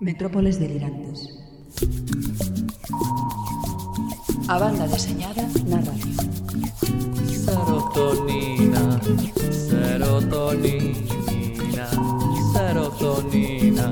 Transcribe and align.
Metrópoles 0.00 0.58
delirantes. 0.58 1.28
A 4.48 4.58
banda 4.58 4.88
deseñada 4.88 5.42
na 5.68 5.76
radio. 5.76 6.16
Serotonina, 7.44 8.98
serotonina, 9.68 10.96
serotonina, 12.54 13.86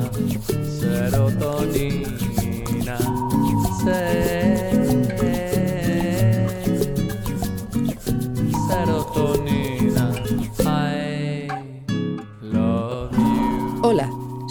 serotonina, 0.81 2.19
serotonina. 3.85 4.38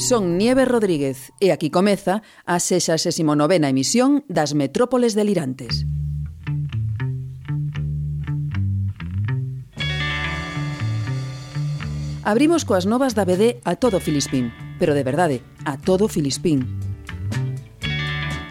Son 0.07 0.37
Nieves 0.37 0.71
Rodríguez 0.71 1.34
e 1.43 1.52
aquí 1.52 1.67
comeza 1.67 2.23
a 2.48 2.63
69ª 2.63 3.67
emisión 3.67 4.23
das 4.31 4.55
Metrópoles 4.55 5.20
Delirantes. 5.20 5.84
Abrimos 12.23 12.63
coas 12.63 12.88
novas 12.88 13.20
da 13.20 13.27
BD 13.27 13.59
a 13.67 13.75
todo 13.75 13.99
Filispín, 13.99 14.55
pero 14.79 14.95
de 14.95 15.03
verdade, 15.03 15.43
a 15.67 15.75
todo 15.75 16.07
Filispín. 16.07 16.63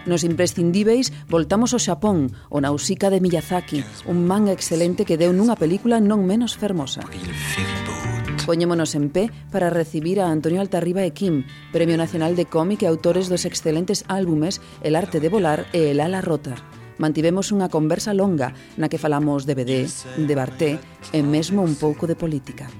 Nos 0.05 0.21
imprescindíveis 0.21 1.09
voltamos 1.25 1.73
ao 1.73 1.81
Xapón, 1.81 2.37
o 2.53 2.61
Nausicaa 2.61 3.09
de 3.09 3.17
Miyazaki, 3.17 3.81
un 4.05 4.29
manga 4.29 4.53
excelente 4.53 5.09
que 5.09 5.17
deu 5.17 5.33
nunha 5.33 5.57
película 5.57 5.97
non 5.97 6.21
menos 6.21 6.53
fermosa. 6.53 7.01
Porque 7.01 7.17
Poñémonos 8.47 8.95
en 8.95 9.11
pé 9.11 9.27
para 9.51 9.69
recibir 9.69 10.23
a 10.23 10.31
Antonio 10.31 10.63
Altarriba 10.63 11.03
e 11.03 11.11
Kim, 11.11 11.43
Premio 11.75 11.99
Nacional 11.99 12.39
de 12.39 12.47
Cómic 12.47 12.79
e 12.79 12.87
autores 12.87 13.27
dos 13.27 13.43
excelentes 13.43 14.07
álbumes 14.07 14.63
El 14.79 14.95
Arte 14.95 15.19
de 15.19 15.27
Volar 15.27 15.67
e 15.75 15.91
El 15.91 15.99
Ala 15.99 16.23
Rota. 16.23 16.55
Mantivemos 16.95 17.51
unha 17.51 17.67
conversa 17.67 18.15
longa 18.15 18.55
na 18.79 18.87
que 18.87 18.95
falamos 18.95 19.43
de 19.43 19.51
BD, 19.51 19.83
de 20.23 20.33
Barté 20.39 20.79
e 21.11 21.19
mesmo 21.27 21.59
un 21.59 21.75
pouco 21.75 22.07
de 22.07 22.15
política. 22.15 22.71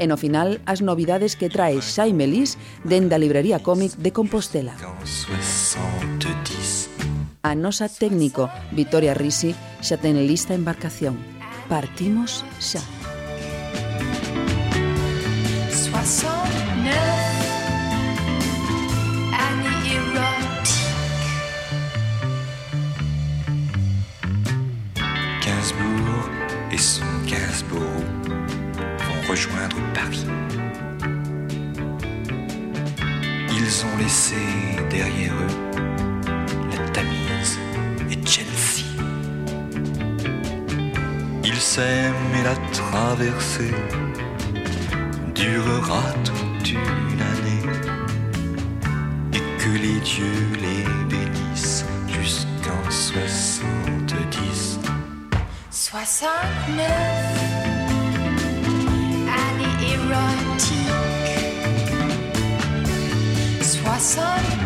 E 0.00 0.04
no 0.08 0.16
final, 0.16 0.56
as 0.64 0.80
novidades 0.80 1.36
que 1.36 1.52
trae 1.52 1.84
Xaime 1.84 2.24
Lis 2.24 2.56
dende 2.80 3.12
a 3.12 3.20
librería 3.20 3.60
cómic 3.60 3.92
de 4.00 4.08
Compostela. 4.08 4.72
A 7.44 7.52
nosa 7.52 7.92
técnico, 7.92 8.48
Vitoria 8.72 9.12
Risi, 9.12 9.52
xa 9.84 10.00
ten 10.00 10.16
lista 10.24 10.56
embarcación. 10.56 11.31
Partimos 11.72 12.44
xa. 12.60 12.80
69 15.70 16.92
année 19.46 19.94
érotique. 19.96 21.32
Gainsbourg 25.40 26.28
et 26.70 26.76
son 26.76 27.06
Gainsbourg 27.26 27.80
vont 29.06 29.30
rejoindre 29.30 29.78
Paris. 29.94 30.26
Ils 33.48 33.86
ont 33.86 33.96
laissé 33.96 34.36
derrière 34.90 35.32
eux 35.32 35.71
S'aiment 41.62 42.34
et 42.38 42.42
la 42.42 42.56
traversée 42.72 43.70
durera 45.32 46.02
toute 46.24 46.70
une 46.72 47.22
année 47.32 47.66
et 49.32 49.38
que 49.58 49.70
les 49.70 50.00
dieux 50.00 50.48
les 50.60 50.84
bénissent 51.08 51.86
jusqu'en 52.08 52.90
70. 52.90 54.80
69 55.70 56.90
année 59.30 59.76
érotique. 59.94 60.90
69 63.62 64.61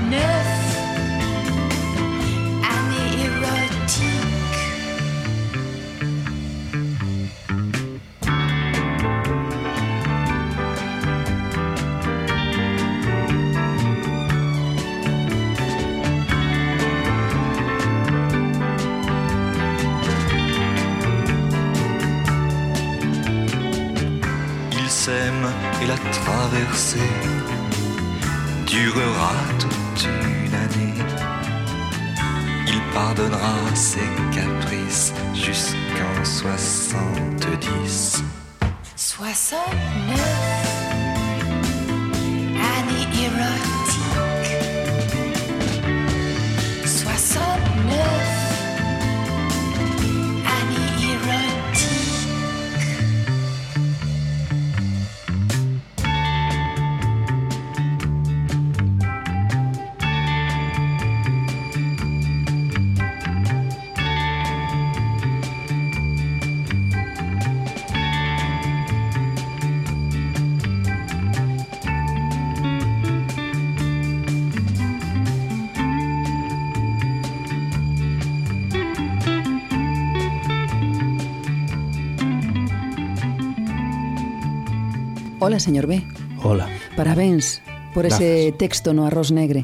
Ola, 85.47 85.61
señor 85.61 85.87
B. 85.87 86.03
Ola. 86.43 86.67
Parabéns 86.97 87.63
por 87.95 88.03
Grazas. 88.03 88.21
ese 88.21 88.51
texto 88.59 88.91
no 88.95 89.07
Arroz 89.07 89.31
Negre. 89.31 89.63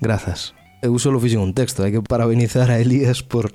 Grazas. 0.00 0.56
Eu 0.80 0.96
só 0.96 1.12
fixen 1.20 1.44
un 1.44 1.52
texto, 1.52 1.84
hai 1.84 1.92
que 1.92 2.00
parabenizar 2.00 2.72
a 2.72 2.80
Elías 2.80 3.20
por 3.20 3.52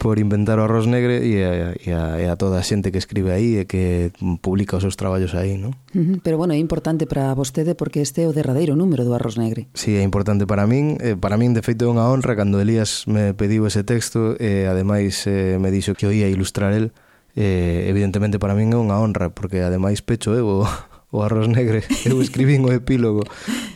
por 0.00 0.16
inventar 0.16 0.56
o 0.56 0.64
arroz 0.64 0.88
negre 0.88 1.20
e 1.20 1.44
a, 1.44 1.76
e 1.76 1.88
a, 1.92 2.02
e 2.16 2.24
a 2.26 2.34
toda 2.40 2.56
a 2.56 2.64
xente 2.64 2.88
que 2.88 2.96
escribe 2.96 3.28
aí 3.28 3.60
e 3.60 3.68
que 3.68 4.08
publica 4.40 4.80
os 4.80 4.82
seus 4.88 4.96
traballos 4.96 5.36
aí, 5.36 5.60
non? 5.60 5.76
Pero 6.24 6.40
bueno, 6.40 6.56
é 6.56 6.58
importante 6.58 7.04
para 7.04 7.36
vostede 7.36 7.76
porque 7.76 8.00
este 8.00 8.24
é 8.24 8.26
o 8.26 8.32
derradeiro 8.32 8.72
número 8.72 9.04
do 9.04 9.12
arroz 9.12 9.36
negre. 9.36 9.68
Sí, 9.76 10.00
é 10.00 10.02
importante 10.02 10.48
para 10.48 10.64
min. 10.64 10.96
Eh, 10.96 11.12
para 11.12 11.36
min, 11.36 11.52
de 11.52 11.60
feito, 11.60 11.84
é 11.84 11.92
unha 11.92 12.08
honra 12.08 12.32
cando 12.40 12.56
Elías 12.56 13.04
me 13.04 13.36
pediu 13.36 13.68
ese 13.68 13.84
texto 13.84 14.32
e 14.40 14.64
ademais 14.64 15.28
eh, 15.28 15.60
me 15.60 15.68
dixo 15.68 15.92
que 15.92 16.08
o 16.08 16.10
ia 16.10 16.32
ilustrar 16.32 16.72
el. 16.72 16.96
Eh, 17.36 17.84
evidentemente 17.92 18.40
para 18.40 18.56
min 18.56 18.72
é 18.72 18.80
unha 18.80 18.96
honra 18.96 19.28
porque 19.28 19.60
ademais 19.60 20.00
pecho 20.00 20.32
eu 20.32 20.48
o, 20.48 20.64
o 21.12 21.22
Arroz 21.22 21.46
Negre, 21.46 21.84
eu 22.08 22.18
escribín 22.24 22.64
o 22.64 22.72
epílogo 22.72 23.22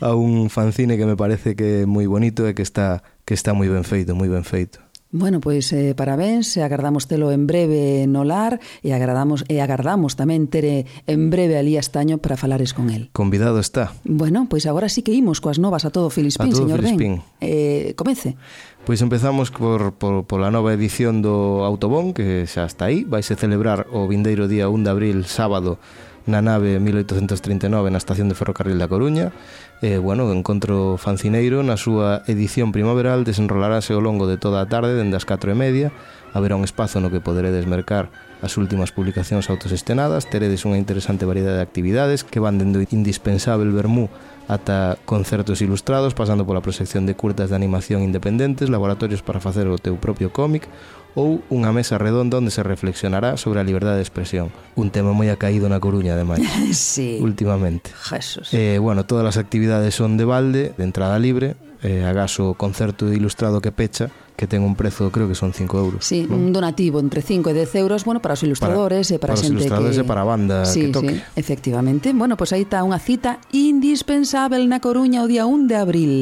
a 0.00 0.16
un 0.16 0.48
fanzine 0.48 0.96
que 0.96 1.04
me 1.04 1.14
parece 1.14 1.52
que 1.54 1.84
é 1.84 1.86
moi 1.86 2.08
bonito 2.08 2.48
e 2.48 2.56
que 2.56 2.64
está 2.64 3.04
que 3.28 3.36
está 3.36 3.52
moi 3.52 3.68
ben 3.68 3.84
feito, 3.84 4.16
moi 4.16 4.32
ben 4.32 4.42
feito. 4.42 4.80
Bueno, 5.12 5.40
pois 5.40 5.72
eh, 5.72 5.94
parabéns, 5.94 6.56
agardamos 6.58 7.06
telo 7.06 7.30
en 7.30 7.46
breve 7.46 8.10
no 8.10 8.24
lar 8.24 8.58
e 8.82 8.90
agardamos 8.90 9.46
e 9.46 9.62
agardamos 9.62 10.18
tamén 10.18 10.50
tere 10.50 10.84
en 11.06 11.30
breve 11.30 11.54
ali 11.54 11.78
Elías 11.78 11.86
Estaño 11.88 12.18
para 12.18 12.34
falares 12.34 12.74
con 12.74 12.90
el. 12.90 13.08
Convidado 13.14 13.62
está. 13.62 13.94
Bueno, 14.02 14.50
pois 14.50 14.66
agora 14.66 14.90
sí 14.90 15.06
que 15.06 15.14
imos 15.14 15.38
coas 15.38 15.62
novas 15.62 15.86
a 15.86 15.94
todo 15.94 16.10
Filispín, 16.10 16.50
a 16.50 16.50
todo 16.50 16.66
señor 16.66 16.82
Filispín. 16.82 17.22
Ben. 17.22 17.38
Eh, 17.38 17.94
comece. 17.94 18.34
Pois 18.82 18.98
empezamos 18.98 19.54
por, 19.54 19.94
por, 19.94 20.26
por 20.26 20.38
la 20.42 20.50
nova 20.50 20.74
edición 20.74 21.22
do 21.22 21.62
Autobón, 21.62 22.10
que 22.10 22.44
xa 22.50 22.66
está 22.66 22.90
aí, 22.90 23.06
vai 23.06 23.22
se 23.22 23.38
celebrar 23.38 23.86
o 23.94 24.10
vindeiro 24.10 24.50
día 24.50 24.66
1 24.66 24.82
de 24.82 24.90
abril, 24.90 25.18
sábado, 25.24 25.78
na 26.26 26.42
nave 26.42 26.78
1839 26.82 27.90
na 27.90 27.98
estación 28.02 28.26
de 28.28 28.34
ferrocarril 28.34 28.76
da 28.82 28.90
Coruña 28.90 29.30
e, 29.78 29.96
bueno, 30.02 30.26
o 30.26 30.34
encontro 30.34 30.98
fancineiro 30.98 31.62
na 31.62 31.78
súa 31.78 32.26
edición 32.26 32.74
primaveral 32.74 33.22
desenrolarase 33.22 33.94
ao 33.94 34.02
longo 34.02 34.26
de 34.26 34.36
toda 34.36 34.58
a 34.58 34.66
tarde 34.66 34.98
dende 34.98 35.14
as 35.14 35.24
4 35.24 35.54
e 35.54 35.56
media. 35.56 35.88
Haberá 36.34 36.58
un 36.58 36.66
espazo 36.66 37.00
no 37.00 37.08
que 37.08 37.22
poderedes 37.22 37.64
mercar 37.64 38.10
as 38.44 38.58
últimas 38.60 38.92
publicacións 38.92 39.48
autosestenadas, 39.48 40.28
teredes 40.28 40.66
unha 40.68 40.76
interesante 40.76 41.24
variedade 41.24 41.62
de 41.62 41.64
actividades 41.64 42.26
que 42.26 42.42
van 42.42 42.60
dendo 42.60 42.82
indispensável 42.92 43.72
vermú 43.72 44.10
ata 44.46 44.98
concertos 45.06 45.62
ilustrados, 45.62 46.14
pasando 46.14 46.46
pola 46.46 46.62
proxección 46.62 47.06
de 47.06 47.16
curtas 47.16 47.50
de 47.50 47.56
animación 47.56 48.02
independentes, 48.02 48.70
laboratorios 48.70 49.22
para 49.22 49.40
facer 49.40 49.66
o 49.66 49.80
teu 49.80 49.96
propio 49.98 50.30
cómic 50.30 50.68
ou 51.16 51.40
unha 51.48 51.72
mesa 51.72 51.96
redonda 51.96 52.36
onde 52.36 52.52
se 52.52 52.60
reflexionará 52.60 53.40
sobre 53.40 53.58
a 53.58 53.66
liberdade 53.66 53.98
de 53.98 54.04
expresión. 54.04 54.52
Un 54.76 54.92
tema 54.92 55.16
moi 55.16 55.32
acaído 55.32 55.64
na 55.66 55.80
Coruña, 55.80 56.12
ademais, 56.12 56.44
sí. 56.76 57.16
últimamente. 57.24 57.90
Jesús. 57.96 58.52
Eh, 58.52 58.76
bueno, 58.76 59.08
todas 59.08 59.24
as 59.24 59.40
actividades 59.40 59.96
son 59.96 60.20
de 60.20 60.28
balde, 60.28 60.76
de 60.76 60.84
entrada 60.84 61.16
libre, 61.16 61.56
eh, 61.80 62.04
agaso 62.04 62.52
o 62.52 62.58
concerto 62.60 63.08
ilustrado 63.08 63.64
que 63.64 63.72
pecha 63.72 64.12
que 64.36 64.46
ten 64.46 64.60
un 64.62 64.76
prezo, 64.76 65.08
creo 65.10 65.26
que 65.26 65.34
son 65.34 65.52
5 65.52 65.78
euros. 65.78 66.04
Sí, 66.04 66.26
¿no? 66.28 66.36
un 66.36 66.52
donativo 66.52 67.00
entre 67.00 67.22
5 67.22 67.50
e 67.50 67.54
10 67.56 67.74
euros, 67.80 68.04
bueno, 68.04 68.20
para 68.20 68.36
os 68.36 68.42
ilustradores 68.44 69.08
para, 69.08 69.16
e 69.16 69.18
para, 69.18 69.32
para 69.32 69.40
xente 69.40 69.56
ilustradores 69.56 69.96
que... 69.96 70.04
e 70.04 70.08
para 70.08 70.20
a 70.20 70.28
banda 70.28 70.68
sí, 70.68 70.80
que 70.80 70.88
toque. 70.92 71.14
Sí, 71.16 71.22
efectivamente. 71.36 72.12
Bueno, 72.12 72.36
pois 72.36 72.52
pues 72.52 72.60
aí 72.60 72.68
está 72.68 72.84
unha 72.84 73.00
cita 73.00 73.40
indispensável 73.50 74.68
na 74.68 74.84
Coruña 74.84 75.24
o 75.24 75.26
día 75.26 75.48
1 75.48 75.66
de 75.66 75.76
abril. 75.80 76.12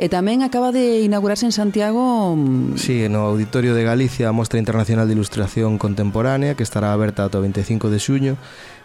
E 0.00 0.08
tamén 0.08 0.40
acaba 0.40 0.72
de 0.72 1.04
inaugurarse 1.04 1.44
en 1.44 1.52
Santiago... 1.52 2.34
Mm, 2.34 2.80
sí, 2.80 3.06
no 3.12 3.28
Auditorio 3.28 3.76
de 3.76 3.84
Galicia 3.84 4.32
a 4.32 4.32
Mostra 4.32 4.56
Internacional 4.56 5.04
de 5.04 5.12
Ilustración 5.12 5.76
Contemporánea, 5.76 6.56
que 6.56 6.64
estará 6.64 6.96
aberta 6.96 7.28
ata 7.28 7.36
o 7.36 7.44
25 7.44 7.92
de 7.92 8.00
xuño, 8.00 8.34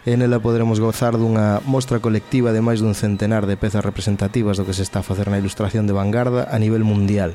e 0.04 0.12
nela 0.20 0.36
poderemos 0.36 0.84
gozar 0.84 1.16
dunha 1.16 1.64
mostra 1.64 1.96
colectiva 2.04 2.52
de 2.52 2.60
máis 2.60 2.84
dun 2.84 2.92
centenar 2.92 3.48
de 3.48 3.56
pezas 3.56 3.80
representativas 3.80 4.60
do 4.60 4.68
que 4.68 4.76
se 4.76 4.84
está 4.84 5.00
a 5.00 5.06
facer 5.06 5.32
na 5.32 5.40
ilustración 5.40 5.88
de 5.88 5.96
vanguarda 5.96 6.44
a 6.52 6.60
nivel 6.60 6.84
mundial. 6.84 7.32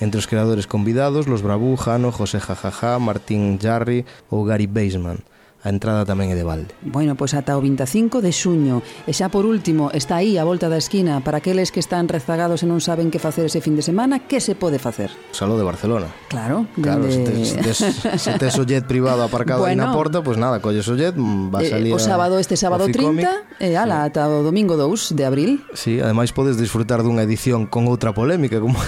Entre 0.00 0.18
os 0.18 0.26
creadores 0.26 0.66
convidados, 0.66 1.26
Los 1.26 1.42
Brabú, 1.42 1.76
Jano, 1.76 2.12
José 2.12 2.40
Jajaja, 2.40 2.98
Martín 2.98 3.58
Jarry 3.58 4.04
ou 4.28 4.44
Gary 4.44 4.66
Baseman. 4.66 5.24
A 5.66 5.74
entrada 5.74 6.06
tamén 6.06 6.30
é 6.30 6.38
de 6.38 6.46
balde. 6.46 6.70
Bueno, 6.86 7.18
pois 7.18 7.34
ata 7.34 7.58
o 7.58 7.60
25 7.64 8.22
de 8.22 8.30
xuño. 8.30 8.86
E 9.02 9.10
xa 9.10 9.34
por 9.34 9.42
último, 9.42 9.90
está 9.90 10.22
aí 10.22 10.38
a 10.38 10.46
volta 10.46 10.70
da 10.70 10.78
esquina 10.78 11.18
para 11.26 11.42
aqueles 11.42 11.74
que 11.74 11.82
están 11.82 12.06
rezagados 12.06 12.62
e 12.62 12.70
non 12.70 12.78
saben 12.78 13.10
que 13.10 13.18
facer 13.18 13.50
ese 13.50 13.58
fin 13.58 13.74
de 13.74 13.82
semana, 13.82 14.22
que 14.30 14.38
se 14.38 14.54
pode 14.54 14.78
facer? 14.78 15.10
Saló 15.34 15.58
de 15.58 15.66
Barcelona. 15.66 16.06
Claro, 16.30 16.70
claro, 16.78 17.10
donde... 17.10 17.42
se 17.42 17.58
tes, 17.58 17.82
se 18.22 18.38
tes 18.38 18.54
o 18.54 18.62
jet 18.62 18.86
privado 18.86 19.26
aparcado 19.26 19.66
bueno, 19.66 19.82
aí 19.82 19.90
na 19.90 19.90
porta, 19.90 20.22
pois 20.22 20.38
pues 20.38 20.38
nada, 20.38 20.62
colles 20.62 20.86
o 20.86 20.94
jet, 20.94 21.18
mm, 21.18 21.50
vas 21.50 21.66
eh, 21.66 21.74
ali 21.74 21.90
O 21.90 21.98
sábado 21.98 22.38
este 22.38 22.54
sábado 22.54 22.86
30, 22.86 23.58
e 23.58 23.74
eh, 23.74 23.80
ala, 23.80 24.06
sí. 24.06 24.14
ata 24.14 24.30
o 24.30 24.46
domingo 24.46 24.78
2 24.78 25.18
de 25.18 25.24
abril. 25.26 25.66
Sí, 25.74 25.98
ademais 25.98 26.30
podes 26.30 26.54
disfrutar 26.62 27.02
dunha 27.02 27.26
edición 27.26 27.66
con 27.66 27.90
outra 27.90 28.14
polémica 28.14 28.62
como 28.62 28.78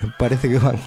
parece 0.18 0.48
que 0.48 0.58
van 0.58 0.78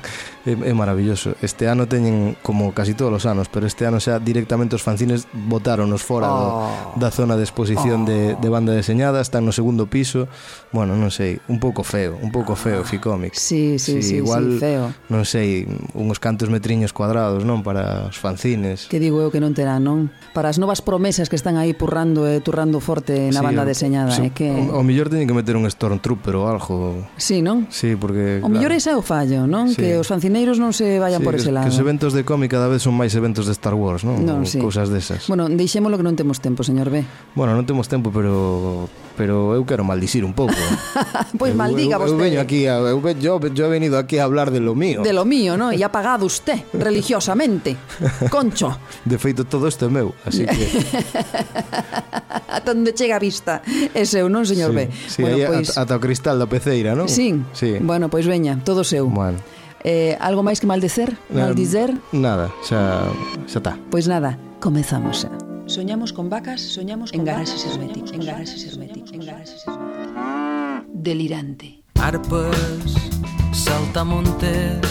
É, 0.45 0.53
é 0.53 0.73
maravilloso. 0.73 1.35
Este 1.41 1.67
ano 1.67 1.85
teñen 1.85 2.37
como 2.41 2.73
casi 2.73 2.93
todos 2.93 3.13
os 3.13 3.25
anos, 3.25 3.47
pero 3.49 3.65
este 3.65 3.85
ano 3.85 4.01
xa 4.01 4.17
directamente 4.17 4.73
os 4.73 4.81
fanzines 4.81 5.29
botáronos 5.33 6.01
fora 6.01 6.29
oh. 6.29 6.97
do, 6.97 7.01
da 7.01 7.09
zona 7.13 7.37
de 7.37 7.43
exposición 7.43 8.03
oh. 8.03 8.09
de, 8.09 8.19
de 8.37 8.49
banda 8.49 8.73
deseñada, 8.73 9.21
están 9.21 9.45
no 9.45 9.51
segundo 9.51 9.85
piso. 9.85 10.25
Bueno, 10.73 10.97
non 10.97 11.13
sei, 11.13 11.37
un 11.51 11.61
pouco 11.61 11.85
feo, 11.85 12.17
un 12.17 12.33
pouco 12.33 12.57
feo 12.57 12.81
ah. 12.81 12.87
Ficomic. 12.87 13.37
Sí, 13.37 13.77
sí, 13.77 14.01
sí, 14.01 14.15
si, 14.15 14.15
igual, 14.21 14.57
sí, 14.57 14.63
feo. 14.63 14.93
Non 15.09 15.25
sei, 15.25 15.65
uns 15.97 16.17
cantos 16.17 16.49
metriños 16.49 16.93
cuadrados, 16.93 17.45
non, 17.45 17.61
para 17.61 18.09
os 18.09 18.17
fanzines. 18.17 18.89
Que 18.89 18.97
digo 18.97 19.21
eu 19.21 19.29
que 19.29 19.41
non 19.41 19.53
terán, 19.53 19.85
non? 19.85 20.09
Para 20.33 20.49
as 20.49 20.57
novas 20.57 20.81
promesas 20.81 21.29
que 21.29 21.37
están 21.37 21.57
aí 21.61 21.77
purrando 21.77 22.25
e 22.25 22.37
eh, 22.37 22.39
turrando 22.41 22.81
forte 22.81 23.29
na 23.29 23.41
sí, 23.41 23.45
banda 23.45 23.63
deseñada, 23.65 24.13
é 24.17 24.29
eh, 24.29 24.33
que 24.33 24.49
o, 24.49 24.79
o 24.79 24.85
mellor 24.85 25.09
teñen 25.13 25.29
que 25.29 25.37
meter 25.37 25.53
un 25.53 25.69
Stormtrooper 25.69 26.33
ou 26.33 26.49
algo. 26.49 27.05
Sí, 27.19 27.45
non? 27.45 27.69
Sí, 27.69 27.93
porque 27.93 28.41
O 28.41 28.49
claro. 28.49 28.53
mellor 28.57 28.71
é 28.73 28.81
é 28.81 28.95
o 28.97 29.05
fallo, 29.05 29.45
non? 29.45 29.69
Sí. 29.69 29.77
Que 29.77 29.89
os 30.01 30.07
fanzines 30.09 30.30
primeiros 30.31 30.63
non 30.63 30.71
se 30.71 30.95
vayan 30.95 31.19
sí, 31.19 31.27
por 31.27 31.35
ese 31.35 31.51
lado. 31.51 31.67
Que 31.67 31.75
os 31.75 31.81
eventos 31.83 32.15
de 32.15 32.23
cómic 32.23 32.55
cada 32.55 32.71
vez 32.71 32.79
son 32.79 32.95
máis 32.95 33.11
eventos 33.19 33.51
de 33.51 33.51
Star 33.51 33.75
Wars, 33.75 34.07
non? 34.07 34.23
non 34.23 34.47
sí. 34.47 34.63
Cousas 34.63 34.87
desas. 34.87 35.27
Bueno, 35.27 35.51
deixémolo 35.51 35.99
que 35.99 36.07
non 36.07 36.15
temos 36.15 36.39
tempo, 36.39 36.63
señor 36.63 36.87
B. 36.87 37.03
Bueno, 37.35 37.51
non 37.51 37.67
temos 37.67 37.91
tempo, 37.91 38.15
pero 38.15 38.87
pero 39.19 39.51
eu 39.51 39.67
quero 39.67 39.83
maldicir 39.83 40.23
un 40.23 40.31
pouco. 40.31 40.55
pois 41.39 41.51
eu, 41.51 41.59
maldiga 41.59 41.99
eu, 41.99 42.07
vostede. 42.07 42.15
Eu 42.15 42.23
veño 42.23 42.39
aquí, 42.39 42.63
a, 42.71 42.79
eu, 42.79 43.03
yo, 43.19 43.43
yo 43.51 43.67
he 43.67 43.71
venido 43.75 43.99
aquí 43.99 44.23
a 44.23 44.23
hablar 44.23 44.55
de 44.55 44.63
lo 44.63 44.71
mío. 44.71 45.03
De 45.03 45.11
lo 45.11 45.27
mío, 45.27 45.59
¿no? 45.59 45.75
E 45.75 45.83
ha 45.83 45.91
pagado 45.91 46.23
usted 46.23 46.63
religiosamente. 46.71 47.75
Concho. 48.31 48.79
De 49.03 49.19
feito 49.19 49.43
todo 49.43 49.67
isto 49.67 49.83
é 49.83 49.91
meu, 49.91 50.15
así 50.23 50.47
que 50.47 50.63
Ata 52.55 52.71
onde 52.71 52.95
chega 52.95 53.19
a 53.19 53.21
vista. 53.21 53.59
É 53.91 54.07
seu, 54.07 54.31
non, 54.31 54.47
señor 54.47 54.71
sí, 54.71 54.75
B. 54.79 54.79
Sí, 55.11 55.21
bueno, 55.27 55.59
pois... 55.59 55.75
ata 55.75 55.99
o 55.99 55.99
cristal 55.99 56.39
da 56.39 56.47
peceira, 56.47 56.95
non? 56.95 57.11
Sí. 57.11 57.35
sí. 57.51 57.83
Bueno, 57.83 58.07
pois 58.07 58.23
veña, 58.23 58.63
todo 58.63 58.87
seu. 58.87 59.11
Bueno. 59.11 59.43
Eh, 59.83 60.17
algo 60.21 60.45
máis 60.45 60.61
que 60.61 60.67
maldecer? 60.69 61.09
Eh, 61.29 61.41
Maldizer? 61.41 61.89
Nada, 62.13 62.53
xa, 62.61 63.09
xa 63.49 63.57
está. 63.57 63.73
Pois 63.89 64.05
nada, 64.05 64.37
comezamos 64.61 65.25
xa. 65.25 65.31
Soñamos 65.65 66.13
con 66.13 66.29
vacas, 66.29 66.61
soñamos 66.61 67.11
con 67.11 67.21
en 67.21 67.25
garaxes 67.25 67.65
herméticos, 67.65 68.11
en 68.13 68.21
garaxes 68.25 68.61
herméticos, 68.67 69.11
en 69.13 69.21
garaxes 69.25 69.65
Delirante. 70.93 71.81
Arpes, 71.97 72.93
saltamontes, 73.53 74.85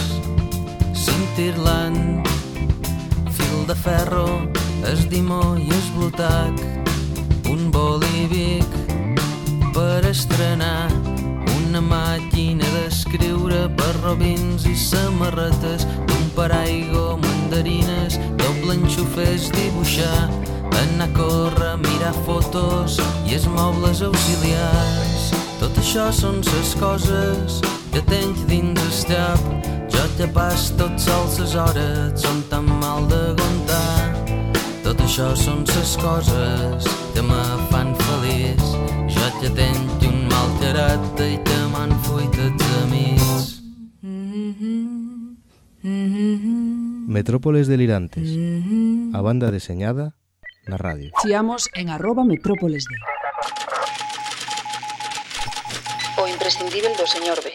cintirlant, 0.95 2.25
fil 3.31 3.67
de 3.67 3.75
ferro, 3.75 4.27
esdimó 4.91 5.55
i 5.55 5.69
esblotac, 5.69 6.55
un 7.47 7.71
bolívic 7.71 8.67
per 9.71 10.03
estrenar 10.09 10.89
una 11.61 11.79
màquina 11.79 12.65
d'escriure 12.75 13.20
per 13.31 13.95
robins 14.03 14.65
i 14.65 14.75
samarretes, 14.75 15.85
d'un 16.07 16.29
paraigua, 16.35 17.17
mandarines, 17.17 18.17
doble 18.37 18.73
enxufers, 18.75 19.49
dibuixar, 19.51 20.29
anar 20.81 21.07
a 21.07 21.13
córrer, 21.15 21.77
mirar 21.77 22.13
fotos 22.25 22.99
i 23.27 23.35
els 23.35 23.47
mobles 23.47 24.01
auxiliars. 24.01 25.31
Tot 25.59 25.77
això 25.77 26.11
són 26.11 26.43
ses 26.43 26.75
coses 26.75 27.61
que 27.93 28.01
tens 28.01 28.43
dins 28.47 28.81
el 28.81 28.91
cap. 29.07 29.39
Jo 29.91 30.03
te 30.17 30.27
pas 30.27 30.71
tot 30.77 30.99
sol 30.99 31.27
ses 31.29 31.55
hores, 31.55 32.21
són 32.21 32.43
tan 32.49 32.67
mal 32.81 33.07
de 33.07 33.35
contar. 33.39 34.11
Tot 34.83 34.99
això 35.07 35.31
són 35.35 35.65
ses 35.67 35.95
coses 36.01 36.87
que 37.13 37.21
me 37.21 37.43
fan 37.71 37.95
feliç. 38.07 38.75
Jo 39.07 39.31
te 39.39 39.55
tenc 39.55 40.07
un 40.09 40.27
mal 40.27 40.51
carat 40.59 41.25
i 41.27 41.37
te 41.37 41.59
m'han 41.71 41.95
fuit 42.03 42.39
els 42.39 42.69
amics. 42.83 43.20
Mm-hmm. 45.83 47.07
Metrópoles 47.07 47.67
delirantes. 47.67 48.23
Mm-hmm. 48.23 49.15
A 49.15 49.21
banda 49.21 49.51
deseñada 49.51 50.15
na 50.67 50.77
radio. 50.77 51.11
Chiamos 51.21 51.69
en 51.73 51.89
arroba 51.89 52.23
metrópoles 52.23 52.85
de... 52.85 52.97
O 56.21 56.27
imprescindible 56.27 56.93
do 56.97 57.07
señor 57.07 57.41
B. 57.41 57.49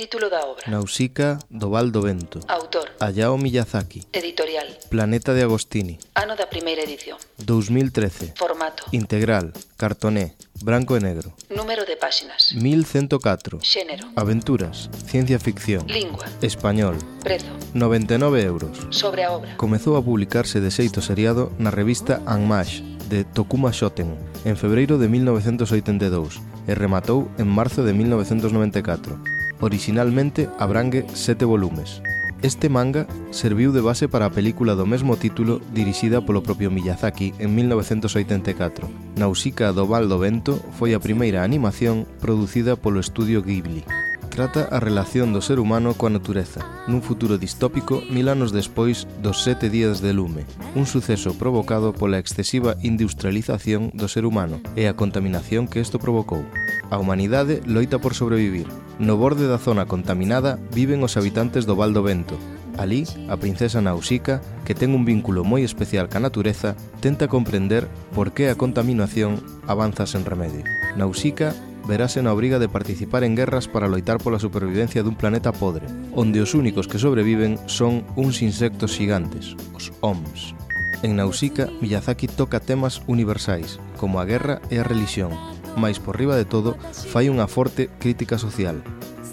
Título 0.00 0.30
da 0.30 0.46
obra. 0.46 0.64
Nausica 0.66 1.38
do 1.50 1.68
Val 1.68 1.92
do 1.92 2.00
Vento. 2.00 2.40
Autor. 2.48 2.88
Hayao 3.00 3.36
Miyazaki. 3.36 4.00
Editorial. 4.14 4.64
Planeta 4.88 5.34
de 5.34 5.42
Agostini. 5.42 5.98
Ano 6.14 6.36
da 6.40 6.48
primeira 6.48 6.80
edición. 6.80 7.20
2013 7.44 8.32
Formato. 8.32 8.88
Integral. 8.96 9.52
Cartoné. 9.76 10.32
Branco 10.64 10.96
e 10.96 11.04
negro. 11.04 11.36
Número 11.52 11.84
de 11.84 12.00
páxinas. 12.00 12.56
1104 12.56 13.60
Xénero. 13.60 14.08
Aventuras. 14.16 14.88
Ciencia 15.04 15.36
ficción. 15.36 15.84
Lingua. 15.84 16.24
Español. 16.40 16.96
Prezo. 17.20 17.52
99 17.76 18.40
euros. 18.40 18.88
Sobre 18.88 19.28
a 19.28 19.36
obra. 19.36 19.52
Comezou 19.60 20.00
a 20.00 20.02
publicarse 20.02 20.64
de 20.64 20.72
xeito 20.72 21.04
seriado 21.04 21.52
na 21.60 21.68
revista 21.68 22.24
Anmash 22.24 22.80
de 23.12 23.28
Tokuma 23.28 23.68
Shoten 23.68 24.16
en 24.48 24.56
febreiro 24.56 24.96
de 24.96 25.12
1982 25.12 26.40
e 26.64 26.72
rematou 26.72 27.28
en 27.36 27.52
marzo 27.52 27.84
de 27.84 27.92
1994. 27.92 29.39
Orixinalmente 29.60 30.48
abrangue 30.58 31.04
sete 31.12 31.44
volumes. 31.44 32.00
Este 32.42 32.70
manga 32.70 33.06
serviu 33.30 33.70
de 33.72 33.82
base 33.84 34.08
para 34.08 34.24
a 34.24 34.32
película 34.32 34.72
do 34.72 34.88
mesmo 34.88 35.20
título 35.20 35.60
dirixida 35.76 36.24
polo 36.24 36.40
propio 36.40 36.72
Miyazaki 36.72 37.36
en 37.36 37.52
1984. 37.54 38.88
Nausicaa 39.20 39.76
do 39.76 39.84
Val 39.84 40.08
do 40.08 40.16
Vento 40.16 40.56
foi 40.80 40.96
a 40.96 41.04
primeira 41.04 41.44
animación 41.44 42.08
producida 42.24 42.80
polo 42.80 42.96
estudio 42.96 43.44
Ghibli. 43.44 43.84
Trata 44.30 44.70
a 44.70 44.78
relación 44.78 45.34
do 45.34 45.42
ser 45.42 45.58
humano 45.58 45.98
coa 45.98 46.08
natureza, 46.08 46.62
nun 46.86 47.02
futuro 47.02 47.34
distópico 47.34 47.98
mil 48.14 48.30
anos 48.30 48.54
despois 48.54 49.10
dos 49.18 49.42
sete 49.42 49.66
días 49.66 49.98
de 49.98 50.14
lume, 50.14 50.46
un 50.78 50.86
suceso 50.86 51.34
provocado 51.34 51.90
pola 51.90 52.22
excesiva 52.22 52.78
industrialización 52.78 53.90
do 53.90 54.06
ser 54.06 54.22
humano 54.22 54.62
e 54.78 54.86
a 54.86 54.94
contaminación 54.94 55.66
que 55.66 55.82
isto 55.82 55.98
provocou. 55.98 56.46
A 56.94 56.96
humanidade 57.02 57.58
loita 57.66 57.98
por 57.98 58.14
sobrevivir. 58.14 58.70
No 59.02 59.18
borde 59.18 59.50
da 59.50 59.58
zona 59.58 59.90
contaminada 59.90 60.62
viven 60.70 61.02
os 61.02 61.18
habitantes 61.18 61.66
do 61.66 61.74
Val 61.74 61.90
do 61.90 62.06
Vento, 62.06 62.38
Alí, 62.80 63.04
a 63.28 63.36
princesa 63.36 63.82
Nausica, 63.82 64.40
que 64.64 64.78
ten 64.78 64.94
un 64.96 65.04
vínculo 65.04 65.44
moi 65.44 65.66
especial 65.66 66.08
ca 66.08 66.16
natureza, 66.22 66.78
tenta 67.04 67.28
comprender 67.28 67.84
por 68.16 68.32
que 68.32 68.48
a 68.48 68.56
contaminación 68.56 69.42
avanza 69.68 70.08
sen 70.08 70.24
remedio. 70.24 70.64
Nausica 70.96 71.52
verase 71.90 72.22
na 72.22 72.30
obriga 72.30 72.62
de 72.62 72.70
participar 72.70 73.26
en 73.26 73.34
guerras 73.34 73.66
para 73.66 73.90
loitar 73.90 74.22
pola 74.22 74.38
supervivencia 74.38 75.02
dun 75.02 75.18
planeta 75.18 75.50
podre, 75.50 75.90
onde 76.14 76.38
os 76.38 76.54
únicos 76.54 76.86
que 76.86 77.02
sobreviven 77.02 77.58
son 77.66 78.06
uns 78.14 78.46
insectos 78.46 78.94
gigantes, 78.94 79.58
os 79.74 79.90
OMS. 79.98 80.54
En 81.02 81.18
Nausicaa, 81.18 81.66
Miyazaki 81.82 82.30
toca 82.30 82.62
temas 82.62 83.02
universais, 83.10 83.82
como 83.98 84.22
a 84.22 84.24
guerra 84.24 84.62
e 84.70 84.78
a 84.78 84.86
religión, 84.86 85.34
mais 85.74 85.98
por 85.98 86.14
riba 86.14 86.38
de 86.38 86.46
todo 86.46 86.78
fai 87.10 87.26
unha 87.26 87.50
forte 87.50 87.90
crítica 87.98 88.38
social. 88.38 88.78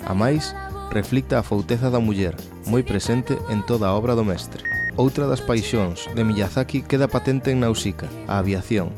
A 0.10 0.18
máis, 0.18 0.58
reflicta 0.90 1.38
a 1.38 1.46
fouteza 1.46 1.94
da 1.94 2.02
muller, 2.02 2.34
moi 2.66 2.82
presente 2.82 3.38
en 3.54 3.62
toda 3.70 3.94
a 3.94 3.94
obra 3.94 4.18
do 4.18 4.26
mestre. 4.26 4.66
Outra 4.98 5.30
das 5.30 5.46
paixóns 5.46 6.10
de 6.18 6.26
Miyazaki 6.26 6.82
queda 6.82 7.06
patente 7.06 7.54
en 7.54 7.62
Nausicaa, 7.62 8.10
a 8.26 8.42
aviación, 8.42 8.90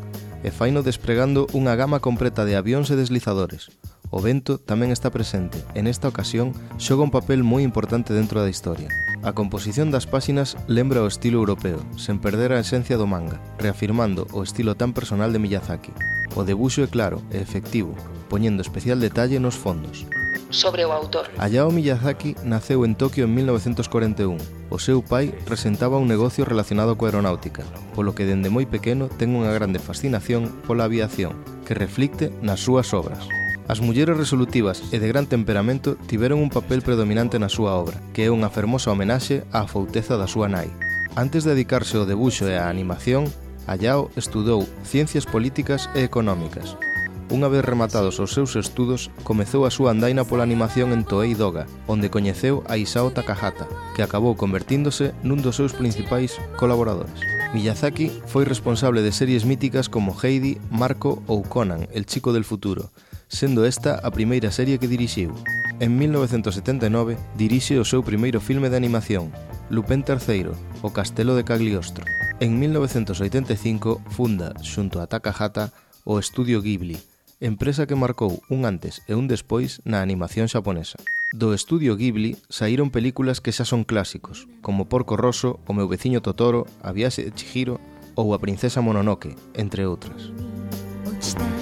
e 0.43 0.49
faino 0.51 0.83
despregando 0.85 1.47
unha 1.55 1.75
gama 1.75 1.99
completa 1.99 2.45
de 2.47 2.55
avións 2.55 2.91
e 2.91 2.99
deslizadores. 2.99 3.73
O 4.09 4.19
vento 4.25 4.57
tamén 4.57 4.89
está 4.89 5.13
presente 5.13 5.61
e 5.77 5.85
nesta 5.85 6.09
ocasión 6.09 6.57
xoga 6.81 7.05
un 7.05 7.13
papel 7.13 7.45
moi 7.45 7.61
importante 7.61 8.09
dentro 8.09 8.41
da 8.41 8.49
historia. 8.49 8.89
A 9.21 9.37
composición 9.37 9.93
das 9.93 10.09
páxinas 10.09 10.57
lembra 10.65 11.05
o 11.05 11.09
estilo 11.11 11.37
europeo, 11.37 11.83
sen 11.99 12.17
perder 12.17 12.55
a 12.55 12.63
esencia 12.63 12.97
do 12.97 13.05
manga, 13.05 13.37
reafirmando 13.61 14.25
o 14.33 14.41
estilo 14.41 14.73
tan 14.73 14.97
personal 14.97 15.29
de 15.29 15.37
Miyazaki. 15.37 15.93
O 16.33 16.41
debuxo 16.41 16.81
é 16.81 16.89
claro 16.89 17.21
e 17.29 17.37
efectivo, 17.37 17.93
poñendo 18.33 18.65
especial 18.65 18.97
detalle 18.97 19.37
nos 19.37 19.59
fondos 19.59 20.09
sobre 20.49 20.85
o 20.85 20.91
autor. 20.91 21.27
Hayao 21.37 21.71
Miyazaki 21.71 22.35
naceu 22.43 22.85
en 22.85 22.95
Tokio 22.95 23.25
en 23.25 23.35
1941. 23.35 24.37
O 24.69 24.77
seu 24.79 25.03
pai 25.03 25.33
presentaba 25.45 25.97
un 25.97 26.07
negocio 26.07 26.45
relacionado 26.45 26.95
coa 26.95 27.11
aeronáutica, 27.11 27.67
polo 27.93 28.15
que 28.15 28.25
dende 28.25 28.53
moi 28.53 28.63
pequeno 28.65 29.09
ten 29.09 29.35
unha 29.35 29.51
grande 29.51 29.83
fascinación 29.83 30.49
pola 30.63 30.85
aviación, 30.85 31.35
que 31.65 31.77
reflicte 31.77 32.29
nas 32.39 32.61
súas 32.63 32.93
obras. 32.93 33.25
As 33.69 33.85
mulleres 33.85 34.17
resolutivas 34.17 34.81
e 34.89 34.97
de 34.97 35.05
gran 35.05 35.29
temperamento 35.29 35.93
tiveron 36.09 36.41
un 36.41 36.49
papel 36.49 36.81
predominante 36.81 37.37
na 37.37 37.53
súa 37.53 37.77
obra, 37.77 38.01
que 38.17 38.25
é 38.25 38.33
unha 38.33 38.49
fermosa 38.49 38.89
homenaxe 38.89 39.45
á 39.53 39.69
fouteza 39.69 40.17
da 40.17 40.25
súa 40.25 40.49
nai. 40.49 40.73
Antes 41.13 41.45
de 41.45 41.53
dedicarse 41.53 41.93
ao 41.97 42.09
debuxo 42.09 42.49
e 42.49 42.57
á 42.57 42.65
animación, 42.65 43.29
Hayao 43.69 44.09
estudou 44.17 44.65
Ciencias 44.81 45.29
Políticas 45.29 45.85
e 45.93 46.01
Económicas, 46.01 46.73
Unha 47.29 47.45
vez 47.45 47.61
rematados 47.61 48.17
os 48.17 48.33
seus 48.33 48.57
estudos, 48.57 49.13
comezou 49.21 49.61
a 49.61 49.69
súa 49.69 49.93
andaina 49.93 50.25
pola 50.25 50.41
animación 50.41 50.89
en 50.97 51.05
Toei 51.05 51.37
Doga, 51.37 51.69
onde 51.85 52.09
coñeceu 52.09 52.65
a 52.65 52.81
Isao 52.81 53.13
Takahata, 53.13 53.69
que 53.93 54.01
acabou 54.01 54.33
convertíndose 54.33 55.13
nun 55.21 55.37
dos 55.45 55.53
seus 55.53 55.77
principais 55.77 56.41
colaboradores. 56.57 57.21
Miyazaki 57.53 58.09
foi 58.25 58.49
responsable 58.49 59.05
de 59.05 59.13
series 59.13 59.45
míticas 59.45 59.93
como 59.93 60.17
Heidi, 60.17 60.57
Marco 60.73 61.21
ou 61.29 61.45
Conan, 61.45 61.85
el 61.93 62.09
chico 62.09 62.33
del 62.33 62.49
futuro, 62.49 62.89
sendo 63.29 63.61
esta 63.61 64.01
a 64.01 64.09
primeira 64.09 64.49
serie 64.49 64.81
que 64.81 64.89
dirixiu. 64.89 65.29
En 65.77 66.01
1979 66.01 67.13
dirixe 67.37 67.77
o 67.77 67.85
seu 67.85 68.01
primeiro 68.01 68.41
filme 68.41 68.73
de 68.73 68.77
animación, 68.81 69.29
Lupin 69.69 70.01
III, 70.01 70.57
o 70.81 70.89
Castelo 70.89 71.37
de 71.37 71.45
Cagliostro. 71.45 72.09
En 72.41 72.57
1985 72.57 74.01
funda, 74.09 74.57
xunto 74.65 74.97
a 74.97 75.05
Takahata, 75.05 75.69
o 76.09 76.17
Estudio 76.17 76.65
Ghibli, 76.65 76.97
empresa 77.39 77.87
que 77.87 77.95
marcou 77.95 78.43
un 78.49 78.65
antes 78.67 79.01
e 79.07 79.15
un 79.15 79.31
despois 79.31 79.79
na 79.87 80.03
animación 80.03 80.51
xaponesa. 80.51 80.99
Do 81.31 81.55
estudio 81.55 81.95
Ghibli 81.95 82.35
saíron 82.51 82.91
películas 82.91 83.39
que 83.39 83.55
xa 83.55 83.63
son 83.63 83.87
clásicos, 83.87 84.47
como 84.59 84.91
Porco 84.91 85.15
Rosso, 85.15 85.59
O 85.63 85.71
meu 85.71 85.87
veciño 85.87 86.19
Totoro, 86.19 86.67
A 86.83 86.91
viaxe 86.91 87.23
de 87.23 87.31
Chihiro 87.31 87.79
ou 88.19 88.35
A 88.35 88.41
princesa 88.43 88.83
Mononoke, 88.83 89.39
entre 89.55 89.87
outras. 89.87 90.35
Ochita. 91.07 91.58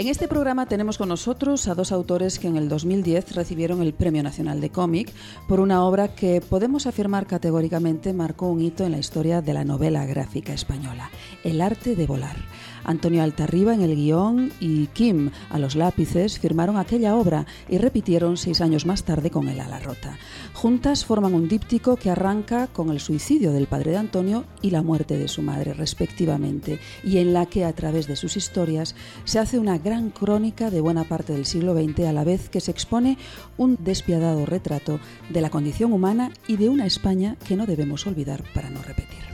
En 0.00 0.08
este 0.08 0.28
programa 0.28 0.64
tenemos 0.64 0.96
con 0.96 1.10
nosotros 1.10 1.68
a 1.68 1.74
dos 1.74 1.92
autores 1.92 2.38
que 2.38 2.48
en 2.48 2.56
el 2.56 2.70
2010 2.70 3.34
recibieron 3.34 3.82
el 3.82 3.92
Premio 3.92 4.22
Nacional 4.22 4.58
de 4.62 4.70
Cómic 4.70 5.12
por 5.46 5.60
una 5.60 5.84
obra 5.84 6.14
que 6.14 6.40
podemos 6.40 6.86
afirmar 6.86 7.26
categóricamente 7.26 8.14
marcó 8.14 8.48
un 8.48 8.62
hito 8.62 8.86
en 8.86 8.92
la 8.92 8.98
historia 8.98 9.42
de 9.42 9.52
la 9.52 9.62
novela 9.62 10.06
gráfica 10.06 10.54
española, 10.54 11.10
El 11.44 11.60
arte 11.60 11.96
de 11.96 12.06
volar. 12.06 12.36
Antonio 12.84 13.22
Altarriba 13.22 13.74
en 13.74 13.82
el 13.82 13.96
guion 13.96 14.52
y 14.60 14.86
Kim 14.88 15.30
a 15.50 15.58
los 15.58 15.76
lápices 15.76 16.38
firmaron 16.38 16.76
aquella 16.76 17.16
obra 17.16 17.46
y 17.68 17.78
repitieron 17.78 18.36
seis 18.36 18.60
años 18.60 18.86
más 18.86 19.04
tarde 19.04 19.30
con 19.30 19.48
El 19.48 19.60
ala 19.60 19.80
rota. 19.80 20.18
Juntas 20.54 21.04
forman 21.04 21.34
un 21.34 21.48
díptico 21.48 21.96
que 21.96 22.10
arranca 22.10 22.66
con 22.68 22.90
el 22.90 23.00
suicidio 23.00 23.52
del 23.52 23.66
padre 23.66 23.92
de 23.92 23.98
Antonio 23.98 24.44
y 24.62 24.70
la 24.70 24.82
muerte 24.82 25.18
de 25.18 25.28
su 25.28 25.42
madre, 25.42 25.74
respectivamente, 25.74 26.80
y 27.04 27.18
en 27.18 27.32
la 27.32 27.46
que 27.46 27.64
a 27.64 27.72
través 27.72 28.06
de 28.06 28.16
sus 28.16 28.36
historias 28.36 28.94
se 29.24 29.38
hace 29.38 29.58
una 29.58 29.78
gran 29.78 30.10
crónica 30.10 30.70
de 30.70 30.80
buena 30.80 31.04
parte 31.04 31.32
del 31.32 31.46
siglo 31.46 31.74
XX 31.74 32.00
a 32.06 32.12
la 32.12 32.24
vez 32.24 32.48
que 32.48 32.60
se 32.60 32.70
expone 32.70 33.18
un 33.56 33.76
despiadado 33.80 34.46
retrato 34.46 35.00
de 35.28 35.40
la 35.40 35.50
condición 35.50 35.92
humana 35.92 36.30
y 36.46 36.56
de 36.56 36.68
una 36.68 36.86
España 36.86 37.36
que 37.46 37.56
no 37.56 37.66
debemos 37.66 38.06
olvidar 38.06 38.44
para 38.54 38.70
no 38.70 38.82
repetir. 38.82 39.29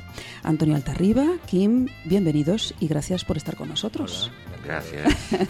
Antonio 0.46 0.76
Altarriba, 0.76 1.26
Kim, 1.46 1.88
bienvenidos 2.04 2.74
y 2.80 2.86
gracias 2.86 3.24
por 3.24 3.36
estar 3.36 3.56
con 3.56 3.68
nosotros. 3.68 4.30
Gracias. 4.64 5.12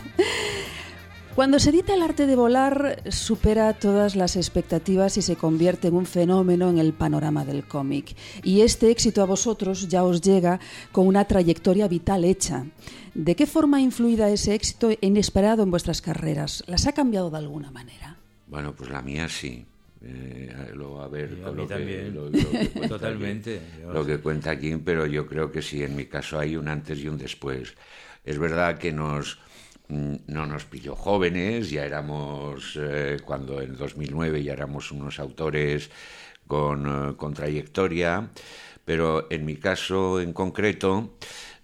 Cuando 1.36 1.58
se 1.58 1.68
edita 1.68 1.92
El 1.92 2.00
arte 2.00 2.26
de 2.26 2.34
volar, 2.34 3.02
supera 3.10 3.74
todas 3.74 4.16
las 4.16 4.36
expectativas 4.36 5.18
y 5.18 5.22
se 5.22 5.36
convierte 5.36 5.88
en 5.88 5.94
un 5.94 6.06
fenómeno 6.06 6.70
en 6.70 6.78
el 6.78 6.94
panorama 6.94 7.44
del 7.44 7.68
cómic. 7.68 8.16
Y 8.42 8.62
este 8.62 8.90
éxito 8.90 9.22
a 9.22 9.26
vosotros 9.26 9.86
ya 9.88 10.02
os 10.02 10.22
llega 10.22 10.60
con 10.92 11.06
una 11.06 11.26
trayectoria 11.26 11.88
vital 11.88 12.24
hecha. 12.24 12.64
¿De 13.12 13.36
qué 13.36 13.46
forma 13.46 13.76
ha 13.76 13.80
influido 13.82 14.24
ese 14.24 14.54
éxito 14.54 14.88
inesperado 15.02 15.62
en 15.62 15.70
vuestras 15.70 16.00
carreras? 16.00 16.64
¿Las 16.66 16.86
ha 16.86 16.92
cambiado 16.92 17.28
de 17.28 17.36
alguna 17.36 17.70
manera? 17.70 18.16
Bueno, 18.46 18.74
pues 18.74 18.88
la 18.88 19.02
mía 19.02 19.28
sí. 19.28 19.66
Eh, 20.02 20.72
lo, 20.74 21.00
a 21.02 21.08
ver, 21.08 21.30
a 21.44 21.50
que- 21.68 22.10
lo 22.12 22.50
que 22.58 22.68
cuenta 22.70 22.88
Totalmente. 22.88 23.56
aquí- 23.56 23.92
lo 23.92 24.04
que 24.06 24.18
cuenta 24.18 24.50
aquí, 24.50 24.76
pero 24.76 25.06
yo 25.06 25.26
creo 25.26 25.50
que 25.50 25.62
sí, 25.62 25.82
en 25.82 25.96
mi 25.96 26.06
caso 26.06 26.38
hay 26.38 26.56
un 26.56 26.68
antes 26.68 26.98
y 27.00 27.08
un 27.08 27.18
después. 27.18 27.74
Es 28.24 28.38
verdad 28.38 28.78
que 28.78 28.92
nos 28.92 29.38
mm, 29.88 30.14
no 30.28 30.46
nos 30.46 30.64
pilló 30.64 30.94
jóvenes, 30.96 31.70
ya 31.70 31.84
éramos, 31.86 32.76
eh, 32.80 33.18
cuando 33.24 33.60
en 33.62 33.76
2009 33.76 34.42
ya 34.42 34.52
éramos 34.52 34.90
unos 34.92 35.18
autores 35.20 35.90
con, 36.46 37.10
eh, 37.12 37.16
con 37.16 37.34
trayectoria, 37.34 38.28
pero 38.84 39.26
en 39.30 39.44
mi 39.44 39.56
caso 39.56 40.20
en 40.20 40.32
concreto, 40.32 41.14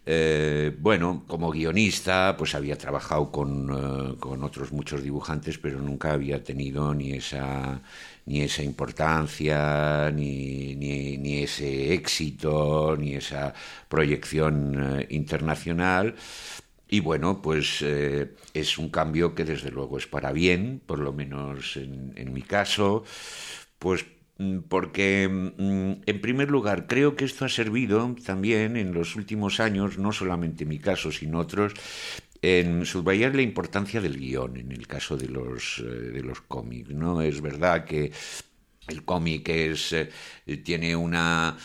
eh, 0.05 0.75
bueno, 0.81 1.25
como 1.29 1.51
guionista, 1.53 2.35
pues 2.37 2.55
había 2.57 2.77
trabajado 2.79 3.31
con, 3.31 3.71
eh, 4.15 4.17
con 4.19 4.43
otros 4.43 4.73
muchos 4.73 5.03
dibujantes, 5.03 5.59
pero 5.59 5.81
nunca 5.81 6.12
había 6.12 6.43
tenido 6.43 6.93
ni 6.95 7.12
esa 7.12 7.81
ni 8.26 8.43
esa 8.43 8.62
importancia, 8.62 10.11
ni, 10.11 10.75
ni, 10.76 11.43
ese 11.43 11.93
éxito, 11.95 12.97
ni 12.99 13.14
esa 13.14 13.52
proyección 13.88 15.00
eh, 15.00 15.07
internacional. 15.11 16.14
Y 16.88 17.00
bueno, 17.00 17.41
pues 17.43 17.83
eh, 17.83 18.35
es 18.52 18.79
un 18.79 18.91
cambio 18.91 19.35
que 19.35 19.45
desde 19.45 19.71
luego 19.71 19.99
es 19.99 20.07
para 20.07 20.33
bien, 20.33 20.81
por 20.85 20.99
lo 20.99 21.12
menos 21.12 21.76
en, 21.76 22.12
en 22.17 22.33
mi 22.33 22.43
caso, 22.43 23.05
pues 23.79 24.07
mm, 24.38 24.59
porque 24.69 25.29
mm, 25.29 26.02
en 26.07 26.21
primer 26.21 26.50
lugar 26.50 26.87
creo 26.87 27.17
que 27.17 27.25
esto 27.25 27.45
ha 27.47 27.49
servido 27.49 28.14
también 28.25 28.76
en 28.76 28.93
los 28.95 29.17
últimos 29.17 29.59
años, 29.61 29.99
no 29.99 30.12
solamente 30.12 30.64
en 30.64 30.69
mi 30.71 30.79
caso, 30.79 31.11
sino 31.12 31.38
otros, 31.41 31.75
en 32.43 32.85
subrayar 32.87 33.35
la 33.37 33.43
importancia 33.43 34.01
del 34.01 34.19
guion 34.19 34.57
en 34.59 34.73
el 34.73 34.87
caso 34.87 35.17
de 35.17 35.29
los, 35.29 35.79
eh, 35.81 35.85
de 35.85 36.23
los 36.23 36.41
cómics. 36.43 36.91
¿no? 36.91 37.23
Es 37.23 37.41
verdad 37.41 37.85
que 37.85 38.13
el 38.89 39.05
cómic 39.05 39.49
es 39.49 39.93
eh, 39.93 40.09
tiene 40.65 40.97
una 40.97 41.57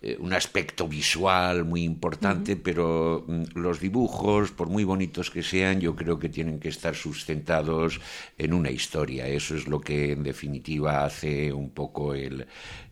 eh, 0.00 0.16
un 0.20 0.32
aspecto 0.32 0.88
visual 0.88 1.64
muy 1.64 1.82
importante, 1.84 2.56
pero 2.56 3.24
mm, 3.28 3.44
los 3.58 3.80
dibujos, 3.80 4.50
por 4.52 4.68
muy 4.68 4.84
bonitos 4.84 5.30
que 5.30 5.42
sean, 5.42 5.80
yo 5.80 5.94
creo 5.96 6.18
que 6.18 6.28
tienen 6.28 6.60
que 6.60 6.68
estar 6.68 6.94
sustentados 6.94 8.00
en 8.38 8.52
una 8.54 8.70
historia. 8.70 9.26
Eso 9.28 9.54
es 9.56 9.66
lo 9.68 9.80
que 9.80 10.12
en 10.12 10.22
definitiva 10.22 11.04
hace 11.04 11.52
un 11.52 11.70
poco 11.70 12.14
el, 12.14 12.46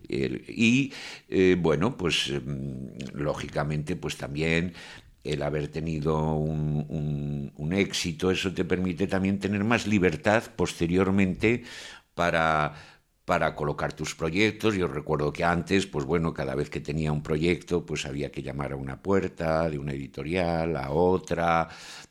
el- 0.09 0.45
y 0.49 0.93
eh, 1.29 1.57
bueno, 1.59 1.97
pues 1.97 2.33
mm, 2.45 3.15
lógicamente, 3.15 3.97
pues 3.97 4.17
también 4.17 4.75
el 5.25 5.43
haber 5.43 5.69
tenido 5.69 6.35
un, 6.35 7.53
un- 7.57 7.73
éxito, 7.73 8.31
eso 8.31 8.53
te 8.53 8.65
permite 8.65 9.07
también 9.07 9.39
tener 9.39 9.63
más 9.65 9.87
libertad 9.87 10.43
posteriormente 10.57 11.63
para, 12.15 12.75
para 13.25 13.55
colocar 13.55 13.93
tus 13.93 14.15
proyectos. 14.15 14.75
Yo 14.75 14.89
recuerdo 14.89 15.33
que 15.33 15.45
antes, 15.45 15.87
pues 15.87 16.05
bueno, 16.05 16.35
cada 16.35 16.55
vez 16.57 16.69
que 16.71 16.81
tenía 16.81 17.13
un 17.13 17.23
proyecto, 17.23 17.87
pues 17.87 18.07
había 18.07 18.31
que 18.33 18.43
llamar 18.43 18.73
a 18.73 18.77
una 18.77 19.01
puerta 19.03 19.71
de 19.71 19.79
una 19.79 19.93
editorial, 19.93 20.77
a 20.77 20.91
otra. 20.91 21.69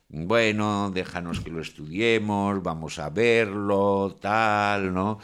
Bueno, 0.08 0.90
déjanos 0.92 1.40
que 1.42 1.52
lo 1.52 1.62
estudiemos, 1.62 2.64
vamos 2.64 2.98
a 3.00 3.10
verlo, 3.10 4.16
tal, 4.20 4.94
¿no? 4.94 5.20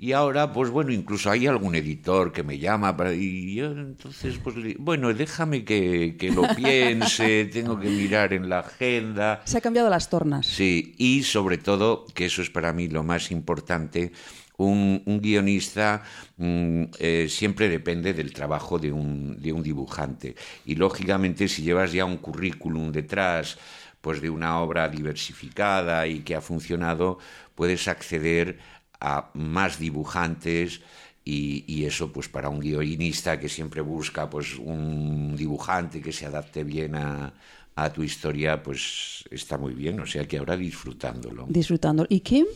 Y 0.00 0.12
ahora, 0.12 0.52
pues 0.52 0.70
bueno, 0.70 0.92
incluso 0.92 1.28
hay 1.28 1.48
algún 1.48 1.74
editor 1.74 2.30
que 2.30 2.44
me 2.44 2.56
llama 2.56 2.96
para, 2.96 3.12
y 3.12 3.56
yo 3.56 3.72
entonces, 3.72 4.38
pues 4.38 4.54
le- 4.54 4.76
bueno, 4.78 5.12
déjame 5.12 5.64
que, 5.64 6.14
que 6.16 6.30
lo 6.30 6.42
piense, 6.56 7.46
tengo 7.46 7.78
que 7.80 7.88
mirar 7.88 8.32
en 8.32 8.48
la 8.48 8.60
agenda. 8.60 9.42
Se 9.44 9.58
ha 9.58 9.60
cambiado 9.60 9.90
las 9.90 10.08
tornas. 10.08 10.46
Sí, 10.46 10.94
y 10.98 11.24
sobre 11.24 11.58
todo, 11.58 12.06
que 12.14 12.26
eso 12.26 12.42
es 12.42 12.48
para 12.50 12.72
mí 12.72 12.86
lo 12.86 13.02
más 13.02 13.32
importante, 13.32 14.12
un, 14.56 15.02
un 15.04 15.20
guionista 15.20 16.04
mm, 16.36 16.82
eh, 17.00 17.26
siempre 17.28 17.68
depende 17.68 18.12
del 18.14 18.32
trabajo 18.32 18.78
de 18.78 18.92
un, 18.92 19.40
de 19.42 19.52
un 19.52 19.64
dibujante. 19.64 20.36
Y 20.64 20.76
lógicamente, 20.76 21.48
si 21.48 21.62
llevas 21.62 21.90
ya 21.92 22.04
un 22.04 22.18
currículum 22.18 22.92
detrás, 22.92 23.58
pues 24.00 24.20
de 24.20 24.30
una 24.30 24.60
obra 24.60 24.88
diversificada 24.88 26.06
y 26.06 26.20
que 26.20 26.36
ha 26.36 26.40
funcionado, 26.40 27.18
puedes 27.56 27.88
acceder 27.88 28.60
a 29.00 29.30
más 29.34 29.78
dibujantes 29.78 30.80
y, 31.24 31.64
y 31.66 31.84
eso 31.84 32.12
pues 32.12 32.28
para 32.28 32.48
un 32.48 32.60
guionista 32.60 33.38
que 33.38 33.48
siempre 33.48 33.80
busca 33.80 34.28
pues 34.30 34.56
un 34.58 35.36
dibujante 35.36 36.00
que 36.00 36.12
se 36.12 36.26
adapte 36.26 36.64
bien 36.64 36.94
a, 36.96 37.32
a 37.76 37.92
tu 37.92 38.02
historia 38.02 38.62
pues 38.62 39.24
está 39.30 39.58
muy 39.58 39.74
bien 39.74 40.00
o 40.00 40.06
sea 40.06 40.26
que 40.26 40.38
ahora 40.38 40.56
disfrutándolo 40.56 41.46
Disfrutando. 41.48 42.06
¿Y 42.08 42.20
Kim? 42.20 42.46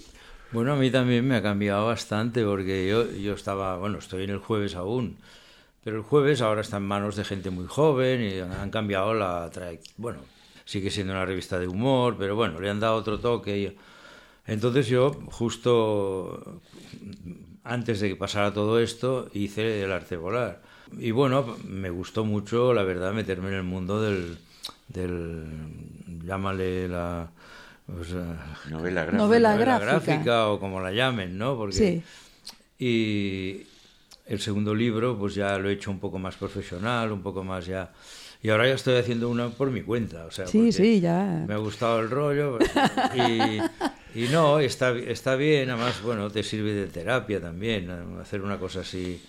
Bueno, 0.51 0.75
a 0.75 0.77
mí 0.77 0.91
también 0.91 1.27
me 1.27 1.37
ha 1.37 1.43
cambiado 1.43 1.87
bastante 1.87 2.45
porque 2.45 2.87
yo, 2.89 3.11
yo 3.11 3.33
estaba, 3.35 3.77
bueno, 3.79 3.99
estoy 3.99 4.25
en 4.25 4.31
el 4.31 4.39
jueves 4.39 4.75
aún, 4.75 5.17
pero 5.85 5.97
el 5.99 6.03
jueves 6.03 6.41
ahora 6.43 6.61
está 6.61 6.77
en 6.79 6.85
manos 6.85 7.17
de 7.17 7.25
gente 7.25 7.51
muy 7.51 7.67
joven 7.67 8.23
y 8.23 8.39
han 8.41 8.71
cambiado 8.71 9.15
la 9.15 9.49
trayectoria. 9.51 9.95
Bueno, 9.97 10.21
sigue 10.65 10.91
siendo 10.91 11.13
una 11.15 11.25
revista 11.27 11.59
de 11.59 11.69
humor, 11.69 12.17
pero 12.19 12.37
bueno, 12.37 12.61
le 12.61 12.71
han 12.71 12.81
dado 12.81 12.97
otro 12.97 13.19
toque. 13.19 13.59
y- 13.59 13.77
Entonces 14.47 14.89
yo, 14.89 15.13
justo 15.27 16.61
antes 17.65 18.01
de 18.01 18.09
que 18.09 18.17
pasara 18.17 18.53
todo 18.53 18.81
esto, 18.81 19.29
hice 19.33 19.83
el 19.83 19.93
arte 19.93 20.17
volar. 20.17 20.63
Y 20.99 21.11
bueno, 21.11 21.57
me 21.67 21.91
gustó 21.91 22.25
mucho, 22.25 22.75
la 22.75 22.83
verdad, 22.83 23.13
meterme 23.13 23.49
en 23.49 23.55
el 23.55 23.63
mundo 23.63 24.03
del, 24.03 24.37
del 24.89 25.47
llámale 26.25 26.89
la... 26.89 27.31
novela 28.69 29.05
gráfica 29.05 29.17
Novela 29.17 29.53
novela 29.55 29.79
gráfica. 29.79 30.49
o 30.49 30.59
como 30.61 30.81
la 30.81 30.93
llamen, 30.93 31.39
¿no? 31.39 31.57
Porque, 31.57 31.77
Sí. 31.77 32.03
Y 32.79 33.63
el 34.27 34.41
segundo 34.41 34.75
libro, 34.75 35.17
pues 35.17 35.35
ya 35.35 35.57
lo 35.59 35.69
he 35.71 35.75
hecho 35.75 35.91
un 35.91 36.01
poco 36.01 36.19
más 36.19 36.37
profesional, 36.37 37.13
un 37.13 37.23
poco 37.23 37.45
más 37.45 37.67
ya... 37.67 37.93
Y 38.43 38.51
ahora 38.51 38.67
ya 38.67 38.75
estoy 38.75 38.97
haciendo 38.97 39.29
una 39.29 39.51
por 39.51 39.71
mi 39.71 39.83
cuenta, 39.83 40.25
o 40.25 40.33
sea, 40.33 40.49
Sí, 40.49 40.73
sí, 40.73 41.01
ya. 41.01 41.45
Me 41.47 41.55
ha 41.55 41.59
gustado 41.59 42.01
el 42.01 42.11
rollo 42.11 42.59
y, 43.15 43.61
y 44.15 44.29
no, 44.33 44.59
está, 44.59 44.91
está 44.97 45.37
bien, 45.37 45.71
además, 45.71 46.03
bueno, 46.03 46.31
te 46.31 46.43
sirve 46.43 46.73
de 46.73 46.87
terapia 46.87 47.41
también, 47.41 47.91
hacer 48.21 48.43
una 48.43 48.59
cosa 48.59 48.81
así 48.81 49.21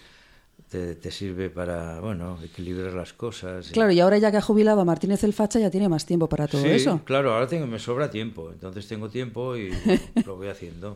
te, 0.70 0.96
te 0.96 1.12
sirve 1.12 1.50
para, 1.50 2.00
bueno, 2.00 2.40
equilibrar 2.44 2.94
las 2.94 3.14
cosas. 3.14 3.70
y- 3.70 3.74
Claro, 3.74 3.92
y 3.92 4.00
ahora 4.00 4.18
ya 4.18 4.32
que 4.32 4.38
ha 4.38 4.42
jubilado 4.42 4.82
a 4.82 4.86
Martínez 4.86 5.24
el 5.24 5.34
Facha 5.34 5.60
ya 5.60 5.70
tiene 5.70 5.88
más 5.88 6.06
tiempo 6.06 6.28
para 6.28 6.48
todo 6.48 6.62
Sí, 6.64 6.70
eso. 6.70 7.02
claro, 7.06 7.34
ahora 7.34 7.48
tengo, 7.48 7.68
me 7.68 7.78
sobra 7.80 8.10
tiempo, 8.10 8.50
entonces 8.52 8.88
tengo 8.88 9.08
tiempo 9.10 9.56
y 9.56 9.70
lo 10.26 10.36
voy 10.36 10.48
haciendo. 10.48 10.96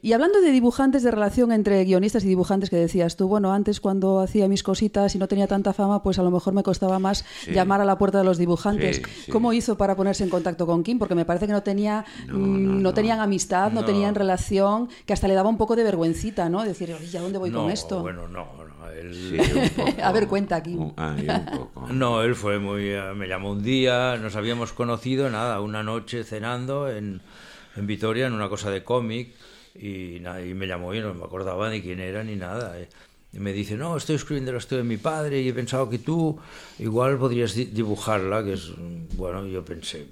Y 0.00 0.12
hablando 0.14 0.40
de 0.40 0.50
dibujantes, 0.50 1.02
de 1.02 1.10
relación 1.10 1.52
entre 1.52 1.84
guionistas 1.84 2.24
y 2.24 2.28
dibujantes 2.28 2.70
que 2.70 2.76
decías 2.76 3.16
tú, 3.16 3.28
bueno, 3.28 3.52
antes 3.52 3.80
cuando 3.80 4.20
hacía 4.20 4.48
mis 4.48 4.62
cositas 4.62 5.14
y 5.14 5.18
no 5.18 5.28
tenía 5.28 5.46
tanta 5.46 5.72
fama, 5.72 6.02
pues 6.02 6.18
a 6.18 6.22
lo 6.22 6.30
mejor 6.30 6.54
me 6.54 6.62
costaba 6.62 6.98
más 6.98 7.24
Sí. 7.44 7.52
llamar 7.52 7.80
a 7.80 7.84
la 7.84 7.98
puerta 7.98 8.18
de 8.18 8.24
los 8.24 8.38
dibujantes. 8.38 8.96
Sí, 8.96 9.02
sí. 9.26 9.30
¿Cómo 9.30 9.52
hizo 9.52 9.76
para 9.76 9.94
ponerse 9.94 10.24
en 10.24 10.30
contacto 10.30 10.66
con 10.66 10.82
Kim? 10.82 10.98
Porque 10.98 11.14
me 11.14 11.24
parece 11.24 11.46
que 11.46 11.52
no 11.52 11.62
tenía, 11.62 12.04
No, 12.26 12.38
mm, 12.38 12.66
no, 12.66 12.80
no. 12.80 12.94
tenían 12.94 13.20
amistad, 13.20 13.70
no, 13.72 13.80
No. 13.82 13.86
tenían 13.86 14.14
relación, 14.14 14.88
que 15.06 15.12
hasta 15.12 15.28
le 15.28 15.34
daba 15.34 15.48
un 15.48 15.56
poco 15.58 15.76
de 15.76 15.84
vergüencita, 15.84 16.48
¿no? 16.48 16.64
Decir, 16.64 16.92
oye, 16.98 17.18
¿a 17.18 17.20
dónde 17.20 17.38
voy 17.38 17.50
no, 17.50 17.62
con 17.62 17.70
esto? 17.70 18.00
Bueno, 18.02 18.26
no, 18.28 18.46
no, 18.56 18.90
él... 18.90 19.14
Sí, 19.14 19.58
un 19.58 19.68
poco. 19.70 19.90
A 20.02 20.12
ver, 20.12 20.26
cuenta. 20.28 20.62
Un- 20.66 20.94
ah, 20.96 21.16
yo 21.16 21.32
un 21.32 21.44
poco. 21.58 21.86
No, 21.92 22.22
él 22.22 22.34
fue 22.34 22.58
muy... 22.58 22.88
eh, 22.88 23.12
Me 23.14 23.28
llamó 23.28 23.50
un 23.52 23.62
día, 23.62 24.16
nos 24.16 24.34
habíamos 24.36 24.72
conocido, 24.72 25.30
nada, 25.30 25.60
una 25.60 25.82
noche 25.82 26.24
cenando 26.24 26.88
en, 26.90 27.20
en 27.76 27.86
Vitoria, 27.86 28.26
en 28.26 28.32
una 28.32 28.48
cosa 28.48 28.70
de 28.70 28.82
cómic, 28.84 29.34
y, 29.74 30.20
me 30.54 30.66
llamó 30.66 30.94
y 30.94 31.00
no 31.00 31.14
me 31.14 31.24
acordaba 31.24 31.70
ni 31.70 31.80
quién 31.82 32.00
era 32.00 32.22
ni 32.24 32.36
nada. 32.36 32.78
eh. 32.80 32.88
Y 33.34 33.38
me 33.38 33.52
dice, 33.52 33.76
no, 33.76 33.96
estoy 33.96 34.16
escribiendo 34.16 34.52
la 34.52 34.58
historia 34.58 34.82
de 34.82 34.88
mi 34.88 34.98
padre 34.98 35.40
y 35.40 35.48
he 35.48 35.54
pensado 35.54 35.88
que 35.88 35.98
tú 35.98 36.38
igual 36.78 37.16
podrías 37.18 37.54
di- 37.54 37.64
dibujarla, 37.66 38.44
que 38.44 38.52
es... 38.54 38.68
mm, 38.76 39.16
Bueno, 39.16 39.46
yo 39.46 39.64
pensé, 39.64 40.06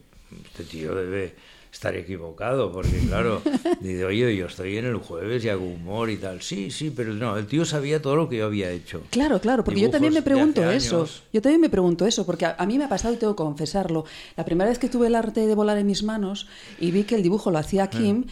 este 0.46 0.64
tío 0.64 0.94
debe 0.94 1.34
estar 1.72 1.94
equivocado, 1.94 2.72
porque 2.72 2.98
claro, 3.06 3.42
dice, 3.80 4.04
oye, 4.04 4.34
yo 4.34 4.46
estoy 4.46 4.76
en 4.78 4.86
el 4.86 4.96
jueves 4.96 5.44
y 5.44 5.50
hago 5.50 5.64
humor 5.66 6.10
y 6.10 6.16
tal. 6.16 6.42
Sí, 6.42 6.70
sí, 6.72 6.90
pero 6.94 7.12
no, 7.14 7.36
el 7.36 7.46
tío 7.46 7.64
sabía 7.64 8.02
todo 8.02 8.16
lo 8.16 8.28
que 8.28 8.38
yo 8.38 8.46
había 8.46 8.70
hecho. 8.72 9.02
Claro, 9.10 9.40
claro, 9.40 9.62
porque 9.62 9.78
yo 9.80 9.86
Dibujos 9.86 9.92
también 9.92 10.14
me 10.14 10.18
de 10.20 10.24
pregunto 10.24 10.68
eso. 10.68 11.08
Yo 11.32 11.40
también 11.40 11.60
me 11.60 11.70
pregunto 11.70 12.06
eso, 12.06 12.26
porque 12.26 12.46
a, 12.46 12.56
a 12.58 12.66
mí 12.66 12.76
me 12.76 12.84
ha 12.84 12.88
pasado 12.88 13.14
y 13.14 13.18
tengo 13.18 13.34
que 13.36 13.42
confesarlo. 13.44 14.04
La 14.36 14.44
primera 14.44 14.68
vez 14.68 14.80
que 14.80 14.88
tuve 14.88 15.06
el 15.06 15.14
arte 15.14 15.46
de 15.46 15.54
volar 15.54 15.78
en 15.78 15.86
mis 15.86 16.02
manos 16.02 16.48
y 16.80 16.90
vi 16.90 17.04
que 17.04 17.14
el 17.14 17.22
dibujo 17.22 17.52
lo 17.52 17.58
hacía 17.58 17.88
Kim, 17.88 18.24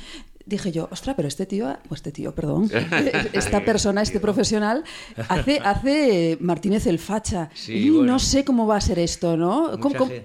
dije 0.49 0.73
yo, 0.73 0.89
ostras, 0.91 1.15
pero 1.17 1.29
este 1.29 1.47
tío, 1.47 1.77
o 1.89 1.95
este 1.95 2.11
tío, 2.11 2.35
perdón, 2.35 2.71
esta 3.33 3.65
persona, 3.65 4.03
este 4.03 4.19
profesional, 4.21 4.83
hace, 5.29 5.61
hace 5.61 6.39
Martínez 6.41 6.87
el 6.87 6.99
facha. 6.99 7.51
Sí, 7.55 7.75
y 7.75 7.91
bueno. 7.91 8.13
no 8.15 8.19
sé 8.19 8.45
cómo 8.45 8.67
va 8.67 8.77
a 8.77 8.81
ser 8.81 8.99
esto, 8.99 9.37
¿no? 9.37 9.73
¿Cómo- 9.73 9.85
Mucha 9.91 9.99
cómo- 9.99 10.11
gen- 10.11 10.25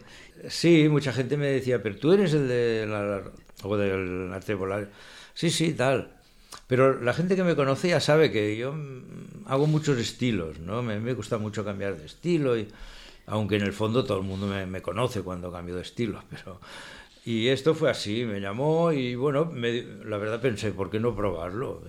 Sí, 0.50 0.90
mucha 0.90 1.14
gente 1.14 1.38
me 1.38 1.48
decía, 1.48 1.82
pero 1.82 1.96
tú 1.96 2.12
eres 2.12 2.34
el 2.34 2.48
de 2.50 2.86
la, 2.86 3.22
o 3.64 3.78
del 3.78 4.30
arte 4.34 4.54
volar. 4.56 4.90
Sí, 5.34 5.50
sí, 5.50 5.74
tal. 5.74 6.18
Pero 6.68 7.02
la 7.02 7.14
gente 7.14 7.36
que 7.38 7.44
me 7.46 7.56
conoce 7.56 7.90
ya 7.90 8.02
sabe 8.02 8.30
que 8.32 8.58
yo 8.58 8.74
mm, 8.74 9.46
hago 9.46 9.68
muchos 9.68 9.98
estilos, 9.98 10.60
¿no? 10.60 10.82
Me, 10.84 11.00
me 11.00 11.14
gusta 11.14 11.38
mucho 11.38 11.64
cambiar 11.64 11.96
de 11.98 12.06
estilo, 12.06 12.58
y, 12.58 12.68
aunque 13.26 13.56
en 13.56 13.62
el 13.62 13.72
fondo 13.72 14.04
todo 14.04 14.18
el 14.18 14.26
mundo 14.26 14.46
me, 14.48 14.66
me 14.66 14.82
conoce 14.82 15.22
cuando 15.22 15.50
cambio 15.52 15.76
de 15.76 15.82
estilo, 15.84 16.22
pero... 16.30 16.60
Y 17.26 17.48
esto 17.48 17.74
fue 17.74 17.90
así, 17.90 18.26
me 18.26 18.42
llamó 18.42 18.92
y 18.92 19.16
bueno, 19.16 19.46
me- 19.46 19.84
la 20.06 20.18
verdad 20.18 20.42
pensé, 20.42 20.72
¿por 20.72 20.90
qué 20.90 21.00
no 21.00 21.16
probarlo? 21.16 21.82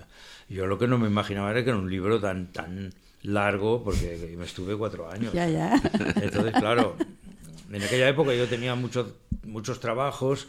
Yo 0.47 0.65
lo 0.67 0.77
que 0.77 0.87
no 0.87 0.97
me 0.97 1.07
imaginaba 1.07 1.51
era 1.51 1.63
que 1.63 1.71
era 1.71 1.79
un 1.79 1.89
libro 1.89 2.19
tan, 2.21 2.47
tan 2.53 2.93
largo, 3.23 3.83
porque 3.83 4.33
me 4.37 4.45
estuve 4.45 4.77
cuatro 4.77 5.09
años. 5.09 5.33
Ya, 5.33 5.47
ya. 5.47 5.75
Entonces, 6.21 6.53
claro, 6.53 6.95
en 7.71 7.83
aquella 7.83 8.07
época 8.07 8.33
yo 8.33 8.47
tenía 8.47 8.75
muchos 8.75 9.07
muchos 9.43 9.79
trabajos 9.79 10.47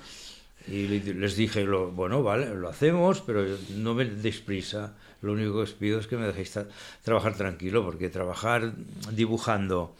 y 0.68 0.86
le- 0.86 1.14
les 1.14 1.36
dije, 1.36 1.64
lo, 1.64 1.90
bueno, 1.90 2.22
vale, 2.22 2.54
lo 2.54 2.68
hacemos, 2.68 3.20
pero 3.22 3.44
no 3.76 3.94
me 3.94 4.04
deis 4.04 4.38
prisa. 4.40 4.94
Lo 5.22 5.32
único 5.32 5.54
que 5.54 5.58
os 5.60 5.72
pido 5.72 5.98
es 5.98 6.06
que 6.06 6.16
me 6.16 6.26
dejéis 6.26 6.54
tra- 6.56 6.66
trabajar 7.02 7.34
tranquilo, 7.36 7.84
porque 7.84 8.08
trabajar 8.08 8.72
dibujando 9.12 9.96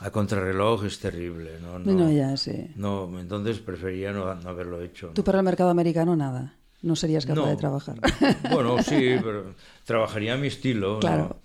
a 0.00 0.10
contrarreloj 0.10 0.84
es 0.84 0.98
terrible. 0.98 1.58
No, 1.60 1.78
no, 1.78 1.92
No, 1.92 2.10
ya 2.10 2.36
sé. 2.36 2.70
no, 2.76 3.18
entonces 3.20 3.58
prefería 3.58 4.12
no, 4.12 4.34
no 4.34 4.48
haberlo 4.48 4.82
hecho. 4.82 5.08
Tú 5.14 5.22
para 5.24 5.38
el 5.38 5.44
mercado 5.44 5.70
americano 5.70 6.16
nada. 6.16 6.54
No 6.82 6.96
serías 6.96 7.26
capaz 7.26 7.42
No. 7.42 7.46
de 7.48 7.56
trabajar. 7.56 8.00
Bueno, 8.50 8.82
sí, 8.82 9.14
pero 9.22 9.54
trabajaría 9.84 10.34
a 10.34 10.36
mi 10.38 10.46
estilo. 10.48 10.94
¿no? 10.94 11.00
claro. 11.00 11.36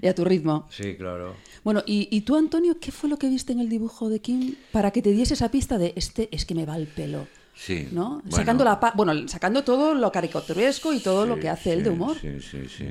Y 0.00 0.06
a 0.08 0.14
tu 0.14 0.24
ritmo. 0.24 0.66
Sí, 0.70 0.96
claro. 0.96 1.34
Bueno, 1.62 1.82
y, 1.86 2.08
y 2.10 2.22
tú, 2.22 2.34
Antonio, 2.36 2.78
¿qué 2.80 2.90
fue 2.90 3.10
lo 3.10 3.18
que 3.18 3.28
viste 3.28 3.52
en 3.52 3.60
el 3.60 3.68
dibujo 3.68 4.08
de 4.08 4.20
Kim 4.20 4.56
para 4.72 4.90
que 4.90 5.02
te 5.02 5.10
diese 5.12 5.34
esa 5.34 5.50
pista 5.50 5.76
de 5.78 5.92
este 5.96 6.28
es 6.34 6.46
que 6.46 6.54
me 6.54 6.64
va 6.66 6.76
el 6.76 6.86
pelo? 6.86 7.28
Sí. 7.54 7.88
¿No? 7.92 8.20
Bueno, 8.24 8.36
Sacando 8.36 8.64
la 8.64 8.80
pa- 8.80 8.94
bueno, 8.96 9.28
sacando 9.28 9.62
todo 9.62 9.92
lo 9.94 10.10
caricaturesco 10.10 10.94
y 10.94 11.00
todo 11.00 11.26
lo 11.26 11.34
sí, 11.34 11.40
que 11.42 11.48
hace 11.50 11.72
él 11.74 11.84
de 11.84 11.90
sí, 11.90 11.94
humor. 11.94 12.16
Sí, 12.18 12.40
sí, 12.40 12.66
sí. 12.68 12.86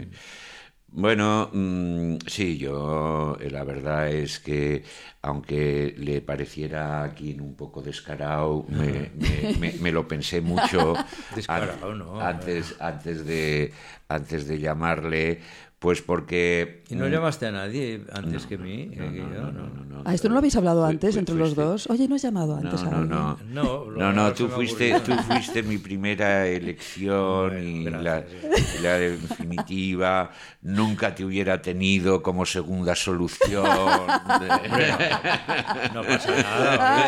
Bueno, 0.93 1.49
mm, 1.53 2.17
sí, 2.27 2.57
yo 2.57 3.37
eh, 3.39 3.49
la 3.49 3.63
verdad 3.63 4.09
es 4.09 4.39
que 4.39 4.83
aunque 5.21 5.95
le 5.97 6.21
pareciera 6.21 7.03
aquí 7.03 7.37
un 7.39 7.55
poco 7.55 7.81
descarado, 7.81 8.65
me, 8.69 9.09
me- 9.15 9.47
me- 9.57 9.73
me 9.79 9.91
lo 9.93 10.05
pensé 10.07 10.41
mucho 10.41 10.93
Descarado, 11.29 11.93
an- 11.93 11.99
no. 11.99 12.19
antes, 12.19 12.75
antes, 12.81 13.25
de, 13.25 13.71
antes 14.09 14.47
de 14.47 14.59
llamarle, 14.59 15.39
pues 15.81 15.99
porque... 16.03 16.83
Y 16.89 16.95
no 16.95 17.07
llamaste 17.07 17.47
a 17.47 17.51
nadie 17.51 18.03
antes 18.13 18.45
que 18.45 18.55
mí. 18.59 18.91
que 18.91 18.97
yo, 19.15 19.23
no, 19.51 19.51
no, 19.51 20.01
¿A 20.05 20.13
esto 20.13 20.27
no 20.29 20.35
lo 20.35 20.37
habéis 20.37 20.55
hablado 20.55 20.85
antes 20.85 21.17
entre 21.17 21.33
los 21.33 21.55
dos? 21.55 21.89
Oye, 21.89 22.07
¿no 22.07 22.13
has 22.13 22.21
llamado 22.21 22.55
antes 22.55 22.83
no, 22.83 22.87
a 22.87 22.91
no, 22.91 22.97
alguien? 23.29 23.53
no. 23.55 23.85
No, 23.85 23.91
No, 23.91 24.13
no, 24.13 24.31
tú 24.33 24.47
fuiste, 24.47 24.99
tú 24.99 25.11
fuiste 25.27 25.63
mi 25.63 25.79
primera 25.79 26.45
elección 26.47 27.49
Bueno, 27.49 27.99
y 27.99 28.81
la, 28.83 28.99
definitiva. 28.99 30.29
Nunca 30.61 31.15
te 31.15 31.25
hubiera 31.25 31.59
tenido 31.63 32.21
como 32.21 32.45
segunda 32.45 32.95
solución. 32.95 33.65
No 35.93 36.03
pasa 36.03 36.31
nada. 36.43 37.07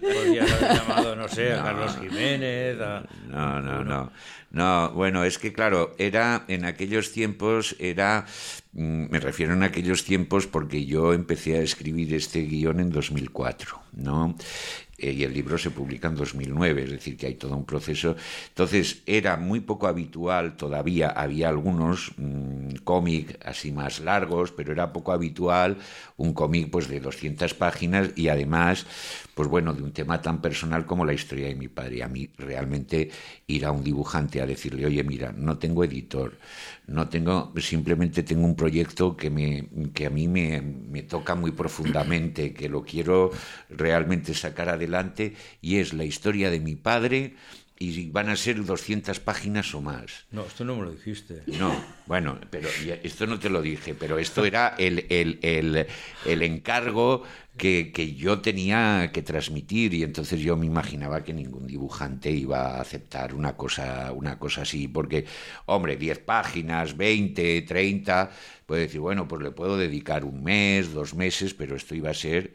Podrías 0.00 0.52
haber 0.52 0.76
llamado, 0.76 1.16
no 1.16 1.26
sé, 1.28 1.54
a 1.54 1.62
Carlos 1.62 1.96
Jiménez. 2.00 2.78
a- 2.80 3.02
No, 3.28 3.60
no, 3.62 3.82
no. 3.82 4.12
No, 4.54 4.90
bueno, 4.92 5.24
es 5.24 5.38
que 5.38 5.52
claro, 5.52 5.96
era 5.98 6.44
en 6.46 6.64
aquellos 6.64 7.10
tiempos, 7.10 7.74
era, 7.80 8.24
mm, 8.72 9.10
me 9.10 9.18
refiero 9.18 9.52
en 9.52 9.64
aquellos 9.64 10.04
tiempos 10.04 10.46
porque 10.46 10.86
yo 10.86 11.12
empecé 11.12 11.56
a 11.58 11.62
escribir 11.62 12.14
este 12.14 12.42
guion 12.42 12.78
en 12.78 12.90
2004, 12.90 13.82
¿no? 13.94 14.36
Eh, 14.96 15.10
y 15.10 15.24
el 15.24 15.34
libro 15.34 15.58
se 15.58 15.70
publica 15.70 16.06
en 16.06 16.14
2009, 16.14 16.84
es 16.84 16.90
decir, 16.92 17.16
que 17.16 17.26
hay 17.26 17.34
todo 17.34 17.56
un 17.56 17.64
proceso. 17.64 18.14
Entonces, 18.48 19.02
era 19.06 19.36
muy 19.36 19.58
poco 19.58 19.88
habitual, 19.88 20.56
todavía 20.56 21.08
había 21.08 21.48
algunos 21.48 22.12
mm, 22.16 22.76
cómic 22.84 23.36
así 23.44 23.72
más 23.72 23.98
largos, 23.98 24.52
pero 24.52 24.72
era 24.72 24.92
poco 24.92 25.10
habitual 25.10 25.78
un 26.16 26.32
cómic 26.32 26.70
pues 26.70 26.86
de 26.88 27.00
200 27.00 27.54
páginas 27.54 28.10
y 28.14 28.28
además, 28.28 28.86
pues 29.34 29.48
bueno, 29.48 29.74
de 29.74 29.82
un 29.82 29.92
tema 29.92 30.20
tan 30.22 30.40
personal 30.40 30.86
como 30.86 31.04
la 31.04 31.12
historia 31.12 31.48
de 31.48 31.54
mi 31.54 31.68
padre. 31.68 32.02
A 32.02 32.08
mí 32.08 32.30
realmente 32.38 33.10
ir 33.46 33.66
a 33.66 33.72
un 33.72 33.82
dibujante 33.82 34.40
a 34.40 34.46
decirle, 34.46 34.86
oye, 34.86 35.02
mira, 35.04 35.32
no 35.32 35.58
tengo 35.58 35.84
editor, 35.84 36.38
no 36.86 37.08
tengo, 37.08 37.52
simplemente 37.58 38.22
tengo 38.22 38.44
un 38.44 38.56
proyecto 38.56 39.16
que, 39.16 39.30
me, 39.30 39.68
que 39.92 40.06
a 40.06 40.10
mí 40.10 40.28
me, 40.28 40.60
me 40.60 41.02
toca 41.02 41.34
muy 41.34 41.52
profundamente, 41.52 42.52
que 42.52 42.68
lo 42.68 42.82
quiero 42.82 43.30
realmente 43.70 44.34
sacar 44.34 44.68
adelante 44.68 45.34
y 45.60 45.76
es 45.78 45.92
la 45.92 46.04
historia 46.04 46.50
de 46.50 46.60
mi 46.60 46.76
padre 46.76 47.34
y 47.90 48.10
van 48.10 48.28
a 48.28 48.36
ser 48.36 48.64
200 48.64 49.20
páginas 49.20 49.74
o 49.74 49.80
más. 49.80 50.26
No, 50.30 50.44
esto 50.44 50.64
no 50.64 50.76
me 50.76 50.84
lo 50.84 50.90
dijiste. 50.92 51.42
No, 51.46 51.74
bueno, 52.06 52.38
pero 52.50 52.68
esto 53.02 53.26
no 53.26 53.38
te 53.38 53.50
lo 53.50 53.62
dije, 53.62 53.94
pero 53.94 54.18
esto 54.18 54.44
era 54.44 54.74
el, 54.78 55.06
el, 55.10 55.38
el, 55.42 55.86
el 56.24 56.42
encargo 56.42 57.22
que, 57.56 57.92
que 57.92 58.14
yo 58.14 58.40
tenía 58.40 59.10
que 59.12 59.22
transmitir 59.22 59.94
y 59.94 60.02
entonces 60.02 60.40
yo 60.40 60.56
me 60.56 60.66
imaginaba 60.66 61.22
que 61.22 61.32
ningún 61.32 61.66
dibujante 61.66 62.30
iba 62.30 62.76
a 62.76 62.80
aceptar 62.80 63.34
una 63.34 63.56
cosa, 63.56 64.12
una 64.12 64.38
cosa 64.38 64.62
así, 64.62 64.88
porque, 64.88 65.24
hombre, 65.66 65.96
10 65.96 66.18
páginas, 66.20 66.96
20, 66.96 67.62
30, 67.62 68.30
puede 68.66 68.82
decir, 68.82 69.00
bueno, 69.00 69.28
pues 69.28 69.42
le 69.42 69.50
puedo 69.50 69.76
dedicar 69.76 70.24
un 70.24 70.42
mes, 70.42 70.92
dos 70.92 71.14
meses, 71.14 71.54
pero 71.54 71.76
esto 71.76 71.94
iba 71.94 72.10
a 72.10 72.14
ser... 72.14 72.52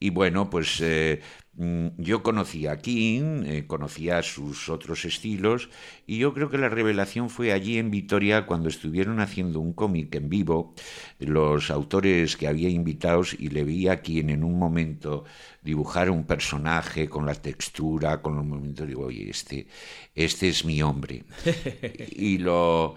Y 0.00 0.10
bueno, 0.10 0.50
pues 0.50 0.80
eh, 0.82 1.22
yo 1.56 2.22
conocía 2.22 2.72
a 2.72 2.78
King, 2.78 3.44
eh, 3.46 3.66
conocía 3.66 4.22
sus 4.22 4.68
otros 4.68 5.04
estilos, 5.04 5.70
y 6.06 6.18
yo 6.18 6.34
creo 6.34 6.50
que 6.50 6.58
la 6.58 6.68
revelación 6.68 7.30
fue 7.30 7.52
allí 7.52 7.78
en 7.78 7.90
Vitoria 7.90 8.46
cuando 8.46 8.68
estuvieron 8.68 9.20
haciendo 9.20 9.60
un 9.60 9.72
cómic 9.72 10.14
en 10.16 10.28
vivo, 10.28 10.74
los 11.20 11.70
autores 11.70 12.36
que 12.36 12.48
había 12.48 12.68
invitados, 12.68 13.36
y 13.38 13.50
le 13.50 13.62
vi 13.64 13.86
a 13.88 14.02
King 14.02 14.30
en 14.30 14.42
un 14.42 14.58
momento 14.58 15.24
dibujar 15.62 16.10
un 16.10 16.24
personaje 16.24 17.08
con 17.08 17.24
la 17.24 17.34
textura, 17.34 18.20
con 18.20 18.36
los 18.36 18.44
momentos, 18.44 18.86
digo, 18.88 19.04
oye, 19.06 19.30
este, 19.30 19.68
este 20.14 20.48
es 20.48 20.64
mi 20.64 20.82
hombre. 20.82 21.24
y 22.16 22.38
lo 22.38 22.96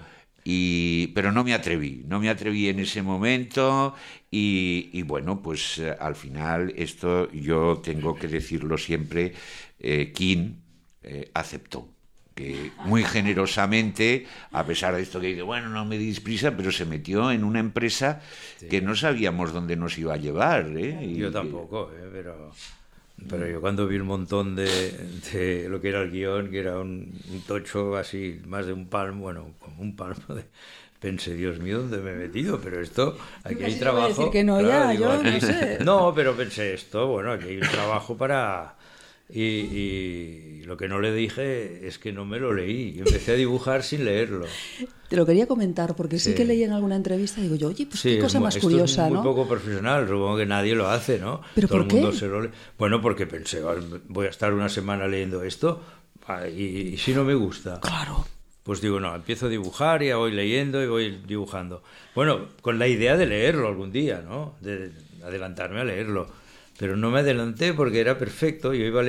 y 0.50 1.08
pero 1.08 1.34
no 1.34 1.44
me 1.44 1.54
atreví, 1.54 2.06
no 2.08 2.22
me 2.22 2.30
atreví 2.30 2.70
en 2.70 2.80
ese 2.80 3.02
momento 3.02 3.94
y, 4.32 4.90
y 4.94 5.02
bueno, 5.02 5.42
pues 5.42 5.80
eh, 5.80 5.94
al 6.00 6.16
final 6.16 6.74
esto 6.78 7.30
yo 7.34 7.82
tengo 7.84 8.16
que 8.18 8.30
decirlo 8.30 8.78
siempre, 8.78 9.34
eh, 9.78 10.14
King 10.16 10.54
eh, 11.04 11.30
aceptó 11.34 11.90
que 12.34 12.72
muy 12.86 13.04
generosamente, 13.04 14.26
a 14.54 14.64
pesar 14.64 14.96
de 14.96 15.02
esto 15.02 15.20
que 15.20 15.28
dice, 15.28 15.42
bueno, 15.42 15.68
no 15.68 15.84
me 15.86 15.98
dis 15.98 16.22
prisa, 16.22 16.56
pero 16.56 16.72
se 16.72 16.86
metió 16.86 17.30
en 17.32 17.44
una 17.44 17.60
empresa 17.60 18.22
que 18.70 18.80
no 18.80 18.96
sabíamos 18.96 19.52
dónde 19.52 19.76
nos 19.76 19.98
iba 19.98 20.14
a 20.14 20.18
llevar. 20.18 20.72
¿eh? 20.78 20.98
Y- 21.04 21.16
Yo 21.18 21.30
tampoco, 21.32 21.92
eh, 21.94 22.08
pero, 22.10 22.54
pero 23.30 23.48
yo 23.48 23.62
cuando 23.62 23.88
vi 23.88 23.98
un 23.98 24.08
montón 24.08 24.56
de, 24.56 24.66
de 25.34 25.68
lo 25.70 25.82
que 25.82 25.90
era 25.90 26.02
el 26.02 26.12
guion, 26.12 26.50
que 26.50 26.60
era 26.60 26.80
un, 26.80 27.20
un 27.32 27.42
tocho 27.42 27.96
así, 27.98 28.40
más 28.46 28.66
de 28.66 28.74
un 28.74 28.88
palmo, 28.88 29.24
bueno, 29.24 29.56
como 29.60 29.82
un 29.82 29.96
palmo, 29.96 30.36
de, 30.36 30.46
pensé, 31.00 31.34
Dios 31.36 31.60
mío, 31.60 31.80
¿dónde 31.80 31.98
me 31.98 32.12
he 32.12 32.16
metido? 32.16 32.60
Pero 32.62 32.82
esto, 32.82 33.18
aquí 33.44 33.64
hay 33.64 33.76
trabajo. 33.80 34.08
decir 34.10 34.30
que 34.30 34.44
no, 34.44 34.62
ya, 34.62 34.94
yo 34.94 35.22
no 35.22 35.40
sé. 35.40 35.80
No, 35.84 36.14
pero 36.16 36.36
pensé 36.36 36.74
esto, 36.74 37.08
bueno, 37.08 37.32
aquí 37.32 37.50
hay 37.50 37.58
un 37.58 37.68
trabajo 37.70 38.16
para... 38.18 38.77
Y, 39.30 39.42
y 39.42 40.62
lo 40.66 40.78
que 40.78 40.88
no 40.88 41.02
le 41.02 41.14
dije 41.14 41.86
es 41.88 42.00
que 42.00 42.14
no 42.14 42.24
me 42.26 42.40
lo 42.40 42.54
leí. 42.54 42.98
Empecé 43.00 43.34
a 43.34 43.36
dibujar 43.36 43.84
sin 43.84 44.06
leerlo. 44.06 44.46
Te 45.10 45.16
lo 45.18 45.26
quería 45.26 45.48
comentar 45.48 45.96
porque 45.96 46.18
sí, 46.18 46.30
Sí. 46.30 46.36
que 46.36 46.46
leí 46.46 46.64
en 46.64 46.72
alguna 46.72 46.96
entrevista 46.96 47.42
digo 47.42 47.56
yo, 47.56 47.68
oye, 47.70 47.86
pues 47.86 48.00
Sí, 48.00 48.16
qué 48.16 48.20
cosa 48.20 48.40
más 48.40 48.56
esto 48.56 48.68
curiosa, 48.68 49.06
es 49.08 49.10
muy 49.14 49.18
¿no? 49.20 49.24
poco 49.24 49.48
profesional, 49.48 50.08
supongo 50.08 50.38
que 50.38 50.46
nadie 50.46 50.76
lo 50.76 50.88
hace, 50.90 51.20
¿no? 51.20 51.42
¿Pero 51.56 51.68
Todo 51.68 51.78
por 51.80 51.88
el 51.88 51.94
mundo 51.94 52.12
qué? 52.12 52.18
se 52.18 52.28
lo 52.28 52.42
lee. 52.42 52.50
Bueno, 52.78 53.02
porque 53.02 53.26
pensé, 53.28 53.62
"Ah, 53.66 53.76
voy 54.08 54.28
a 54.28 54.30
estar 54.30 54.54
una 54.54 54.70
semana 54.70 55.08
leyendo 55.08 55.44
esto 55.44 55.82
ah, 56.28 56.48
y, 56.48 56.64
y 56.94 56.98
si 56.98 57.14
no 57.14 57.24
me 57.24 57.34
gusta. 57.36 57.80
Claro. 57.82 58.26
Pues 58.64 58.82
digo, 58.82 59.00
no, 59.00 59.16
empiezo 59.16 59.46
a 59.46 59.50
dibujar 59.50 60.04
y 60.04 60.12
voy 60.12 60.32
leyendo 60.34 60.84
y 60.84 60.88
voy 60.88 61.22
dibujando. 61.26 61.84
Bueno, 62.16 62.48
con 62.62 62.80
la 62.80 62.88
idea 62.90 63.16
de 63.16 63.26
leerlo 63.26 63.68
algún 63.70 63.92
día, 63.94 64.22
¿no? 64.22 64.56
De 64.62 64.92
adelantarme 65.24 65.80
a 65.80 65.86
leerlo. 65.86 66.28
Pero 66.80 66.96
no 66.96 67.10
me 67.12 67.20
adelanté 67.20 67.74
porque 67.74 68.00
era 68.00 68.18
perfecto. 68.18 68.74
Yo 68.74 68.86
iba 68.86 69.04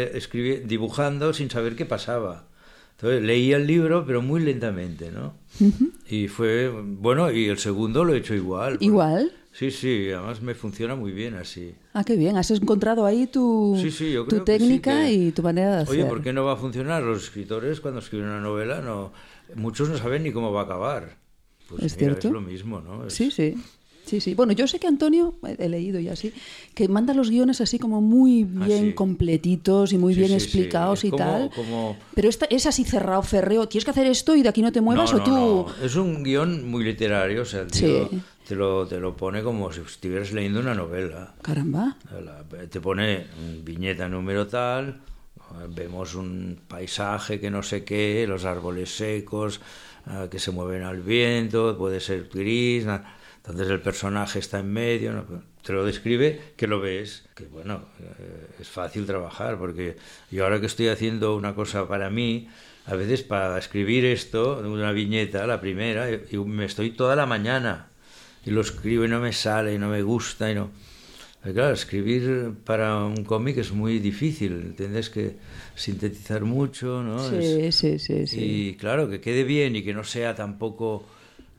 dibujando 0.64 1.32
sin 1.32 1.50
saber 1.50 1.76
qué 1.76 1.84
pasaba. 1.84 2.46
Entonces 2.92 3.22
leía 3.22 3.56
el 3.58 3.66
libro, 3.66 4.04
pero 4.06 4.22
muy 4.22 4.40
lentamente, 4.40 5.12
¿no? 5.12 5.34
Y 6.08 6.28
fue, 6.28 6.68
bueno, 6.68 7.30
y 7.30 7.46
el 7.46 7.58
segundo 7.58 8.04
lo 8.04 8.14
he 8.14 8.18
hecho 8.18 8.34
igual. 8.34 8.72
porque- 8.72 8.84
¿Igual? 8.86 9.32
Sí, 9.52 9.70
sí, 9.70 10.10
además 10.12 10.40
me 10.40 10.54
funciona 10.54 10.94
muy 10.94 11.10
bien 11.12 11.34
así. 11.34 11.74
Ah, 11.92 12.04
qué 12.04 12.16
bien, 12.16 12.36
has 12.36 12.50
encontrado 12.50 13.04
ahí 13.06 13.26
tu, 13.26 13.76
Sí, 13.80 13.90
sí, 13.90 14.12
yo 14.12 14.22
tu 14.24 14.30
creo 14.30 14.44
que 14.44 14.52
sí 14.52 14.58
técnica 14.58 15.02
que- 15.04 15.12
y 15.12 15.32
tu 15.32 15.42
manera 15.42 15.76
de 15.76 15.82
hacer. 15.82 15.94
Oye, 15.94 16.04
¿por 16.06 16.22
qué 16.22 16.32
no 16.32 16.44
va 16.44 16.52
a 16.52 16.56
funcionar? 16.56 17.02
Los 17.02 17.24
escritores 17.24 17.80
cuando 17.80 18.00
escriben 18.00 18.26
una 18.28 18.40
novela, 18.40 18.80
no, 18.80 19.12
muchos 19.56 19.88
no 19.88 19.96
saben 19.98 20.22
ni 20.22 20.32
cómo 20.32 20.52
va 20.52 20.62
a 20.62 20.64
acabar. 20.64 21.16
Pues 21.68 21.82
Es 21.82 21.96
mira, 21.96 22.12
cierto. 22.12 22.28
es 22.28 22.32
lo 22.34 22.40
mismo, 22.40 22.80
¿no? 22.80 23.06
Es- 23.06 23.14
Sí, 23.14 23.30
sí. 23.30 23.54
Sí, 24.08 24.20
sí. 24.20 24.34
Bueno, 24.34 24.52
yo 24.52 24.66
sé 24.66 24.78
que 24.80 24.86
Antonio, 24.86 25.34
he 25.46 25.64
he 25.64 25.68
leído 25.68 26.00
ya 26.00 26.12
así, 26.14 26.32
que 26.74 26.88
manda 26.88 27.12
los 27.14 27.28
guiones 27.30 27.60
así 27.60 27.78
como 27.78 28.00
muy 28.00 28.44
bien 28.44 28.84
Ah, 28.84 28.86
sí. 28.88 28.92
completitos 28.94 29.92
y 29.92 29.98
muy 29.98 30.14
Sí, 30.14 30.20
bien 30.20 30.30
sí, 30.30 30.36
explicados 30.44 31.04
y 31.04 31.10
como- 31.10 31.24
tal. 31.24 31.50
como- 31.54 31.96
Pero 32.14 32.28
esta, 32.28 32.46
es 32.46 32.66
así 32.66 32.84
cerrado, 32.84 33.22
ferreo. 33.22 33.68
Tienes 33.68 33.84
que 33.84 33.90
hacer 33.90 34.06
esto 34.06 34.34
y 34.34 34.42
de 34.42 34.48
aquí 34.48 34.62
no 34.62 34.72
te 34.72 34.80
muevas 34.80 35.12
no, 35.12 35.18
o 35.18 35.22
tú. 35.22 35.30
no. 35.30 35.84
Es 35.84 35.94
un 35.96 36.22
guion 36.22 36.68
muy 36.70 36.84
literario, 36.84 37.42
o 37.42 37.44
sea, 37.44 37.66
tío 37.66 38.08
Sí. 38.08 38.20
te, 38.46 38.54
lo, 38.54 38.86
te 38.86 38.98
lo 38.98 39.14
pone 39.16 39.42
como 39.42 39.70
si 39.72 39.80
estuvieras 39.80 40.32
leyendo 40.32 40.60
una 40.60 40.74
novela. 40.74 41.34
Caramba. 41.42 41.96
Te 42.70 42.80
pone 42.80 43.26
viñeta 43.62 44.08
número 44.08 44.46
tal, 44.46 45.00
vemos 45.74 46.14
un 46.14 46.58
paisaje 46.68 47.40
que 47.40 47.50
no 47.50 47.62
sé 47.62 47.84
qué, 47.84 48.24
los 48.28 48.44
árboles 48.44 48.90
secos 48.96 49.60
ah, 50.06 50.28
que 50.30 50.38
se 50.38 50.50
mueven 50.50 50.82
al 50.84 51.02
viento, 51.02 51.76
puede 51.76 52.00
ser 52.00 52.30
gris, 52.32 52.86
na- 52.86 53.16
entonces 53.48 53.70
el 53.70 53.80
personaje 53.80 54.38
está 54.38 54.60
en 54.60 54.72
medio, 54.72 55.12
¿no? 55.12 55.24
te 55.62 55.72
lo 55.72 55.84
describe 55.84 56.40
que 56.56 56.66
lo 56.66 56.80
ves, 56.80 57.24
que 57.34 57.44
bueno, 57.44 57.82
eh, 58.00 58.46
es 58.60 58.68
fácil 58.68 59.06
trabajar, 59.06 59.58
porque 59.58 59.96
yo 60.30 60.44
ahora 60.44 60.60
que 60.60 60.66
estoy 60.66 60.88
haciendo 60.88 61.36
una 61.36 61.54
cosa 61.54 61.86
para 61.88 62.10
mí, 62.10 62.48
a 62.86 62.94
veces 62.94 63.22
para 63.22 63.58
escribir 63.58 64.04
esto, 64.04 64.60
una 64.64 64.92
viñeta, 64.92 65.46
la 65.46 65.60
primera, 65.60 66.10
y 66.10 66.36
me 66.38 66.64
estoy 66.64 66.90
toda 66.92 67.16
la 67.16 67.26
mañana 67.26 67.88
y 68.46 68.50
lo 68.50 68.60
escribo 68.62 69.04
y 69.04 69.08
no 69.08 69.20
me 69.20 69.32
sale 69.32 69.74
y 69.74 69.78
no 69.78 69.88
me 69.88 70.02
gusta 70.02 70.50
y 70.50 70.54
no... 70.54 70.70
Pero 71.42 71.54
claro, 71.54 71.74
escribir 71.74 72.52
para 72.64 73.04
un 73.04 73.24
cómic 73.24 73.58
es 73.58 73.70
muy 73.72 74.00
difícil, 74.00 74.74
tienes 74.76 75.08
que 75.08 75.36
sintetizar 75.76 76.42
mucho, 76.42 77.02
¿no? 77.02 77.18
Sí, 77.30 77.36
Es- 77.68 77.74
sí, 77.76 77.98
sí, 77.98 78.26
sí. 78.26 78.36
Y 78.40 78.74
claro, 78.74 79.08
que 79.08 79.20
quede 79.20 79.44
bien 79.44 79.76
y 79.76 79.82
que 79.84 79.94
no 79.94 80.02
sea 80.04 80.34
tampoco 80.34 81.04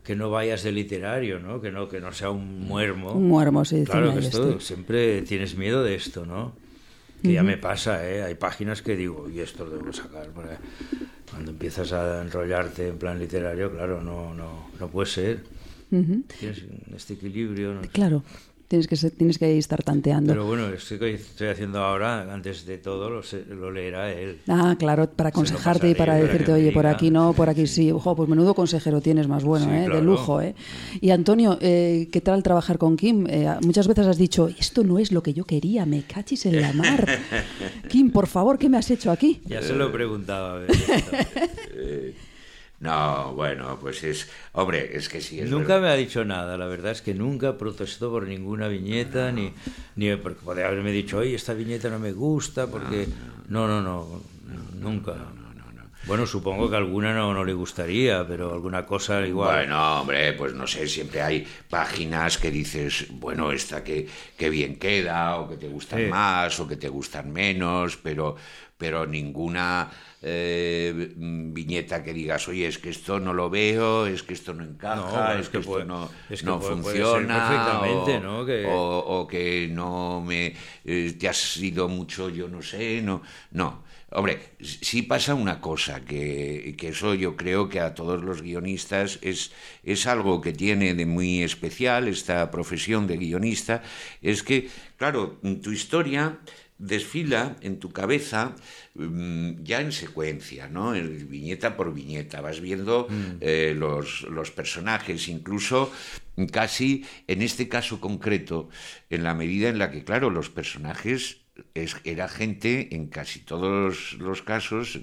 que 0.09 0.15
no 0.15 0.31
vayas 0.31 0.63
de 0.63 0.71
literario, 0.71 1.39
¿no? 1.39 1.61
Que 1.61 1.69
no 1.69 1.87
que 1.87 2.01
no 2.01 2.11
sea 2.11 2.31
un 2.31 2.61
muermo. 2.61 3.11
Un 3.11 3.27
muermo, 3.27 3.61
dice 3.61 3.83
Claro 3.83 4.11
que 4.11 4.21
esto 4.21 4.59
siempre 4.59 5.21
tienes 5.21 5.55
miedo 5.55 5.83
de 5.83 5.93
esto, 5.93 6.25
¿no? 6.25 6.53
Que 7.21 7.33
ya 7.33 7.43
me 7.43 7.57
pasa, 7.57 8.09
¿eh? 8.09 8.23
Hay 8.23 8.33
páginas 8.33 8.81
que 8.81 8.95
digo, 8.95 9.29
y 9.29 9.39
esto 9.39 9.65
lo 9.65 9.77
debo 9.77 9.93
sacar. 9.93 10.29
porque 10.33 10.55
Cuando 11.29 11.51
empiezas 11.51 11.93
a 11.93 12.23
enrollarte 12.23 12.87
en 12.87 12.97
plan 12.97 13.19
literario, 13.19 13.71
claro, 13.71 14.01
no, 14.01 14.33
no, 14.33 14.71
no 14.79 14.87
puede 14.87 15.11
ser. 15.11 15.43
Tienes 15.91 16.63
este 16.95 17.13
equilibrio. 17.13 17.75
no 17.75 17.83
sé. 17.83 17.89
Tienes 18.69 18.87
que, 18.87 18.95
ser- 18.95 19.09
tienes 19.11 19.39
que 19.39 19.57
estar 19.57 19.81
tanteando. 19.81 20.31
Pero 20.31 20.45
bueno, 20.45 20.67
esto 20.69 20.99
que 20.99 21.15
estoy 21.15 21.47
haciendo 21.47 21.79
ahora, 21.79 22.31
antes 22.31 22.67
de 22.67 22.77
todo, 22.77 23.09
lo, 23.09 23.21
lo 23.55 23.71
leerá 23.71 24.11
él. 24.13 24.37
Ah, 24.47 24.75
claro, 24.77 25.09
para 25.09 25.29
aconsejarte 25.29 25.89
y 25.89 25.95
para 25.95 26.13
decirte, 26.13 26.53
oye, 26.53 26.71
por 26.71 26.83
diga". 26.83 26.91
aquí 26.95 27.09
no, 27.09 27.33
por 27.33 27.49
aquí 27.49 27.65
sí. 27.65 27.91
Ojo, 27.91 28.15
pues 28.15 28.29
menudo 28.29 28.53
consejero 28.53 29.01
tienes 29.01 29.27
más 29.27 29.43
bueno, 29.43 29.65
Sí, 29.65 29.71
¿eh? 29.71 29.89
de 29.89 30.01
lujo. 30.03 30.39
¿eh? 30.39 30.53
Y 31.01 31.09
Antonio, 31.09 31.57
eh, 31.61 32.09
¿qué 32.11 32.21
tal 32.21 32.43
trabajar 32.43 32.77
con 32.77 32.95
Kim? 32.95 33.25
Eh, 33.27 33.47
muchas 33.63 33.87
veces 33.87 34.05
has 34.05 34.19
dicho, 34.19 34.47
esto 34.47 34.83
no 34.83 34.99
es 34.99 35.11
lo 35.11 35.23
que 35.23 35.33
yo 35.33 35.45
quería, 35.45 35.87
me 35.87 36.03
cachis 36.03 36.45
en 36.45 36.61
la 36.61 36.71
mar. 36.71 37.07
Kim, 37.89 38.11
por 38.11 38.27
favor, 38.27 38.59
¿qué 38.59 38.69
me 38.69 38.77
has 38.77 38.91
hecho 38.91 39.09
aquí? 39.09 39.41
Ya 39.47 39.63
se 39.63 39.73
lo 39.73 39.87
he 39.89 39.91
preguntado. 39.91 40.45
a 40.57 40.59
ver. 40.59 40.69
No, 42.79 43.33
bueno, 43.33 43.77
pues 43.81 44.03
es... 44.03 44.29
Hombre, 44.53 44.95
es 44.95 45.09
que 45.09 45.19
sí, 45.19 45.39
es 45.39 45.49
nunca 45.49 45.73
verdad. 45.75 45.81
me 45.81 45.89
ha 45.89 45.95
dicho 45.95 46.23
nada, 46.23 46.57
la 46.57 46.65
verdad 46.67 46.93
es 46.93 47.01
que 47.01 47.13
nunca 47.13 47.57
protestó 47.57 48.09
por 48.09 48.25
ninguna 48.25 48.67
viñeta, 48.69 49.31
ni, 49.33 49.51
ni 49.97 50.15
porque 50.15 50.39
podría 50.45 50.67
haberme 50.67 50.91
dicho, 50.91 51.17
oye, 51.17 51.35
esta 51.35 51.53
viñeta 51.53 51.89
no 51.89 51.99
me 51.99 52.13
gusta, 52.13 52.67
porque... 52.67 53.07
No, 53.49 53.67
no, 53.67 53.81
no, 53.81 54.21
nunca. 54.79 55.15
Bueno, 56.07 56.25
supongo 56.25 56.69
que 56.69 56.77
alguna 56.77 57.13
no, 57.13 57.33
no 57.33 57.43
le 57.43 57.53
gustaría, 57.53 58.25
pero 58.25 58.53
alguna 58.53 58.85
cosa 58.85 59.19
igual. 59.27 59.57
Bueno, 59.67 59.99
hombre, 60.01 60.31
pues 60.33 60.53
no 60.53 60.65
sé, 60.65 60.87
siempre 60.87 61.21
hay 61.21 61.45
páginas 61.69 62.37
que 62.37 62.49
dices, 62.49 63.07
bueno, 63.11 63.51
esta 63.51 63.83
que, 63.83 64.07
que 64.37 64.49
bien 64.49 64.77
queda, 64.79 65.35
o 65.35 65.49
que 65.49 65.57
te 65.57 65.67
gustan 65.67 65.99
Sí. 65.99 66.05
más, 66.05 66.57
o 66.61 66.67
que 66.67 66.77
te 66.77 66.87
gustan 66.87 67.31
menos, 67.31 67.97
pero, 67.97 68.37
pero 68.77 69.05
ninguna 69.05 69.91
eh, 70.21 71.13
mm, 71.15 71.53
viñeta 71.53 72.03
que 72.03 72.13
digas, 72.13 72.47
oye, 72.47 72.67
es 72.67 72.77
que 72.77 72.89
esto 72.89 73.19
no 73.19 73.33
lo 73.33 73.49
veo, 73.49 74.05
es 74.05 74.23
que 74.23 74.33
esto 74.33 74.53
no 74.53 74.63
encaja, 74.63 74.95
No, 75.35 75.39
es, 75.39 75.49
que, 75.49 75.59
esto 75.59 75.85
no, 75.85 76.09
es 76.29 76.41
que 76.41 76.45
no 76.45 76.59
puede- 76.59 76.81
puede 76.81 76.95
ser 76.97 77.03
funciona, 77.05 77.33
perfectamente, 77.47 78.17
o, 78.17 78.19
¿no? 78.21 78.45
Que- 78.45 78.65
o- 78.67 79.19
o 79.21 79.27
que 79.27 79.69
no 79.71 80.21
me 80.21 80.53
eh, 80.85 81.13
te 81.17 81.29
has 81.29 81.57
ido 81.57 81.87
mucho, 81.87 82.29
yo 82.29 82.47
no 82.47 82.61
sé, 82.61 83.01
no, 83.01 83.21
no. 83.51 83.87
Hombre, 84.11 84.39
sí 84.59 85.03
pasa 85.03 85.35
una 85.35 85.61
cosa, 85.61 86.03
que, 86.03 86.73
que 86.75 86.87
eso 86.87 87.13
yo 87.13 87.35
creo 87.37 87.69
que 87.69 87.79
a 87.79 87.93
todos 87.93 88.23
los 88.23 88.41
guionistas 88.41 89.19
es, 89.21 89.51
es 89.83 90.07
algo 90.07 90.41
que 90.41 90.51
tiene 90.51 90.95
de 90.95 91.05
muy 91.05 91.43
especial 91.43 92.07
esta 92.07 92.49
profesión 92.49 93.05
de 93.05 93.17
guionista, 93.17 93.83
es 94.23 94.41
que, 94.41 94.67
claro, 94.97 95.39
tu 95.61 95.71
historia 95.71 96.39
desfila 96.79 97.57
en 97.61 97.77
tu 97.77 97.91
cabeza 97.91 98.55
mm, 98.95 99.63
ya 99.63 99.81
en 99.81 99.91
secuencia, 99.91 100.67
¿no? 100.67 100.95
En 100.95 101.29
viñeta 101.29 101.75
por 101.77 101.93
viñeta, 101.93 102.41
vas 102.41 102.61
viendo 102.61 103.07
eh, 103.41 103.73
los, 103.75 104.23
los 104.23 104.49
personajes, 104.51 105.27
incluso 105.27 105.91
casi 106.47 107.05
en 107.27 107.41
este 107.41 107.67
caso 107.67 107.99
concreto, 107.99 108.69
en 109.09 109.23
la 109.23 109.35
medida 109.35 109.69
en 109.69 109.77
la 109.77 109.91
que, 109.91 110.03
claro, 110.03 110.29
los 110.29 110.49
personajes 110.49 111.38
es, 111.73 111.95
era 112.03 112.27
gente 112.27 112.95
en 112.95 113.07
casi 113.07 113.39
todos 113.39 114.13
los 114.19 114.41
casos 114.41 114.99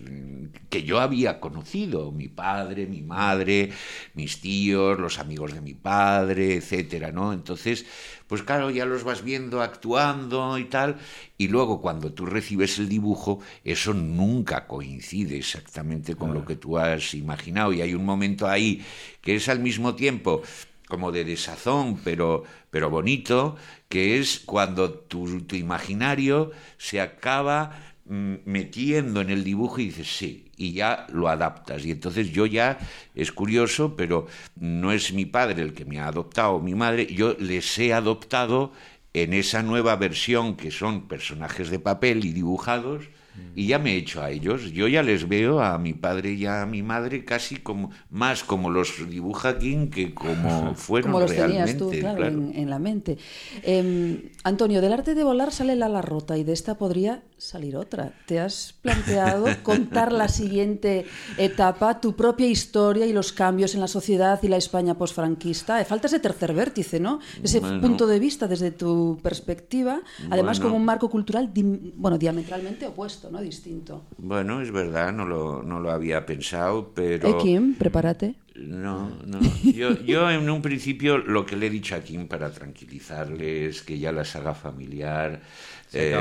que 0.70 0.82
yo 0.82 1.00
había 1.00 1.40
conocido, 1.40 2.12
mi 2.12 2.28
padre, 2.28 2.86
mi 2.86 3.02
madre, 3.02 3.70
mis 4.14 4.40
tíos, 4.40 4.98
los 4.98 5.18
amigos 5.18 5.52
de 5.54 5.60
mi 5.60 5.74
padre, 5.74 6.54
etcétera, 6.54 7.12
¿no? 7.12 7.32
Entonces, 7.32 7.86
pues 8.26 8.42
claro, 8.42 8.70
ya 8.70 8.84
los 8.84 9.04
vas 9.04 9.22
viendo 9.22 9.62
actuando 9.62 10.58
y 10.58 10.64
tal, 10.64 10.96
y 11.38 11.48
luego 11.48 11.80
cuando 11.80 12.12
tú 12.12 12.26
recibes 12.26 12.78
el 12.78 12.88
dibujo, 12.88 13.40
eso 13.64 13.94
nunca 13.94 14.66
coincide 14.66 15.36
exactamente 15.36 16.14
con 16.14 16.34
lo 16.34 16.44
que 16.44 16.56
tú 16.56 16.78
has 16.78 17.14
imaginado, 17.14 17.72
y 17.72 17.82
hay 17.82 17.94
un 17.94 18.04
momento 18.04 18.48
ahí 18.48 18.84
que 19.20 19.36
es 19.36 19.48
al 19.48 19.60
mismo 19.60 19.94
tiempo 19.94 20.42
como 20.88 21.12
de 21.12 21.24
desazón, 21.24 22.00
pero, 22.02 22.44
pero 22.70 22.90
bonito, 22.90 23.56
que 23.88 24.18
es 24.18 24.40
cuando 24.40 24.90
tu, 24.90 25.42
tu 25.42 25.56
imaginario 25.56 26.52
se 26.78 27.00
acaba 27.00 27.72
mm, 28.06 28.34
metiendo 28.44 29.20
en 29.20 29.30
el 29.30 29.44
dibujo 29.44 29.80
y 29.80 29.86
dices 29.86 30.16
sí, 30.16 30.50
y 30.56 30.72
ya 30.72 31.06
lo 31.12 31.28
adaptas. 31.28 31.84
Y 31.84 31.90
entonces 31.90 32.30
yo 32.30 32.46
ya, 32.46 32.78
es 33.14 33.32
curioso, 33.32 33.96
pero 33.96 34.26
no 34.56 34.92
es 34.92 35.12
mi 35.12 35.26
padre 35.26 35.62
el 35.62 35.74
que 35.74 35.84
me 35.84 35.98
ha 35.98 36.08
adoptado, 36.08 36.60
mi 36.60 36.74
madre, 36.74 37.06
yo 37.06 37.36
les 37.38 37.78
he 37.78 37.92
adoptado 37.92 38.72
en 39.12 39.32
esa 39.32 39.62
nueva 39.62 39.96
versión 39.96 40.56
que 40.56 40.70
son 40.70 41.08
personajes 41.08 41.70
de 41.70 41.78
papel 41.78 42.24
y 42.24 42.32
dibujados. 42.32 43.08
Y 43.54 43.68
ya 43.68 43.78
me 43.78 43.92
he 43.92 43.96
hecho 43.96 44.22
a 44.22 44.30
ellos. 44.30 44.70
Yo 44.72 44.86
ya 44.86 45.02
les 45.02 45.26
veo 45.28 45.60
a 45.60 45.78
mi 45.78 45.94
padre 45.94 46.32
y 46.32 46.44
a 46.46 46.66
mi 46.66 46.82
madre 46.82 47.24
casi 47.24 47.56
como 47.56 47.90
más 48.10 48.44
como 48.44 48.68
los 48.70 49.08
dibuja 49.08 49.58
King 49.58 49.88
que 49.88 50.12
como 50.14 50.74
fueron 50.76 51.12
Como 51.12 51.20
los 51.20 51.30
realmente. 51.30 51.72
tenías 51.74 51.78
tú, 51.78 51.90
claro, 52.00 52.16
claro. 52.18 52.34
En, 52.34 52.52
en 52.54 52.68
la 52.70 52.78
mente. 52.78 53.16
Eh, 53.62 54.30
Antonio, 54.44 54.80
del 54.80 54.92
arte 54.92 55.14
de 55.14 55.24
volar 55.24 55.52
sale 55.52 55.74
la 55.76 55.86
ala 55.86 56.02
rota 56.02 56.36
y 56.36 56.44
de 56.44 56.52
esta 56.52 56.76
podría 56.76 57.22
salir 57.38 57.76
otra. 57.76 58.12
¿Te 58.26 58.40
has 58.40 58.74
planteado 58.82 59.46
contar 59.62 60.12
la 60.12 60.28
siguiente 60.28 61.06
etapa, 61.38 62.00
tu 62.00 62.14
propia 62.14 62.46
historia 62.46 63.06
y 63.06 63.12
los 63.12 63.32
cambios 63.32 63.74
en 63.74 63.80
la 63.80 63.88
sociedad 63.88 64.38
y 64.42 64.48
la 64.48 64.56
España 64.56 64.96
posfranquista? 64.96 65.80
Eh, 65.80 65.84
Falta 65.84 66.06
ese 66.06 66.20
tercer 66.20 66.52
vértice, 66.52 67.00
¿no? 67.00 67.20
Ese 67.42 67.60
Bueno. 67.60 67.80
punto 67.80 68.06
de 68.06 68.18
vista 68.18 68.46
desde 68.46 68.70
tu 68.70 69.18
perspectiva, 69.22 70.00
además 70.30 70.58
Bueno. 70.58 70.72
con 70.72 70.80
un 70.80 70.84
marco 70.86 71.08
cultural 71.10 71.52
dim- 71.52 71.92
bueno, 71.96 72.18
diametralmente 72.18 72.86
opuesto, 72.86 73.25
¿no? 73.30 73.40
Distinto. 73.40 74.04
Bueno, 74.18 74.60
es 74.60 74.70
verdad, 74.70 75.12
no 75.12 75.26
lo, 75.26 75.62
no 75.62 75.80
lo 75.80 75.90
había 75.90 76.24
pensado, 76.26 76.92
pero... 76.94 77.28
Eh, 77.28 77.42
Kim, 77.42 77.74
prepárate. 77.74 78.34
No, 78.54 79.10
no. 79.24 79.38
Yo, 79.62 80.02
yo 80.02 80.30
en 80.30 80.48
un 80.48 80.62
principio 80.62 81.18
lo 81.18 81.44
que 81.44 81.56
le 81.56 81.66
he 81.66 81.70
dicho 81.70 81.94
a 81.94 82.00
Kim 82.00 82.26
para 82.26 82.50
tranquilizarle 82.50 83.66
es 83.66 83.82
que 83.82 83.98
ya 83.98 84.12
la 84.12 84.24
saga 84.24 84.54
familiar... 84.54 85.40
Se 85.88 86.12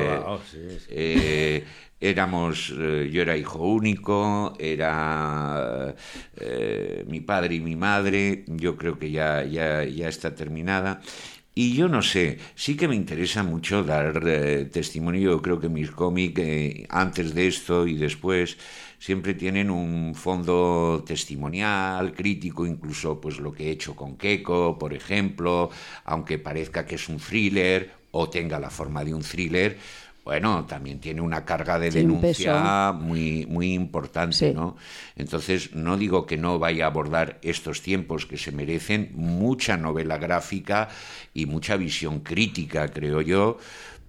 sí, 0.51 0.57
sí. 0.79 0.85
eh, 0.89 1.65
éramos, 1.99 2.71
eh, 2.77 3.09
yo 3.11 3.21
era 3.21 3.35
hijo 3.35 3.59
único, 3.59 4.53
era 4.59 5.95
eh, 6.37 7.03
mi 7.07 7.21
padre 7.21 7.55
y 7.55 7.61
mi 7.61 7.75
madre, 7.75 8.43
yo 8.47 8.77
creo 8.77 8.99
que 8.99 9.11
ya, 9.11 9.43
ya, 9.43 9.83
ya 9.83 10.07
está 10.07 10.35
terminada. 10.35 11.01
Y 11.57 11.73
yo 11.73 11.87
no 11.87 12.01
sé, 12.01 12.37
sí 12.55 12.75
que 12.75 12.87
me 12.89 12.95
interesa 12.95 13.41
mucho 13.41 13.81
dar 13.83 14.21
eh, 14.27 14.65
testimonio. 14.65 15.31
Yo 15.31 15.41
creo 15.41 15.59
que 15.59 15.69
mis 15.69 15.89
cómics, 15.89 16.41
eh, 16.41 16.85
antes 16.89 17.33
de 17.33 17.47
esto 17.47 17.87
y 17.87 17.95
después, 17.95 18.57
siempre 18.99 19.33
tienen 19.35 19.69
un 19.69 20.15
fondo 20.15 21.03
testimonial, 21.07 22.13
crítico, 22.13 22.65
incluso 22.65 23.21
pues 23.21 23.39
lo 23.39 23.53
que 23.53 23.67
he 23.67 23.71
hecho 23.71 23.95
con 23.95 24.17
Keiko, 24.17 24.77
por 24.77 24.93
ejemplo, 24.93 25.69
aunque 26.03 26.39
parezca 26.39 26.85
que 26.85 26.95
es 26.95 27.07
un 27.07 27.19
thriller 27.19 27.93
o 28.11 28.29
tenga 28.29 28.59
la 28.59 28.69
forma 28.69 29.03
de 29.05 29.13
un 29.13 29.21
thriller, 29.21 29.77
bueno, 30.25 30.65
también 30.65 30.99
tiene 30.99 31.21
una 31.21 31.45
carga 31.45 31.77
de 31.77 31.91
denuncia 31.91 32.91
muy, 32.91 33.45
muy 33.45 33.73
importante, 33.73 34.35
Sí. 34.35 34.51
¿no? 34.55 34.75
Entonces, 35.15 35.75
no 35.75 35.97
digo 35.97 36.25
que 36.25 36.35
no 36.35 36.57
vaya 36.57 36.85
a 36.85 36.87
abordar 36.87 37.37
estos 37.43 37.83
tiempos 37.83 38.25
que 38.25 38.37
se 38.37 38.51
merecen 38.51 39.11
mucha 39.13 39.77
novela 39.77 40.17
gráfica 40.17 40.89
y 41.31 41.45
mucha 41.45 41.77
visión 41.77 42.21
crítica, 42.21 42.87
creo 42.87 43.21
yo, 43.21 43.59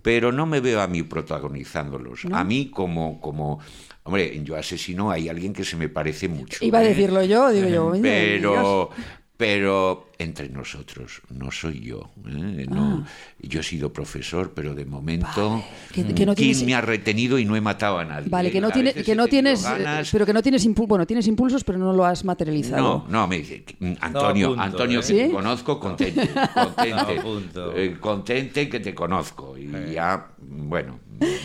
pero 0.01 0.33
no 0.33 0.47
me 0.47 0.61
veo 0.61 0.81
a 0.81 0.87
mí 0.87 1.03
protagonizándolos. 1.03 2.25
A 2.33 2.45
mí 2.45 2.71
como, 2.71 3.21
como, 3.21 3.61
hombre, 4.05 4.35
en 4.35 4.47
Yo 4.47 4.57
Asesino 4.57 5.11
hay 5.11 5.29
alguien 5.29 5.53
que 5.53 5.65
se 5.65 5.77
me 5.77 5.91
parece 5.91 6.29
mucho. 6.29 6.65
Iba 6.65 6.79
a 6.79 6.85
¿eh? 6.85 6.89
decirlo 6.89 7.23
yo, 7.25 7.51
digo 7.51 7.69
yo. 7.69 7.93
pero 8.01 8.91
pero 9.37 10.09
entre 10.19 10.49
nosotros 10.49 11.21
no 11.29 11.51
soy 11.51 11.81
yo 11.81 12.11
¿eh? 12.27 12.67
no 12.71 13.05
yo 13.39 13.61
he 13.61 13.63
sido 13.63 13.93
profesor 13.93 14.53
pero 14.55 14.75
de 14.75 14.87
momento 14.87 15.27
Ah. 15.37 15.61
Vale. 15.61 15.65
Que- 15.93 16.15
que 16.15 16.25
no 16.27 16.35
¿quién 16.35 16.53
tienes- 16.53 16.65
me 16.65 16.75
ha 16.75 16.81
retenido 16.81 17.39
y 17.39 17.45
no 17.45 17.55
he 17.57 17.61
matado 17.61 17.99
a 17.99 18.05
nadie 18.05 18.29
Vale, 18.31 18.51
que 18.51 18.61
no, 18.61 18.69
A 18.69 18.73
tiene, 18.73 18.95
que 18.95 19.15
no 19.15 19.27
tienes, 19.27 19.63
ganas. 19.63 20.07
eh, 20.09 20.11
pero 20.13 20.25
que 20.25 20.33
no 20.33 20.43
tienes 20.43 20.65
impulsos, 20.65 20.89
bueno, 20.89 21.07
tienes 21.07 21.27
impulsos, 21.27 21.65
pero 21.65 21.79
no 21.79 21.93
lo 21.93 22.05
has 22.07 22.25
materializado. 22.25 22.83
no, 22.83 23.05
no, 23.09 23.27
me 23.29 23.39
dice, 23.39 23.65
mm, 23.79 23.93
Antonio, 24.01 24.49
punto, 24.49 24.63
Antonio, 24.63 24.99
¿eh? 25.01 25.03
que 25.03 25.07
¿Sí? 25.07 25.15
te 25.15 25.31
conozco, 25.31 25.79
contente, 25.81 26.31
eh, 27.77 27.97
contente 28.01 28.69
que 28.69 28.81
te 28.81 28.95
conozco. 28.95 29.57
Y 29.59 29.93
ya, 29.93 30.29
bueno, 30.39 30.99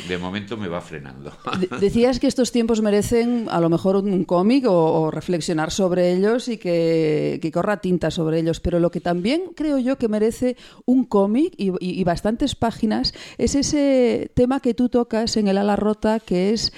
de 0.07 0.17
momento 0.17 0.57
me 0.57 0.67
va 0.67 0.81
frenando. 0.81 1.31
De- 1.59 1.67
Decías 1.79 2.19
que 2.19 2.27
estos 2.27 2.51
tiempos 2.51 2.81
merecen 2.81 3.47
a 3.49 3.59
lo 3.61 3.69
mejor 3.69 3.95
un, 3.95 4.23
cómic 4.25 4.65
o, 4.67 4.71
o 5.01 5.11
reflexionar 5.11 5.71
sobre 5.71 6.11
ellos 6.13 6.47
y 6.47 6.57
que, 6.57 7.39
que 7.41 7.51
corra 7.51 7.77
tinta 7.81 8.11
sobre 8.11 8.39
ellos, 8.39 8.59
pero 8.59 8.79
lo 8.79 8.91
que 8.91 8.99
también 9.01 9.43
creo 9.55 9.77
yo 9.77 9.97
que 9.97 10.07
merece 10.07 10.57
un 10.85 11.05
cómic 11.05 11.53
y, 11.57 11.69
y- 11.79 11.99
y 11.99 12.03
bastantes 12.03 12.55
páginas 12.55 13.13
es 13.37 13.55
ese 13.55 14.31
tema 14.33 14.59
que 14.59 14.73
tú 14.73 14.89
tocas 14.89 15.37
en 15.37 15.47
el 15.47 15.57
ala 15.57 15.75
rota 15.75 16.19
que 16.19 16.51
es 16.51 16.73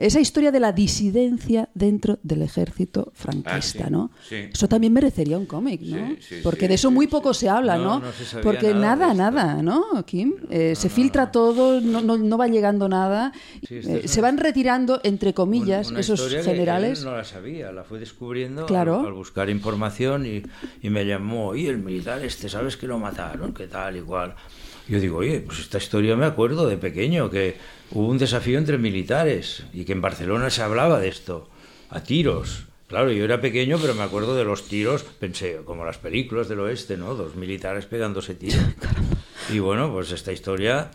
esa 0.00 0.18
historia 0.20 0.50
de 0.50 0.58
la 0.60 0.72
disidencia 0.72 1.68
dentro 1.74 2.18
del 2.22 2.42
ejército 2.42 3.12
franquista, 3.14 3.84
Ah, 3.84 3.86
sí, 3.86 3.90
¿no? 3.92 4.10
sí. 4.28 4.36
Eso 4.52 4.66
también 4.68 4.92
merecería 4.92 5.38
un 5.38 5.46
cómic, 5.46 5.80
¿no? 5.82 6.16
Sí, 6.20 6.36
Porque 6.42 6.66
de 6.66 6.74
eso 6.74 6.90
muy 6.90 7.06
poco 7.06 7.34
se 7.34 7.48
habla, 7.48 7.76
No, 7.76 7.84
¿no? 7.84 7.98
no 8.00 8.12
se 8.12 8.24
sabía 8.24 8.42
Porque 8.42 8.74
nada 8.74 9.14
nada, 9.14 9.62
¿no, 9.62 10.04
Kim? 10.06 10.34
Eh, 10.50 10.74
se 10.74 10.88
filtra 10.88 11.30
todo, 11.30 11.80
no, 11.80 12.38
va 12.38 12.48
llegando 12.48 12.88
nada. 12.88 13.32
Eh, 13.68 14.02
se 14.06 14.20
una- 14.20 14.28
van 14.28 14.38
retirando, 14.38 15.00
entre 15.04 15.34
comillas, 15.34 15.86
Un- 15.88 15.92
una 15.92 16.00
esos 16.00 16.18
historia 16.18 16.38
que 16.42 16.50
generales. 16.50 16.98
él 17.00 17.04
no 17.04 17.16
la 17.16 17.24
sabía, 17.24 17.70
la 17.70 17.84
fue 17.84 17.98
descubriendo 18.00 18.66
Claro. 18.66 19.00
al, 19.00 19.06
al 19.06 19.12
buscar 19.12 19.50
información 19.50 20.24
y, 20.26 20.42
y 20.82 20.90
me 20.90 21.04
llamó, 21.04 21.54
y 21.54 21.66
el 21.66 21.78
militar 21.78 22.24
este, 22.24 22.48
¿sabes 22.48 22.76
que 22.76 22.86
lo 22.86 22.98
mataron? 22.98 23.52
¿Qué 23.52 23.66
tal? 23.66 23.96
Igual. 23.96 24.34
Yo 24.90 24.98
digo, 24.98 25.18
oye, 25.18 25.40
pues 25.40 25.60
esta 25.60 25.78
historia 25.78 26.16
me 26.16 26.26
acuerdo 26.26 26.68
de 26.68 26.76
pequeño, 26.76 27.30
que 27.30 27.56
hubo 27.92 28.08
un 28.08 28.18
desafío 28.18 28.58
entre 28.58 28.76
militares 28.76 29.62
y 29.72 29.84
que 29.84 29.92
en 29.92 30.00
Barcelona 30.00 30.50
se 30.50 30.62
hablaba 30.62 30.98
de 30.98 31.08
esto, 31.08 31.48
a 31.90 32.02
tiros. 32.02 32.64
Claro, 32.88 33.12
yo 33.12 33.24
era 33.24 33.40
pequeño, 33.40 33.78
pero 33.80 33.94
me 33.94 34.02
acuerdo 34.02 34.34
de 34.34 34.42
los 34.44 34.66
tiros, 34.66 35.04
pensé, 35.04 35.58
como 35.64 35.84
las 35.84 35.98
películas 35.98 36.48
del 36.48 36.58
oeste, 36.58 36.96
¿no? 36.96 37.14
Dos 37.14 37.36
militares 37.36 37.86
pegándose 37.86 38.34
tiros. 38.34 38.60
Y 39.52 39.58
bueno, 39.58 39.90
pues 39.92 40.12
esta 40.12 40.30
historia, 40.32 40.92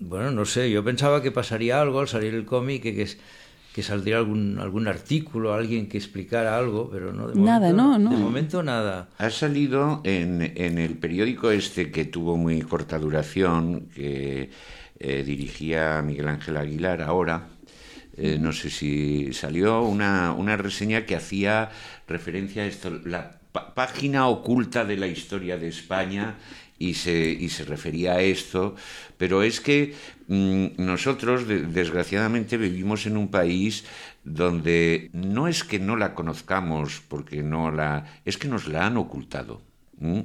bueno, 0.00 0.32
no 0.32 0.44
sé, 0.44 0.68
yo 0.72 0.82
pensaba 0.82 1.22
que 1.22 1.30
pasaría 1.30 1.80
algo 1.80 2.00
al 2.00 2.08
salir 2.08 2.34
el 2.34 2.44
cómic, 2.44 2.82
que, 2.82 2.94
que, 2.96 3.02
es- 3.02 3.18
que 3.74 3.82
saldría 3.82 4.18
algún, 4.18 4.58
algún 4.58 4.86
artículo, 4.86 5.54
alguien 5.54 5.88
que 5.88 5.96
explicara 5.98 6.56
algo, 6.58 6.90
pero 6.90 7.12
no, 7.12 7.28
de 7.28 7.40
Nada, 7.40 7.72
momento, 7.72 7.82
no, 7.82 7.98
no. 7.98 8.10
De 8.10 8.16
momento 8.16 8.62
nada. 8.62 9.08
Ha 9.18 9.30
salido 9.30 10.02
en, 10.04 10.52
en 10.56 10.78
el 10.78 10.96
periódico 10.98 11.50
este 11.50 11.90
que 11.90 12.04
tuvo 12.04 12.36
muy 12.36 12.60
corta 12.60 12.98
duración, 12.98 13.88
que 13.94 14.50
eh, 14.98 15.22
dirigía 15.24 16.02
Miguel 16.02 16.28
Ángel 16.28 16.56
Aguilar 16.58 17.00
ahora. 17.02 17.48
eh, 18.16 18.36
no 18.38 18.52
sé 18.52 18.68
si 18.68 19.32
salió 19.32 19.82
una, 19.82 20.32
una 20.32 20.56
reseña 20.58 21.06
que 21.06 21.16
hacía 21.16 21.70
referencia 22.06 22.62
a 22.62 22.66
esto, 22.66 22.90
la 23.06 23.38
página 23.74 24.28
oculta 24.28 24.84
de 24.84 24.96
la 24.96 25.06
historia 25.06 25.56
de 25.56 25.68
España 25.68 26.36
y 26.88 26.94
se, 26.94 27.16
y 27.44 27.48
se 27.48 27.64
refería 27.64 28.14
a 28.14 28.22
esto, 28.22 28.74
pero 29.18 29.42
es 29.42 29.60
que 29.60 29.94
mm, 30.28 30.66
nosotros, 30.78 31.46
de- 31.46 31.62
desgraciadamente, 31.66 32.56
vivimos 32.56 33.06
en 33.06 33.16
un 33.16 33.28
país 33.28 33.84
donde 34.24 35.10
no 35.12 35.48
es 35.48 35.64
que 35.64 35.78
no 35.78 35.96
la 35.96 36.14
conozcamos, 36.14 37.02
porque 37.08 37.42
no 37.42 37.70
la. 37.70 37.90
es 38.24 38.36
que 38.38 38.48
nos 38.48 38.66
la 38.68 38.86
han 38.86 38.96
ocultado. 38.96 39.62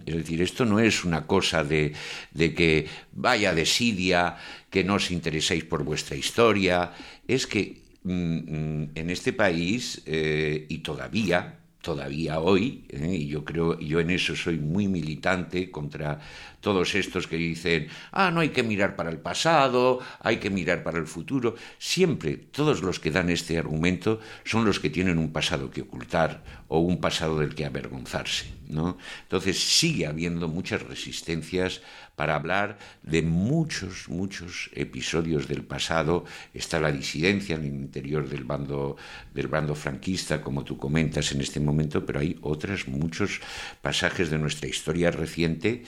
Es 0.08 0.16
decir, 0.16 0.42
esto 0.42 0.66
no 0.66 0.80
es 0.80 1.04
una 1.06 1.28
cosa 1.28 1.64
de, 1.64 1.94
de 2.32 2.56
que 2.56 2.88
vaya 3.12 3.54
desidia, 3.54 4.38
que 4.72 4.84
no 4.84 4.96
os 4.96 5.12
intereséis 5.12 5.66
por 5.66 5.84
vuestra 5.84 6.16
historia, 6.18 6.94
es 7.28 7.46
que 7.46 7.84
mm, 8.04 8.38
mm, 8.82 8.90
en 8.96 9.10
este 9.12 9.34
país, 9.34 10.02
eh, 10.08 10.66
y 10.68 10.80
todavía, 10.80 11.57
todavía 11.88 12.42
hoy, 12.42 12.84
¿eh? 12.90 13.16
y 13.16 13.28
yo 13.28 13.46
creo, 13.46 13.80
yo 13.80 14.02
en 14.02 14.10
eso 14.10 14.36
soy 14.36 14.58
muy 14.58 14.90
militante 14.90 15.72
contra 15.72 16.20
todos 16.60 16.96
estos 16.96 17.28
que 17.28 17.38
dicen, 17.38 17.88
ah, 18.12 18.30
no 18.30 18.42
hay 18.42 18.50
que 18.50 18.62
mirar 18.62 18.98
para 18.98 19.10
el 19.10 19.20
pasado, 19.20 20.00
hay 20.20 20.36
que 20.36 20.50
mirar 20.50 20.84
para 20.84 20.98
el 20.98 21.08
futuro. 21.08 21.56
Siempre, 21.80 22.36
todos 22.36 22.82
los 22.82 23.00
que 23.00 23.10
dan 23.10 23.30
este 23.30 23.58
argumento 23.58 24.20
son 24.44 24.66
los 24.66 24.82
que 24.82 24.90
tienen 24.90 25.18
un 25.18 25.32
pasado 25.32 25.72
que 25.72 25.84
ocultar 25.84 26.44
o 26.68 26.80
un 26.80 27.00
pasado 27.00 27.40
del 27.40 27.56
que 27.56 27.64
avergonzarse, 27.64 28.48
¿no? 28.68 28.98
Entonces 29.22 29.58
sigue 29.58 30.08
habiendo 30.08 30.50
muchas 30.50 30.82
resistencias 30.82 31.80
para 32.18 32.34
hablar 32.34 32.80
de 33.04 33.22
muchos, 33.22 34.10
muchos 34.10 34.72
episodios 34.74 35.48
del 35.48 35.64
pasado. 35.64 36.26
Está 36.52 36.80
la 36.80 36.92
disidencia 36.92 37.56
en 37.56 37.62
el 37.62 37.76
interior 37.76 38.28
del 38.28 38.44
bando, 38.44 38.98
del 39.36 39.48
bando 39.48 39.76
franquista, 39.76 40.42
como 40.42 40.64
tú 40.64 40.78
comentas 40.78 41.32
en 41.32 41.42
este 41.42 41.60
momento, 41.60 42.04
pero 42.08 42.20
hay 42.20 42.36
otros 42.42 42.88
muchos 42.88 43.40
pasajes 43.84 44.32
de 44.32 44.40
nuestra 44.40 44.68
historia 44.68 45.12
reciente, 45.12 45.84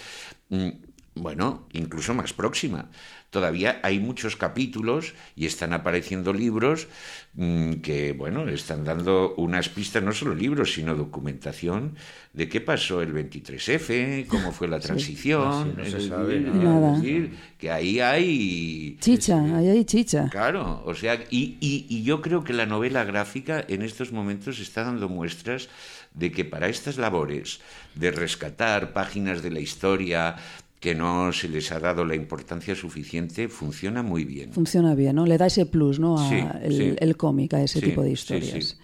mm, 0.49 0.69
bueno, 1.15 1.67
incluso 1.73 2.13
más 2.13 2.31
próxima. 2.31 2.91
Todavía 3.29 3.79
hay 3.83 3.99
muchos 3.99 4.35
capítulos 4.35 5.13
y 5.35 5.45
están 5.45 5.71
apareciendo 5.73 6.33
libros 6.33 6.87
mm, 7.35 7.73
que, 7.75 8.13
bueno, 8.13 8.47
están 8.49 8.83
dando 8.83 9.35
unas 9.37 9.69
pistas, 9.69 10.01
no 10.01 10.11
solo 10.13 10.33
libros, 10.33 10.73
sino 10.73 10.95
documentación 10.95 11.95
de 12.33 12.49
qué 12.49 12.59
pasó 12.61 13.01
el 13.01 13.13
23F, 13.13 14.25
cómo 14.27 14.51
fue 14.51 14.67
la 14.67 14.79
transición. 14.79 15.43
Ah, 15.45 15.63
sí, 15.65 15.73
no 15.77 15.85
se 15.85 15.97
es 15.97 16.05
sabe 16.07 16.39
decir, 16.39 16.53
nada. 16.63 16.93
es 16.95 17.01
decir, 17.01 17.37
que 17.59 17.71
ahí 17.71 17.99
hay... 17.99 18.97
Chicha, 18.99 19.39
ahí 19.57 19.67
hay 19.69 19.85
chicha. 19.85 20.27
Claro, 20.31 20.81
o 20.85 20.95
sea, 20.95 21.15
y, 21.29 21.57
y- 21.59 21.85
y 21.89 22.03
yo 22.03 22.21
creo 22.21 22.43
que 22.43 22.53
la 22.53 22.65
novela 22.65 23.03
gráfica 23.03 23.63
en 23.67 23.81
estos 23.83 24.11
momentos 24.11 24.59
está 24.59 24.83
dando 24.83 25.07
muestras 25.07 25.69
de 26.13 26.31
que 26.31 26.45
para 26.45 26.67
estas 26.67 26.97
labores 26.97 27.61
de 27.93 28.09
rescatar 28.11 28.91
páginas 28.93 29.43
de 29.43 29.51
la 29.51 29.59
historia 29.59 30.35
que 30.79 30.95
no 30.95 31.33
se 31.33 31.49
les 31.49 31.71
ha 31.71 31.79
dado 31.79 32.05
la 32.05 32.15
importancia 32.15 32.73
suficiente, 32.75 33.49
funciona 33.49 34.01
muy 34.01 34.23
bien. 34.23 34.53
Funciona 34.53 34.95
bien, 34.95 35.15
¿no? 35.17 35.25
Le 35.25 35.37
da 35.37 35.47
ese 35.47 35.65
plus, 35.65 35.99
¿no? 35.99 36.17
A 36.17 36.29
Sí, 36.29 36.35
el, 36.63 36.73
sí. 36.73 36.95
el 36.99 37.17
cómic, 37.17 37.53
a 37.53 37.61
ese 37.61 37.79
Sí, 37.79 37.85
tipo 37.87 38.01
de 38.01 38.11
historias. 38.11 38.65
sí. 38.65 38.75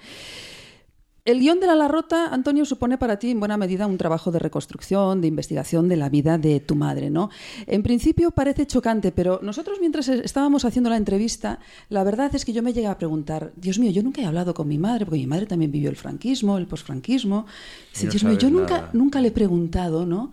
El 1.24 1.40
guion 1.40 1.60
de 1.60 1.66
La 1.66 1.74
Larrota, 1.76 2.28
Antonio, 2.28 2.66
supone 2.66 3.00
para 3.00 3.18
ti 3.18 3.32
en 3.32 3.40
buena 3.40 3.58
medida 3.58 3.88
un 3.88 3.98
trabajo 3.98 4.30
de 4.32 4.38
reconstrucción, 4.38 5.22
de 5.22 5.28
investigación 5.28 5.88
de 5.90 5.96
la 5.96 6.08
vida 6.08 6.38
de 6.38 6.60
tu 6.60 6.76
madre, 6.76 7.10
¿no? 7.10 7.32
En 7.66 7.82
principio 7.82 8.30
parece 8.30 8.68
chocante, 8.68 9.12
pero 9.12 9.40
nosotros 9.42 9.80
mientras 9.82 10.08
estábamos 10.08 10.66
haciendo 10.66 10.92
la 10.92 10.98
entrevista, 10.98 11.60
la 11.90 12.04
verdad 12.04 12.36
es 12.36 12.46
que 12.46 12.54
yo 12.54 12.62
me 12.62 12.74
llegué 12.74 12.86
a 12.86 13.00
preguntar, 13.00 13.54
Dios 13.56 13.80
mío, 13.80 13.90
yo 13.90 14.04
nunca 14.04 14.22
he 14.22 14.26
hablado 14.26 14.54
con 14.54 14.68
mi 14.68 14.78
madre, 14.78 15.06
porque 15.06 15.18
mi 15.18 15.26
madre 15.26 15.48
también 15.48 15.72
vivió 15.72 15.90
el 15.90 15.96
franquismo, 15.96 16.60
el 16.60 16.68
posfranquismo. 16.68 17.48
Dice, 17.92 18.06
no 18.06 18.12
Dios 18.12 18.24
mío, 18.24 18.38
yo 18.38 18.52
nunca, 18.52 18.92
nunca 18.94 19.20
le 19.20 19.30
he 19.30 19.32
preguntado, 19.32 20.06
¿no? 20.06 20.32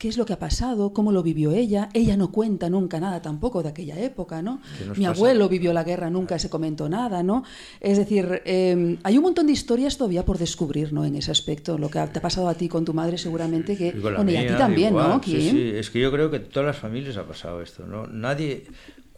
¿Qué 0.00 0.08
es 0.08 0.16
lo 0.16 0.24
que 0.24 0.32
ha 0.32 0.38
pasado? 0.38 0.94
¿Cómo 0.94 1.12
lo 1.12 1.22
vivió 1.22 1.50
ella? 1.52 1.90
Ella 1.92 2.16
no 2.16 2.32
cuenta 2.32 2.70
nunca 2.70 2.98
nada 3.00 3.20
tampoco 3.20 3.62
de 3.62 3.68
aquella 3.68 3.98
época, 4.00 4.40
¿no? 4.40 4.62
¿Qué 4.78 4.86
nos 4.86 4.96
Mi 4.96 5.04
pasa? 5.04 5.14
abuelo 5.18 5.46
vivió 5.50 5.74
la 5.74 5.84
guerra, 5.84 6.08
nunca 6.08 6.38
se 6.38 6.48
comentó 6.48 6.88
nada, 6.88 7.22
¿no? 7.22 7.44
Es 7.80 7.98
decir, 7.98 8.40
eh, 8.46 8.96
hay 9.02 9.18
un 9.18 9.22
montón 9.24 9.46
de 9.46 9.52
historias 9.52 9.98
todavía 9.98 10.24
por 10.24 10.38
descubrir, 10.38 10.94
¿no? 10.94 11.04
En 11.04 11.16
ese 11.16 11.30
aspecto, 11.30 11.76
lo 11.76 11.90
que 11.90 11.98
ha- 11.98 12.10
te 12.10 12.18
ha 12.18 12.22
pasado 12.22 12.48
a 12.48 12.54
ti 12.54 12.66
con 12.66 12.86
tu 12.86 12.94
madre 12.94 13.18
seguramente 13.18 13.76
que, 13.76 13.88
Y 13.88 14.00
con 14.00 14.14
la 14.14 14.20
bueno, 14.20 14.32
y 14.32 14.36
a 14.38 14.46
ti 14.48 14.54
también, 14.56 14.88
igual. 14.88 15.08
¿no? 15.10 15.22
Sí, 15.22 15.50
sí, 15.50 15.70
es 15.74 15.90
que 15.90 16.00
yo 16.00 16.10
creo 16.10 16.30
que 16.30 16.40
todas 16.40 16.66
las 16.68 16.78
familias 16.78 17.18
ha 17.18 17.26
pasado 17.26 17.60
esto, 17.60 17.84
¿no? 17.86 18.06
Nadie 18.06 18.64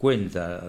cuenta, 0.03 0.61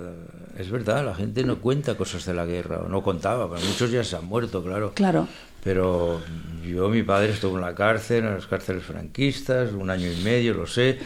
es 0.57 0.71
verdad, 0.71 1.05
la 1.05 1.13
gente 1.13 1.43
no 1.43 1.59
cuenta 1.59 1.97
cosas 1.97 2.25
de 2.25 2.35
la 2.35 2.47
guerra, 2.47 2.83
o 2.83 2.89
no 2.89 3.03
contaba, 3.03 3.51
pero 3.51 3.67
muchos 3.67 3.91
ya 3.91 4.05
se 4.05 4.15
han 4.15 4.27
muerto, 4.27 4.63
claro. 4.63 4.93
Claro. 4.95 5.27
Pero 5.65 6.21
yo, 6.65 6.89
mi 6.89 7.03
padre 7.03 7.33
estuvo 7.33 7.57
en 7.57 7.63
la 7.63 7.75
cárcel, 7.75 8.19
en 8.27 8.35
las 8.35 8.47
cárceles 8.47 8.85
franquistas, 8.85 9.73
un 9.73 9.91
año 9.91 10.09
y 10.09 10.23
medio, 10.23 10.55
lo 10.55 10.69
sé, 10.69 11.01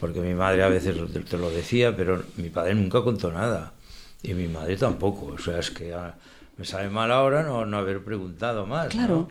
porque 0.00 0.20
mi 0.20 0.32
madre 0.32 0.62
a 0.62 0.70
veces 0.70 0.96
te, 1.28 1.36
lo 1.36 1.50
decía, 1.50 1.94
pero 1.94 2.22
mi 2.38 2.48
padre 2.48 2.74
nunca 2.74 3.02
contó 3.02 3.30
nada. 3.30 3.74
Y 4.22 4.32
mi 4.32 4.48
madre 4.48 4.78
tampoco. 4.78 5.34
O 5.34 5.38
sea, 5.38 5.58
es 5.58 5.70
que 5.70 5.92
ah, 5.92 6.14
me 6.56 6.64
sabe 6.64 6.88
mal 6.88 7.12
ahora 7.12 7.42
no, 7.42 7.66
no 7.66 7.76
haber 7.76 8.02
preguntado 8.02 8.64
más. 8.64 8.86
¿no? 8.86 8.90
Claro. 8.92 9.28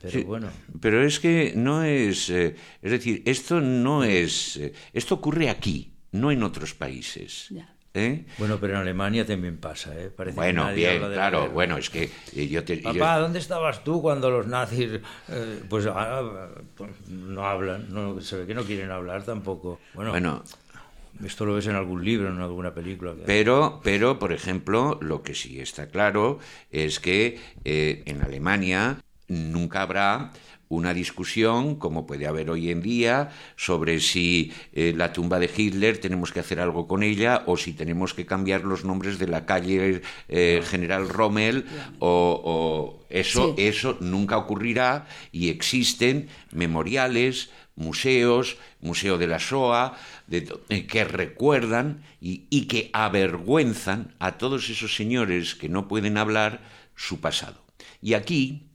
Pero 0.00 0.12
Sí, 0.12 0.24
bueno. 0.24 0.48
Pero 0.80 1.04
es 1.04 1.20
que 1.20 1.52
no 1.54 1.84
es, 1.84 2.28
eh, 2.28 2.56
es 2.82 2.90
decir, 2.90 3.22
esto 3.24 3.60
no 3.60 4.02
es, 4.02 4.56
eh, 4.56 4.72
esto 4.92 5.14
ocurre 5.14 5.48
aquí, 5.48 5.91
no 6.12 6.30
en 6.30 6.42
otros 6.42 6.74
países. 6.74 7.48
Ya. 7.50 7.68
¿eh? 7.94 8.24
Bueno, 8.38 8.58
pero 8.60 8.74
en 8.74 8.80
Alemania 8.80 9.26
también 9.26 9.58
pasa, 9.58 9.94
¿eh? 9.98 10.10
Parece 10.10 10.34
que 10.34 10.40
Bueno, 10.40 10.64
nadie 10.64 10.76
bien, 10.76 10.94
habla 10.94 11.08
de 11.08 11.16
la 11.16 11.28
claro, 11.30 11.50
bueno, 11.50 11.76
es 11.76 11.90
que 11.90 12.10
eh, 12.34 12.48
yo 12.48 12.64
te... 12.64 12.80
yo- 12.80 12.92
Papá, 12.92 13.18
¿dónde 13.18 13.38
estabas 13.38 13.84
tú 13.84 14.00
cuando 14.00 14.30
los 14.30 14.46
nazis, 14.46 15.00
eh, 15.28 15.62
pues, 15.68 15.86
ah, 15.86 16.48
pues, 16.76 16.90
no 17.08 17.46
hablan, 17.46 17.92
no, 17.92 18.20
se 18.20 18.38
ve 18.38 18.46
que 18.46 18.54
no 18.54 18.64
quieren 18.64 18.90
hablar 18.90 19.24
tampoco. 19.24 19.78
Bueno, 19.94 20.10
bueno, 20.10 20.42
esto 21.24 21.44
lo 21.44 21.54
ves 21.54 21.66
en 21.66 21.76
algún 21.76 22.04
libro, 22.04 22.28
en 22.28 22.40
alguna 22.40 22.72
película. 22.72 23.14
Pero, 23.26 23.80
pero, 23.84 24.18
por 24.18 24.32
ejemplo, 24.32 24.98
lo 25.02 25.22
que 25.22 25.34
sí 25.34 25.60
está 25.60 25.88
claro 25.88 26.38
es 26.70 26.98
que 26.98 27.38
eh, 27.64 28.02
en 28.06 28.22
Alemania 28.22 28.98
nunca 29.28 29.82
habrá 29.82 30.32
una 30.76 30.94
discusión, 30.94 31.76
como 31.76 32.06
puede 32.06 32.26
haber 32.26 32.50
hoy 32.50 32.70
en 32.70 32.80
día, 32.82 33.30
sobre 33.56 34.00
si 34.00 34.52
eh, 34.72 34.94
la 34.96 35.12
tumba 35.12 35.38
de 35.38 35.50
Hitler 35.54 35.98
tenemos 35.98 36.32
que 36.32 36.40
hacer 36.40 36.60
algo 36.60 36.86
con 36.88 37.02
ella 37.02 37.42
o 37.46 37.56
si 37.56 37.72
tenemos 37.72 38.14
que 38.14 38.26
cambiar 38.26 38.64
los 38.64 38.84
nombres 38.84 39.18
de 39.18 39.26
la 39.28 39.44
calle 39.44 40.02
eh, 40.28 40.62
General 40.64 41.08
Rommel 41.08 41.66
o, 41.98 42.40
o 42.44 43.06
eso, 43.10 43.54
Sí. 43.56 43.62
eso 43.64 43.96
nunca 44.00 44.38
ocurrirá 44.38 45.06
y 45.30 45.50
existen 45.50 46.28
memoriales, 46.52 47.50
museos, 47.76 48.56
Museo 48.80 49.18
de 49.18 49.26
la 49.26 49.38
Shoah, 49.38 49.94
de 50.26 50.48
eh, 50.70 50.86
que 50.86 51.04
recuerdan 51.04 52.02
y, 52.20 52.44
y 52.50 52.66
que 52.66 52.88
avergüenzan 52.92 54.14
a 54.18 54.38
todos 54.38 54.70
esos 54.70 54.96
señores 54.96 55.54
que 55.54 55.68
no 55.68 55.86
pueden 55.88 56.16
hablar 56.16 56.60
su 56.96 57.20
pasado. 57.20 57.62
Y 58.00 58.14
aquí 58.14 58.70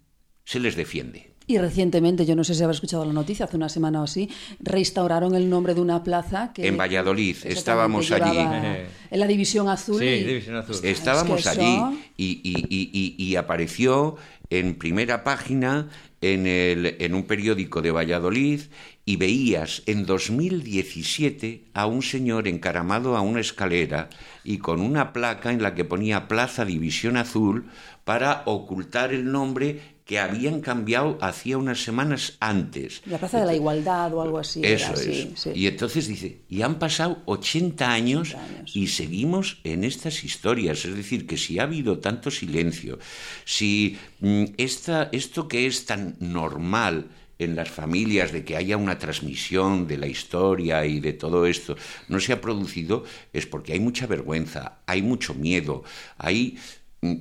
se 0.46 0.60
les 0.60 0.76
defiende. 0.76 1.34
Y 1.50 1.58
recientemente, 1.60 2.26
yo 2.26 2.36
no 2.36 2.44
sé 2.44 2.54
si 2.56 2.62
habrás 2.64 2.76
escuchado 2.78 3.06
la 3.06 3.14
noticia, 3.14 3.46
hace 3.46 3.56
una 3.56 3.70
semana 3.70 4.02
o 4.02 4.04
así, 4.04 4.30
restauraron 4.60 5.34
el 5.34 5.50
nombre 5.50 5.74
de 5.74 5.80
una 5.80 6.04
plaza 6.04 6.52
que... 6.54 6.68
En 6.68 6.76
Valladolid, 6.78 7.38
estábamos 7.46 8.12
allí. 8.12 8.38
En 9.10 9.20
la 9.22 9.28
División 9.28 9.70
Azul. 9.70 10.00
Sí, 10.00 10.06
y- 10.06 10.24
División 10.26 10.58
Azul. 10.58 10.76
Estábamos 10.84 11.40
Es 11.40 11.44
que 11.46 11.50
allí 11.62 11.76
eso- 11.76 11.94
y, 12.18 12.26
y- 12.44 12.66
y- 12.70 13.16
y- 13.18 13.24
y 13.32 13.36
apareció 13.38 14.18
en 14.50 14.76
primera 14.76 15.24
página 15.24 15.88
en, 16.20 16.46
el, 16.48 16.98
en 17.00 17.14
un 17.14 17.24
periódico 17.24 17.82
de 17.82 17.92
Valladolid 17.92 18.62
y 19.06 19.16
veías 19.16 19.84
en 19.86 20.06
2017 20.06 21.64
a 21.74 21.86
un 21.86 22.02
señor 22.02 22.48
encaramado 22.50 23.16
a 23.16 23.22
una 23.22 23.40
escalera 23.40 24.10
y 24.44 24.58
con 24.58 24.82
una 24.82 25.14
placa 25.14 25.52
en 25.52 25.62
la 25.62 25.74
que 25.76 25.86
ponía 25.86 26.28
Plaza 26.28 26.66
División 26.66 27.16
Azul 27.16 27.68
para 28.04 28.44
ocultar 28.46 29.14
el 29.14 29.32
nombre 29.32 29.97
que 30.08 30.20
habían 30.20 30.62
cambiado 30.62 31.18
hacía 31.22 31.58
unas 31.58 31.84
semanas 31.84 32.38
antes. 32.40 33.02
La 33.06 33.18
Plaza 33.18 33.42
de 33.42 33.46
la 33.46 33.54
Igualdad 33.54 34.14
o 34.14 34.22
algo 34.22 34.40
así. 34.40 34.62
Eso 34.64 34.94
era, 34.94 34.94
es. 34.94 35.00
sí, 35.02 35.34
sí. 35.36 35.52
Y 35.54 35.68
entonces 35.68 36.08
dice, 36.08 36.40
y 36.50 36.62
han 36.62 36.80
pasado 36.80 37.22
80 37.26 37.92
años, 37.92 38.30
80 38.30 38.46
años. 38.46 38.76
y 38.76 38.88
seguimos 38.88 39.60
en 39.66 39.84
estas 39.84 40.24
historias. 40.24 40.86
Es 40.86 40.96
decir, 40.96 41.28
que 41.28 41.38
si 41.38 41.60
ha 41.60 41.64
habido 41.64 42.00
tanto 42.00 42.32
silencio, 42.32 43.00
si 43.44 43.98
mm, 44.22 44.46
esta, 44.56 45.10
esto 45.12 45.50
que 45.50 45.68
es 45.68 45.86
tan 45.86 46.16
normal 46.20 47.10
en 47.40 47.56
las 47.56 47.70
familias 47.70 48.32
de 48.32 48.44
que 48.44 48.56
haya 48.56 48.78
una 48.78 48.98
transmisión 48.98 49.88
de 49.88 49.98
la 49.98 50.08
historia 50.08 50.86
y 50.86 51.00
de 51.00 51.14
todo 51.14 51.46
esto 51.46 51.76
no 52.08 52.20
se 52.20 52.34
ha 52.34 52.42
producido, 52.42 53.04
es 53.34 53.46
porque 53.46 53.74
hay 53.74 53.80
mucha 53.80 54.08
vergüenza, 54.08 54.80
hay 54.86 55.02
mucho 55.02 55.34
miedo, 55.34 55.84
hay 56.18 56.58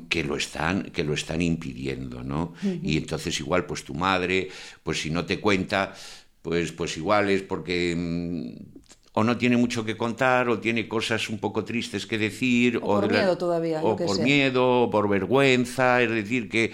que 0.09 0.24
lo 0.24 0.37
están 0.37 0.85
que 0.85 1.05
lo 1.05 1.14
están 1.14 1.43
impidiendo, 1.43 2.22
¿no? 2.22 2.55
Y 2.62 2.97
entonces 2.97 3.39
igual 3.41 3.66
pues 3.66 3.85
tu 3.85 3.95
madre, 3.95 4.49
pues 4.83 5.01
si 5.01 5.11
no 5.11 5.24
te 5.27 5.41
cuenta, 5.41 5.95
pues 6.43 6.72
pues 6.72 6.97
igual 6.97 7.31
es 7.31 7.43
porque 7.43 7.95
mm, 7.97 8.77
o 9.12 9.24
no 9.24 9.37
tiene 9.37 9.57
mucho 9.57 9.85
que 9.85 9.97
contar 9.97 10.49
o 10.49 10.59
tiene 10.59 10.89
cosas 10.89 11.29
un 11.29 11.39
poco 11.39 11.64
tristes 11.64 12.07
que 12.07 12.18
decir 12.18 12.79
O 12.83 13.01
por 13.01 13.11
miedo 13.11 13.39
todavía, 13.39 13.83
o 13.83 13.97
por 13.97 14.20
miedo 14.20 14.83
o 14.83 14.91
por 14.91 15.09
vergüenza, 15.09 16.03
es 16.03 16.11
decir 16.11 16.49
que 16.49 16.72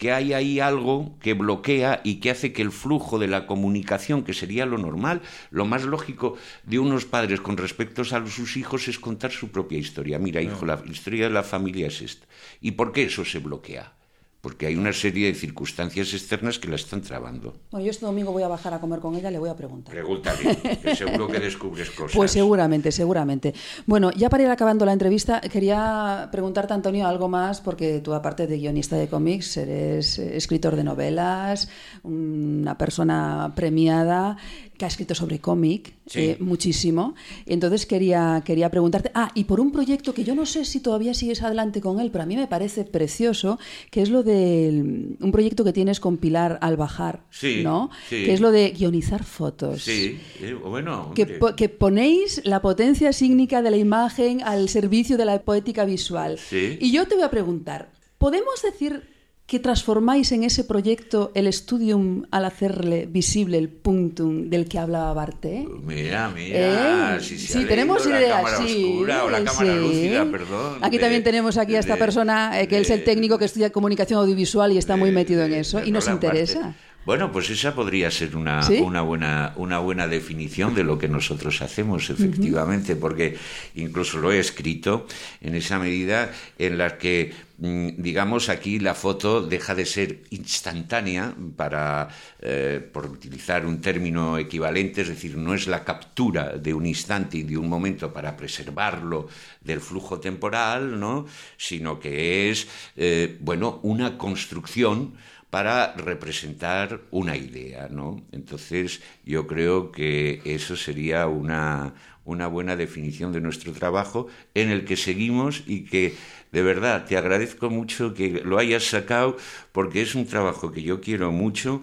que 0.00 0.12
hay 0.12 0.32
ahí 0.32 0.60
algo 0.60 1.14
que 1.20 1.34
bloquea 1.34 2.00
y 2.02 2.20
que 2.20 2.30
hace 2.30 2.54
que 2.54 2.62
el 2.62 2.72
flujo 2.72 3.18
de 3.18 3.28
la 3.28 3.46
comunicación, 3.46 4.24
que 4.24 4.32
sería 4.32 4.64
lo 4.64 4.78
normal, 4.78 5.20
lo 5.50 5.66
más 5.66 5.84
lógico 5.84 6.38
de 6.64 6.78
unos 6.78 7.04
padres 7.04 7.42
con 7.42 7.58
respecto 7.58 8.00
a 8.00 8.26
sus 8.26 8.56
hijos 8.56 8.88
es 8.88 8.98
contar 8.98 9.30
su 9.30 9.50
propia 9.50 9.78
historia. 9.78 10.18
Mira, 10.18 10.40
hijo, 10.40 10.64
la 10.64 10.82
historia 10.88 11.24
de 11.24 11.34
la 11.34 11.42
familia 11.42 11.88
es 11.88 12.00
esta. 12.00 12.26
¿Y 12.62 12.70
por 12.70 12.92
qué 12.92 13.02
eso 13.02 13.26
se 13.26 13.40
bloquea? 13.40 13.92
Porque 14.40 14.66
hay 14.66 14.74
una 14.76 14.92
serie 14.94 15.26
de 15.26 15.34
circunstancias 15.34 16.14
externas 16.14 16.58
que 16.58 16.68
la 16.68 16.76
están 16.76 17.02
trabando. 17.02 17.54
Bueno, 17.70 17.84
yo 17.84 17.90
este 17.90 18.06
domingo 18.06 18.32
voy 18.32 18.42
a 18.42 18.48
bajar 18.48 18.72
a 18.72 18.80
comer 18.80 19.00
con 19.00 19.14
ella, 19.14 19.30
le 19.30 19.38
voy 19.38 19.50
a 19.50 19.54
preguntar. 19.56 19.92
Pregúntale, 19.94 20.56
que 20.82 20.96
seguro 20.96 21.28
que 21.28 21.38
descubres 21.40 21.90
cosas. 21.96 22.16
Pues 22.16 22.30
seguramente, 22.30 22.90
seguramente. 22.90 23.52
Bueno, 23.86 24.10
ya 24.12 24.30
para 24.30 24.44
ir 24.44 24.48
acabando 24.48 24.86
la 24.86 24.94
entrevista, 24.94 25.42
quería 25.42 26.28
preguntarte, 26.32 26.72
Antonio, 26.72 27.06
algo 27.06 27.28
más, 27.28 27.60
porque 27.60 28.00
tú, 28.00 28.14
aparte 28.14 28.46
de 28.46 28.56
guionista 28.58 28.96
de 28.96 29.08
cómics, 29.08 29.58
eres 29.58 30.18
eh, 30.18 30.36
escritor 30.38 30.74
de 30.74 30.84
novelas, 30.84 31.68
una 32.02 32.78
persona 32.78 33.52
premiada 33.54 34.38
que 34.78 34.86
ha 34.86 34.88
escrito 34.88 35.14
sobre 35.14 35.38
cómic 35.40 35.92
Sí. 36.06 36.20
eh, 36.20 36.36
muchísimo. 36.40 37.14
Entonces 37.46 37.86
quería, 37.86 38.42
quería 38.44 38.68
preguntarte, 38.70 39.12
ah, 39.14 39.30
y 39.34 39.44
por 39.44 39.60
un 39.60 39.70
proyecto 39.70 40.12
que 40.12 40.24
yo 40.24 40.34
no 40.34 40.44
sé 40.44 40.64
si 40.64 40.80
todavía 40.80 41.14
sigues 41.14 41.42
adelante 41.42 41.80
con 41.80 42.00
él, 42.00 42.10
pero 42.10 42.24
a 42.24 42.26
mí 42.26 42.34
me 42.34 42.48
parece 42.48 42.84
precioso, 42.84 43.58
que 43.92 44.02
es 44.02 44.08
lo 44.10 44.24
de 44.24 44.29
un 44.32 45.30
proyecto 45.32 45.64
que 45.64 45.72
tienes 45.72 46.00
con 46.00 46.16
Pilar 46.16 46.58
Albajar, 46.60 47.24
Sí, 47.30 47.62
¿no? 47.62 47.90
sí. 48.08 48.24
Que 48.24 48.32
es 48.34 48.40
lo 48.40 48.50
de 48.50 48.70
guionizar 48.70 49.24
fotos 49.24 49.82
Sí, 49.82 50.18
eh, 50.40 50.54
bueno. 50.54 51.12
que, 51.14 51.26
po- 51.26 51.54
que 51.56 51.68
ponéis 51.68 52.40
la 52.44 52.60
potencia 52.62 53.12
sígnica 53.12 53.62
de 53.62 53.70
la 53.70 53.76
imagen 53.76 54.42
al 54.42 54.68
servicio 54.68 55.16
de 55.16 55.24
la 55.24 55.40
poética 55.42 55.84
visual. 55.84 56.38
Sí. 56.38 56.78
Y 56.80 56.92
yo 56.92 57.06
te 57.06 57.14
voy 57.14 57.24
a 57.24 57.30
preguntar, 57.30 57.90
¿podemos 58.18 58.62
decir 58.62 59.02
que 59.50 59.58
transformáis 59.58 60.30
en 60.30 60.44
ese 60.44 60.62
proyecto 60.62 61.32
el 61.34 61.52
studium 61.52 62.22
al 62.30 62.44
hacerle 62.44 63.06
visible 63.10 63.58
el 63.58 63.68
puntum 63.68 64.48
del 64.48 64.68
que 64.68 64.78
hablaba 64.78 65.12
Barté? 65.12 65.66
Mira, 65.84 66.30
mira, 66.30 67.16
¿Eh? 67.16 67.20
si 67.20 67.36
se 67.36 67.58
sí, 67.58 67.64
tenemos 67.64 68.06
ideas, 68.06 68.28
la 68.30 68.36
cámara 68.44 68.58
sí, 68.64 68.84
oscura 68.84 69.24
o 69.24 69.30
la 69.30 69.42
cámara 69.42 69.72
sí. 69.74 69.78
lúcida, 69.80 70.24
perdón. 70.30 70.78
Aquí 70.82 70.98
de- 70.98 71.02
también 71.02 71.24
tenemos 71.24 71.56
aquí 71.58 71.74
a 71.74 71.80
esta 71.80 71.94
de- 71.94 71.98
persona 71.98 72.60
eh, 72.60 72.68
que 72.68 72.78
es 72.78 72.90
el 72.90 73.02
técnico 73.02 73.38
que 73.38 73.46
estudia 73.46 73.70
comunicación 73.70 74.20
audiovisual 74.20 74.70
y 74.70 74.78
está 74.78 74.94
muy 74.96 75.10
metido 75.10 75.42
en 75.42 75.52
eso 75.54 75.82
y 75.84 75.90
nos 75.90 76.06
interesa. 76.06 76.76
Bueno, 77.06 77.32
pues 77.32 77.48
esa 77.48 77.74
podría 77.74 78.10
ser 78.10 78.36
una, 78.36 78.62
¿Sí? 78.62 78.78
una, 78.78 79.00
buena, 79.00 79.54
una 79.56 79.78
buena 79.78 80.06
definición 80.06 80.74
de 80.74 80.84
lo 80.84 80.98
que 80.98 81.08
nosotros 81.08 81.62
hacemos, 81.62 82.10
efectivamente, 82.10 82.94
porque 82.94 83.38
incluso 83.74 84.18
lo 84.18 84.30
he 84.30 84.38
escrito 84.38 85.06
en 85.40 85.54
esa 85.54 85.78
medida 85.78 86.30
en 86.58 86.76
la 86.76 86.98
que, 86.98 87.32
mm, 87.56 88.02
digamos, 88.02 88.50
aquí 88.50 88.78
la 88.78 88.94
foto 88.94 89.40
deja 89.40 89.74
de 89.74 89.86
ser 89.86 90.20
instantánea 90.28 91.34
para, 91.56 92.08
eh, 92.38 92.86
por 92.92 93.06
utilizar 93.06 93.64
un 93.64 93.80
término 93.80 94.36
equivalente, 94.36 95.00
es 95.00 95.08
decir, 95.08 95.38
no 95.38 95.54
es 95.54 95.68
la 95.68 95.84
captura 95.84 96.58
de 96.58 96.74
un 96.74 96.84
instante 96.84 97.38
y 97.38 97.44
de 97.44 97.56
un 97.56 97.68
momento 97.68 98.12
para 98.12 98.36
preservarlo 98.36 99.26
del 99.62 99.80
flujo 99.80 100.20
temporal, 100.20 101.00
¿no? 101.00 101.24
sino 101.56 101.98
que 101.98 102.50
es, 102.50 102.68
eh, 102.94 103.38
bueno, 103.40 103.80
una 103.82 104.18
construcción 104.18 105.14
para 105.50 105.94
representar 105.94 107.00
una 107.10 107.36
idea, 107.36 107.88
¿no? 107.90 108.22
Entonces, 108.32 109.02
yo 109.24 109.46
creo 109.46 109.90
que 109.90 110.40
eso 110.44 110.76
sería 110.76 111.26
una, 111.26 111.94
una 112.24 112.46
buena 112.46 112.76
definición 112.76 113.32
de 113.32 113.40
nuestro 113.40 113.72
trabajo 113.72 114.28
en 114.54 114.70
el 114.70 114.84
que 114.84 114.96
seguimos 114.96 115.64
y 115.66 115.84
que, 115.84 116.14
de 116.52 116.62
verdad, 116.62 117.04
te 117.04 117.16
agradezco 117.16 117.68
mucho 117.68 118.14
que 118.14 118.42
lo 118.44 118.58
hayas 118.58 118.84
sacado 118.84 119.36
porque 119.72 120.02
es 120.02 120.14
un 120.14 120.26
trabajo 120.26 120.70
que 120.70 120.82
yo 120.82 121.00
quiero 121.00 121.32
mucho 121.32 121.82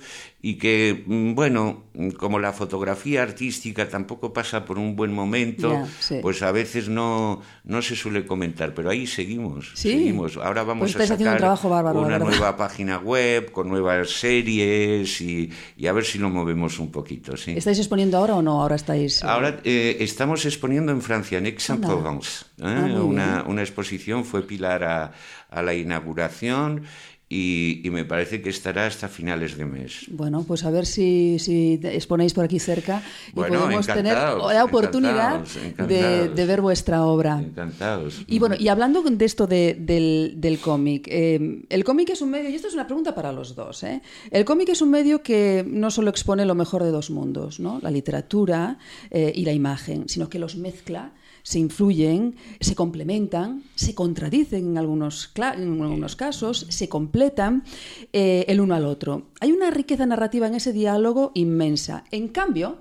y 0.50 0.56
que, 0.56 1.04
mm, 1.06 1.34
bueno, 1.36 1.84
mm, 1.94 2.12
como 2.12 2.40
la 2.40 2.54
fotografía 2.54 3.22
artística 3.22 3.90
tampoco 3.90 4.32
pasa 4.32 4.64
por 4.64 4.78
un 4.80 4.96
buen 4.96 5.14
momento, 5.14 5.86
sí. 6.00 6.20
pues 6.22 6.42
a 6.42 6.54
veces 6.54 6.88
no, 6.88 7.42
no 7.66 7.82
se 7.82 7.98
suele 7.98 8.26
comentar, 8.26 8.74
pero 8.74 8.90
ahí 8.90 9.06
seguimos, 9.08 9.72
Sí. 9.76 9.92
seguimos. 9.92 10.38
Ahora 10.38 10.64
vamos 10.64 10.94
Pues 10.94 10.96
a 10.96 11.04
haciendo 11.04 11.24
un 11.26 11.28
sacar 11.28 11.40
trabajo 11.40 11.68
bárbaro, 11.68 12.00
una 12.00 12.18
nueva 12.18 12.56
página 12.56 12.98
web 12.98 13.52
con 13.52 13.68
nuevas 13.68 14.10
series 14.10 15.20
y, 15.20 15.50
y 15.76 15.88
a 15.88 15.92
ver 15.92 16.06
si 16.06 16.18
lo 16.18 16.30
movemos 16.30 16.80
un 16.80 16.92
poquito, 16.92 17.36
sí. 17.36 17.52
¿Estáis 17.58 17.80
exponiendo 17.80 18.16
ahora 18.18 18.36
o 18.36 18.42
no? 18.42 18.62
Ahora 18.62 18.76
estáis... 18.78 19.22
Ahora 19.26 19.60
eh, 19.66 19.98
estamos 20.00 20.46
exponiendo 20.46 20.94
en 20.94 21.02
Francia, 21.02 21.40
en 21.40 21.46
Aix-en-Provence. 21.48 22.46
¿eh? 22.60 22.64
Ah, 22.64 23.02
una, 23.04 23.44
una 23.48 23.62
exposición 23.64 24.24
fue 24.24 24.44
Pilar 24.48 24.86
a, 24.86 25.12
a 25.50 25.62
la 25.62 25.74
inauguración 25.74 26.84
y, 27.30 27.82
y 27.84 27.90
me 27.90 28.06
parece 28.06 28.42
que 28.42 28.50
estará 28.50 28.86
hasta 28.86 29.08
finales 29.10 29.58
de 29.58 29.66
mes. 29.66 30.06
Bueno, 30.10 30.44
pues 30.48 30.64
a 30.64 30.70
ver 30.72 30.86
si, 30.86 31.40
si 31.40 31.80
exponéis 31.84 32.34
por 32.34 32.46
aquí 32.46 32.60
cerca 32.60 33.02
y 33.30 33.34
Bueno, 33.34 33.60
podemos 33.60 33.86
tener 33.88 34.14
la 34.14 34.64
oportunidad 34.64 35.44
encantados, 35.66 36.36
de, 36.36 36.46
ver 36.46 36.62
vuestra 36.62 37.04
obra. 37.04 37.40
Encantados. 37.42 38.22
Y 38.28 38.40
bueno, 38.40 38.56
y 38.58 38.70
hablando 38.70 39.02
de 39.04 39.26
esto 39.26 39.46
de- 39.46 39.76
del, 39.78 40.36
del 40.38 40.60
cómic, 40.60 41.08
eh, 41.10 41.64
el 41.70 41.84
cómic 41.84 42.10
es 42.12 42.22
un 42.22 42.30
medio, 42.30 42.50
y 42.50 42.56
esto 42.56 42.70
es 42.70 42.74
una 42.74 42.88
pregunta 42.88 43.14
para 43.14 43.32
los 43.34 43.56
dos, 43.56 43.84
¿eh? 43.84 44.02
el 44.32 44.46
cómic 44.46 44.70
es 44.70 44.82
un 44.82 44.92
medio 44.92 45.22
que 45.22 45.66
no 45.68 45.92
solo 45.92 46.10
expone 46.10 46.46
lo 46.46 46.56
mejor 46.56 46.84
de 46.84 46.92
dos 46.92 47.10
mundos, 47.10 47.60
¿no? 47.60 47.80
la 47.82 47.92
literatura 47.92 48.78
eh, 49.12 49.34
y 49.36 49.44
la 49.44 49.52
imagen, 49.54 50.08
sino 50.08 50.30
que 50.30 50.40
los 50.40 50.56
mezcla, 50.56 51.12
se 51.48 51.60
influyen, 51.60 52.36
se 52.60 52.76
complementan, 52.76 53.64
se 53.76 53.96
contradicen 53.96 54.68
en 54.72 54.78
algunos, 54.78 55.34
cla- 55.34 55.56
en 55.56 55.82
algunos 55.82 56.18
casos, 56.18 56.66
se 56.68 56.90
completan 56.90 57.64
eh, 58.12 58.44
el 58.50 58.60
uno 58.60 58.76
al 58.76 58.84
otro. 58.84 59.28
Hay 59.40 59.54
una 59.54 59.72
riqueza 59.72 60.06
narrativa 60.06 60.46
en 60.48 60.56
ese 60.56 60.74
diálogo 60.74 61.32
inmensa. 61.36 62.04
En 62.12 62.28
cambio, 62.28 62.80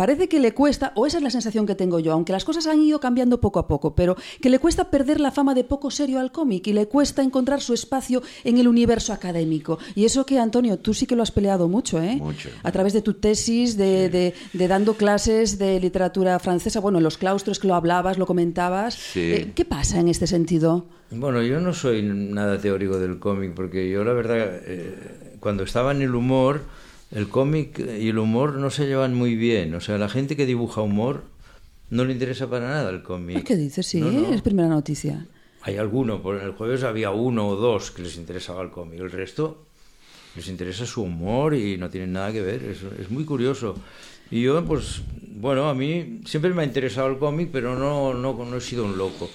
Parece 0.00 0.30
que 0.30 0.40
le 0.40 0.54
cuesta, 0.54 0.92
o 0.94 1.04
esa 1.06 1.18
es 1.18 1.22
la 1.22 1.28
sensación 1.28 1.66
que 1.66 1.74
tengo 1.74 1.98
yo, 1.98 2.14
aunque 2.14 2.32
las 2.32 2.46
cosas 2.46 2.66
han 2.66 2.80
ido 2.80 3.00
cambiando 3.00 3.38
poco 3.38 3.58
a 3.58 3.68
poco, 3.68 3.94
pero 3.94 4.16
que 4.40 4.48
le 4.48 4.58
cuesta 4.58 4.84
perder 4.90 5.20
la 5.20 5.30
fama 5.30 5.52
de 5.52 5.62
poco 5.62 5.90
serio 5.90 6.18
al 6.20 6.32
cómic 6.32 6.66
y 6.68 6.72
le 6.72 6.86
cuesta 6.88 7.22
encontrar 7.22 7.60
su 7.60 7.74
espacio 7.74 8.22
en 8.44 8.56
el 8.56 8.66
universo 8.66 9.12
académico. 9.12 9.78
Y 9.94 10.06
eso 10.06 10.24
que, 10.24 10.38
Antonio, 10.38 10.78
tú 10.78 10.94
sí 10.94 11.04
que 11.06 11.16
lo 11.16 11.22
has 11.22 11.30
peleado 11.30 11.68
mucho, 11.68 12.02
¿eh? 12.02 12.16
Mucho. 12.16 12.48
A 12.62 12.72
través 12.72 12.94
de 12.94 13.02
tu 13.02 13.12
tesis, 13.12 13.76
de, 13.76 14.08
de- 14.08 14.32
de 14.54 14.68
dando 14.68 14.94
clases 14.94 15.58
de 15.58 15.78
literatura 15.78 16.38
francesa, 16.38 16.80
bueno, 16.80 16.96
en 16.96 17.04
los 17.04 17.18
claustros 17.18 17.58
que 17.58 17.68
lo 17.68 17.74
hablabas, 17.74 18.16
lo 18.16 18.24
comentabas. 18.24 18.94
Sí. 18.94 19.20
Eh, 19.20 19.52
¿Qué 19.54 19.66
pasa 19.66 20.00
en 20.00 20.08
este 20.08 20.26
sentido? 20.26 20.86
Bueno, 21.10 21.42
yo 21.42 21.60
no 21.60 21.74
soy 21.74 22.02
nada 22.02 22.58
teórico 22.58 22.98
del 22.98 23.18
cómic, 23.18 23.52
porque 23.54 23.90
yo 23.90 24.02
la 24.02 24.14
verdad, 24.14 24.38
eh, 24.64 25.36
cuando 25.40 25.62
estaba 25.64 25.92
en 25.92 26.00
el 26.00 26.14
humor, 26.14 26.62
el 27.10 27.28
cómic 27.28 27.78
y 27.78 28.08
el 28.08 28.18
humor 28.18 28.54
no 28.54 28.70
se 28.70 28.86
llevan 28.86 29.14
muy 29.14 29.34
bien. 29.36 29.74
O 29.74 29.80
sea, 29.80 29.98
la 29.98 30.08
gente 30.08 30.36
que 30.36 30.46
dibuja 30.46 30.80
humor 30.82 31.24
no 31.90 32.04
le 32.04 32.12
interesa 32.12 32.48
para 32.48 32.68
nada 32.68 32.90
el 32.90 33.02
cómic. 33.02 33.44
¿Qué 33.44 33.56
dices? 33.56 33.86
Sí, 33.86 34.00
No, 34.00 34.10
no. 34.10 34.32
es 34.32 34.42
primera 34.42 34.68
noticia. 34.68 35.26
Hay 35.62 35.76
alguno, 35.76 36.22
por 36.22 36.36
el 36.40 36.52
jueves 36.52 36.84
había 36.84 37.10
uno 37.10 37.48
o 37.48 37.56
dos 37.56 37.90
que 37.90 38.02
les 38.02 38.16
interesaba 38.16 38.62
el 38.62 38.70
cómic. 38.70 39.00
El 39.00 39.10
resto, 39.10 39.66
les 40.36 40.48
interesa 40.48 40.86
su 40.86 41.02
humor 41.02 41.54
y 41.54 41.76
no 41.76 41.90
tienen 41.90 42.12
nada 42.12 42.32
que 42.32 42.40
ver, 42.40 42.62
es, 42.64 42.82
es 42.98 43.10
muy 43.10 43.24
curioso. 43.24 43.74
Y 44.30 44.42
yo, 44.42 44.64
pues, 44.64 45.02
bueno, 45.36 45.68
a 45.68 45.74
mí 45.74 46.20
siempre 46.24 46.54
me 46.54 46.62
ha 46.62 46.64
interesado 46.64 47.08
el 47.08 47.18
cómic, 47.18 47.50
pero 47.52 47.76
no, 47.76 48.14
no, 48.14 48.32
no 48.44 48.56
he 48.56 48.60
sido 48.60 48.84
un 48.84 48.96
loco 48.96 49.28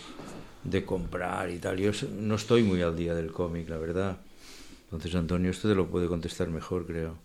de 0.64 0.84
comprar 0.86 1.50
y 1.52 1.58
tal. 1.60 1.78
Yo 1.78 1.92
no 2.18 2.36
estoy 2.36 2.64
muy 2.64 2.82
al 2.82 2.96
día 2.96 3.14
del 3.14 3.32
cómic, 3.32 3.68
la 3.70 3.78
verdad. 3.78 4.18
Entonces, 4.86 5.14
Antonio, 5.14 5.52
esto 5.52 5.68
te 5.68 5.76
lo 5.76 5.88
puede 5.88 6.08
contestar 6.08 6.48
mejor, 6.48 6.86
creo. 6.88 7.18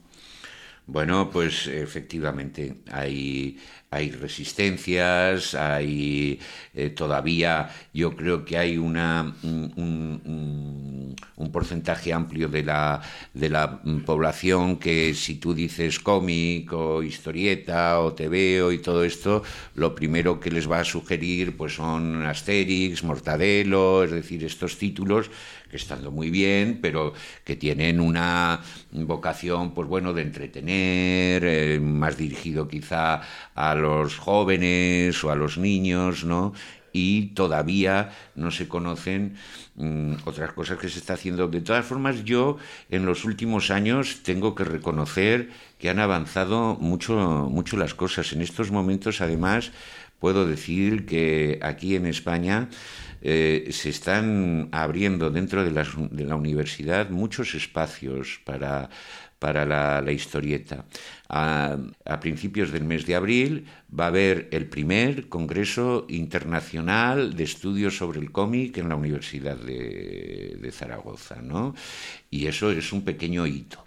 Bueno, 0.93 1.31
pues 1.31 1.69
efectivamente 1.69 2.83
hay, 2.91 3.61
hay 3.93 4.13
resistencias, 4.13 5.55
hay 5.55 6.39
eh, 6.75 6.91
todavía, 6.91 7.69
yo 7.93 8.15
creo 8.15 8.45
que 8.45 8.57
hay 8.57 8.79
una, 8.79 9.35
un, 9.43 11.17
porcentaje 11.53 12.13
amplio 12.13 12.49
de 12.49 12.63
la, 12.63 13.03
de 13.35 13.49
la 13.49 13.83
población 14.07 14.77
que 14.79 15.13
si 15.15 15.35
tú 15.35 15.53
dices 15.53 15.99
cómic 15.99 16.73
o 16.73 17.03
historieta 17.03 17.99
o 17.99 18.15
TVO 18.15 18.71
y 18.71 18.79
todo 18.79 19.03
esto, 19.03 19.43
lo 19.75 19.93
primero 19.97 20.39
que 20.39 20.53
les 20.53 20.71
va 20.71 20.79
a 20.79 20.85
sugerir 20.85 21.57
pues 21.57 21.75
son 21.75 22.23
Asterix, 22.25 23.03
Mortadelo, 23.03 24.05
es 24.05 24.13
decir, 24.13 24.45
estos 24.45 24.79
títulos 24.79 25.29
que 25.71 25.77
estando 25.77 26.11
muy 26.11 26.31
bien, 26.31 26.81
pero 26.83 27.15
que 27.45 27.57
tienen 27.57 28.01
una 28.01 28.61
vocación, 28.93 29.73
pues 29.73 29.89
bueno, 29.89 30.13
de 30.13 30.23
entretener, 30.23 31.45
eh, 31.45 31.81
más 31.81 32.17
dirigido 32.17 32.67
quizá 32.67 33.23
a 33.55 33.75
los 33.81 34.17
jóvenes 34.19 35.23
o 35.25 35.31
a 35.31 35.37
los 35.37 35.59
niños, 35.59 36.25
¿no? 36.25 36.53
Y 36.93 37.29
todavía 37.35 38.11
no 38.35 38.51
se 38.51 38.67
conocen 38.67 39.37
mm, 39.77 40.15
otras 40.25 40.53
cosas 40.53 40.79
que 40.79 40.89
se 40.89 40.99
está 40.99 41.15
haciendo. 41.15 41.47
De 41.49 41.61
todas 41.61 41.85
formas, 41.87 42.25
yo 42.25 42.57
en 42.91 43.07
los 43.07 43.25
últimos 43.25 43.71
años 43.71 44.23
tengo 44.25 44.55
que 44.57 44.65
reconocer 44.65 45.51
que 45.79 45.89
han 45.91 46.01
avanzado 46.01 46.77
mucho, 46.81 47.15
mucho 47.51 47.77
las 47.77 47.95
cosas. 47.95 48.33
En 48.33 48.43
estos 48.43 48.71
momentos, 48.73 49.21
además, 49.21 49.71
puedo 50.19 50.47
decir 50.47 51.07
que 51.07 51.59
aquí 51.63 51.95
en 51.97 52.07
España 52.07 52.69
eh, 53.23 53.69
se 53.73 53.91
están 53.91 54.69
abriendo 54.73 55.31
dentro 55.31 55.65
de, 55.65 55.71
las- 55.71 55.95
de 56.11 56.25
la 56.25 56.37
universidad 56.37 57.11
muchos 57.11 57.55
espacios 57.55 58.41
para, 58.45 58.91
para 59.39 59.65
la, 59.67 60.01
la 60.01 60.13
historieta. 60.13 60.85
A, 61.33 61.79
a 62.05 62.19
principios 62.19 62.73
del 62.73 62.83
mes 62.83 63.07
de 63.07 63.15
abril 63.15 63.67
va 63.97 64.07
a 64.07 64.09
haber 64.09 64.49
el 64.51 64.67
primer 64.67 65.29
Congreso 65.29 66.05
Internacional 66.09 67.37
de 67.37 67.45
Estudios 67.45 67.97
sobre 67.97 68.19
el 68.19 68.33
Cómic 68.33 68.79
en 68.79 68.89
la 68.89 68.97
Universidad 68.97 69.57
de, 69.57 70.59
de 70.61 70.73
Zaragoza, 70.73 71.41
¿no? 71.41 71.75
Y 72.31 72.47
eso 72.47 72.73
es 72.73 72.93
un 72.93 73.03
pequeño 73.03 73.47
hito. 73.47 73.79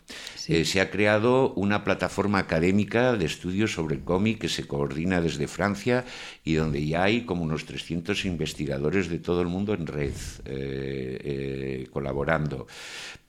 Eh, 0.49 0.65
se 0.65 0.81
ha 0.81 0.91
creado 0.91 1.53
una 1.53 1.85
plataforma 1.85 2.39
académica 2.39 3.13
de 3.13 3.25
estudios 3.25 3.71
sobre 3.71 3.95
el 3.95 4.03
cómic 4.03 4.39
que 4.39 4.49
se 4.49 4.67
coordina 4.67 5.21
desde 5.21 5.47
Francia 5.47 6.03
y 6.43 6.55
donde 6.55 6.85
ya 6.85 7.03
hay 7.03 7.21
como 7.21 7.43
unos 7.43 7.65
300 7.65 8.25
investigadores 8.25 9.07
de 9.07 9.19
todo 9.19 9.41
el 9.41 9.47
mundo 9.47 9.73
en 9.73 9.87
red 9.87 10.11
eh, 10.45 11.19
eh, 11.23 11.87
colaborando. 11.91 12.67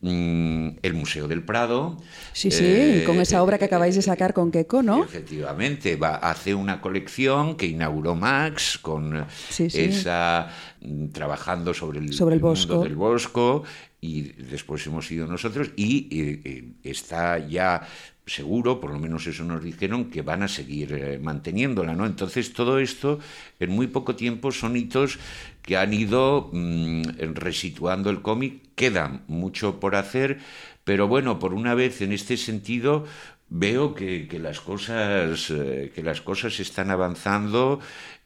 Mm, 0.01 0.81
el 0.83 0.95
Museo 0.95 1.29
del 1.29 1.43
Prado. 1.43 1.97
Sí, 2.33 2.51
sí, 2.51 3.03
con 3.07 3.21
esa 3.21 3.43
obra 3.43 3.57
que 3.57 3.65
acabáis 3.65 3.95
de 3.95 4.03
sacar 4.05 4.33
con 4.35 4.51
Keiko, 4.51 4.83
¿no? 4.83 5.05
Efectivamente, 5.05 5.97
va, 5.97 6.17
hace 6.17 6.55
una 6.55 6.81
colección 6.81 7.57
que 7.57 7.67
inauguró 7.67 8.15
Max 8.15 8.79
con 8.79 9.27
Sí, 9.51 9.71
sí. 9.71 9.81
esa 9.81 10.49
mm, 10.81 11.09
trabajando 11.09 11.73
sobre 11.75 11.99
el, 12.01 12.13
Sobre 12.13 12.37
el 12.37 12.41
mundo 12.41 12.51
Bosco. 12.51 12.83
del 12.85 12.97
Bosco 12.97 13.63
y 14.01 14.23
después 14.33 14.87
hemos 14.87 15.11
ido 15.11 15.27
nosotros 15.27 15.71
y 15.77 16.09
eh, 16.11 16.41
eh, 16.45 16.65
está 16.85 17.39
ya 17.39 17.87
seguro, 18.27 18.81
por 18.81 18.91
lo 18.91 18.99
menos 18.99 19.27
eso 19.27 19.45
nos 19.45 19.63
dijeron, 19.63 20.07
que 20.11 20.23
van 20.23 20.43
a 20.43 20.49
seguir 20.49 20.93
eh, 20.95 21.19
manteniéndola, 21.23 21.95
¿no? 21.95 22.07
Entonces 22.07 22.53
todo 22.55 22.79
esto 22.79 23.19
en 23.61 23.71
muy 23.71 23.87
poco 23.87 24.17
tiempo 24.17 24.51
son 24.51 24.77
hitos 24.77 25.19
que 25.63 25.77
han 25.77 25.93
ido 25.93 26.49
mm, 26.53 27.03
resituando 27.35 28.09
el 28.11 28.23
cómic, 28.23 28.61
queda 28.75 29.21
mucho 29.29 29.79
por 29.79 29.95
hacer, 29.95 30.39
pero 30.85 31.07
bueno, 31.09 31.39
por 31.39 31.55
una 31.55 31.75
vez 31.75 32.01
en 32.03 32.13
este 32.13 32.37
sentido 32.37 33.05
veo 33.49 33.95
que, 33.95 34.27
que 34.29 34.39
las 34.39 34.61
cosas 34.61 35.51
eh, 35.51 35.93
que 35.95 36.03
las 36.03 36.21
cosas 36.21 36.59
están 36.61 36.91
avanzando 36.91 37.81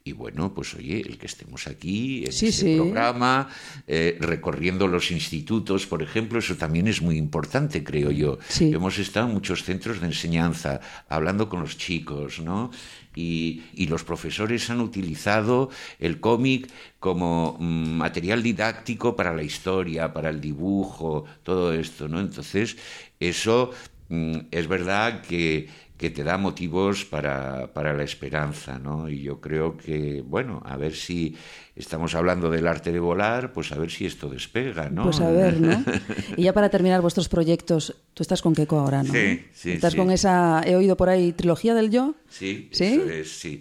y 0.05 0.12
bueno, 0.12 0.55
pues 0.55 0.73
oye, 0.75 1.03
el 1.03 1.19
que 1.19 1.27
estemos 1.27 1.66
aquí 1.66 2.25
en 2.25 2.33
Sí, 2.33 2.47
este 2.47 2.62
sí. 2.73 2.77
programa, 2.77 3.49
eh, 3.87 4.16
recorriendo 4.21 4.89
los 4.89 5.11
institutos, 5.11 5.87
por 5.87 6.03
ejemplo, 6.03 6.39
eso 6.39 6.57
también 6.57 6.89
es 6.89 7.03
muy 7.03 7.19
importante, 7.19 7.85
creo 7.85 8.11
yo. 8.11 8.39
Sí. 8.49 8.73
Hemos 8.73 8.99
estado 8.99 9.27
en 9.29 9.35
muchos 9.35 9.64
centros 9.64 10.01
de 10.01 10.07
enseñanza, 10.07 10.81
hablando 11.11 11.51
con 11.51 11.61
los 11.61 11.77
chicos, 11.77 12.41
¿no? 12.41 12.71
Y, 13.14 13.64
y 13.75 13.87
los 13.89 14.03
profesores 14.03 14.71
han 14.71 14.81
utilizado 14.81 15.69
el 15.99 16.21
cómic 16.21 16.71
como 17.01 17.59
mm, 17.61 17.91
material 17.99 18.43
didáctico 18.43 19.14
para 19.14 19.35
la 19.35 19.43
historia, 19.43 20.14
para 20.14 20.31
el 20.31 20.41
dibujo, 20.41 21.27
todo 21.43 21.75
esto, 21.75 22.09
¿no? 22.09 22.21
Entonces, 22.21 22.79
eso 23.21 23.73
es 24.11 24.66
verdad 24.68 25.22
que 25.22 25.68
que 25.98 26.11
te 26.11 26.22
da 26.22 26.38
motivos 26.38 27.04
para, 27.04 27.72
para 27.74 27.92
la 27.92 28.04
esperanza, 28.04 28.78
¿no? 28.78 29.09
Y 29.11 29.20
yo 29.22 29.40
creo 29.40 29.76
que, 29.76 30.22
bueno, 30.24 30.62
a 30.64 30.76
ver 30.76 30.94
si 30.94 31.36
estamos 31.74 32.14
hablando 32.14 32.50
del 32.50 32.68
arte 32.68 32.92
de 32.92 33.00
volar, 33.00 33.52
pues 33.52 33.72
a 33.72 33.78
ver 33.78 33.90
si 33.90 34.06
esto 34.06 34.30
despega, 34.30 34.90
¿no? 34.90 35.02
Pues 35.02 35.20
a 35.20 35.30
ver, 35.30 35.61
¿no? 35.61 35.84
Y 36.36 36.44
ya 36.44 36.52
para 36.52 36.68
terminar 36.68 37.02
vuestros 37.02 37.28
proyectos, 37.28 37.96
tú 38.14 38.22
estás 38.22 38.42
con 38.42 38.54
Keiko 38.54 38.78
ahora, 38.78 39.02
¿no? 39.02 39.12
Sí, 39.12 39.44
sí, 39.52 39.72
Estás 39.72 39.92
sí. 39.92 39.98
con 39.98 40.12
esa, 40.12 40.62
he 40.64 40.76
oído 40.76 40.96
por 40.96 41.09
ahí, 41.09 41.32
trilogía 41.32 41.74
del 41.74 41.90
yo. 41.90 42.14
Sí, 42.28 42.68
¿Sí? 42.70 42.84
eso 42.84 43.11
es, 43.11 43.32
sí. 43.32 43.61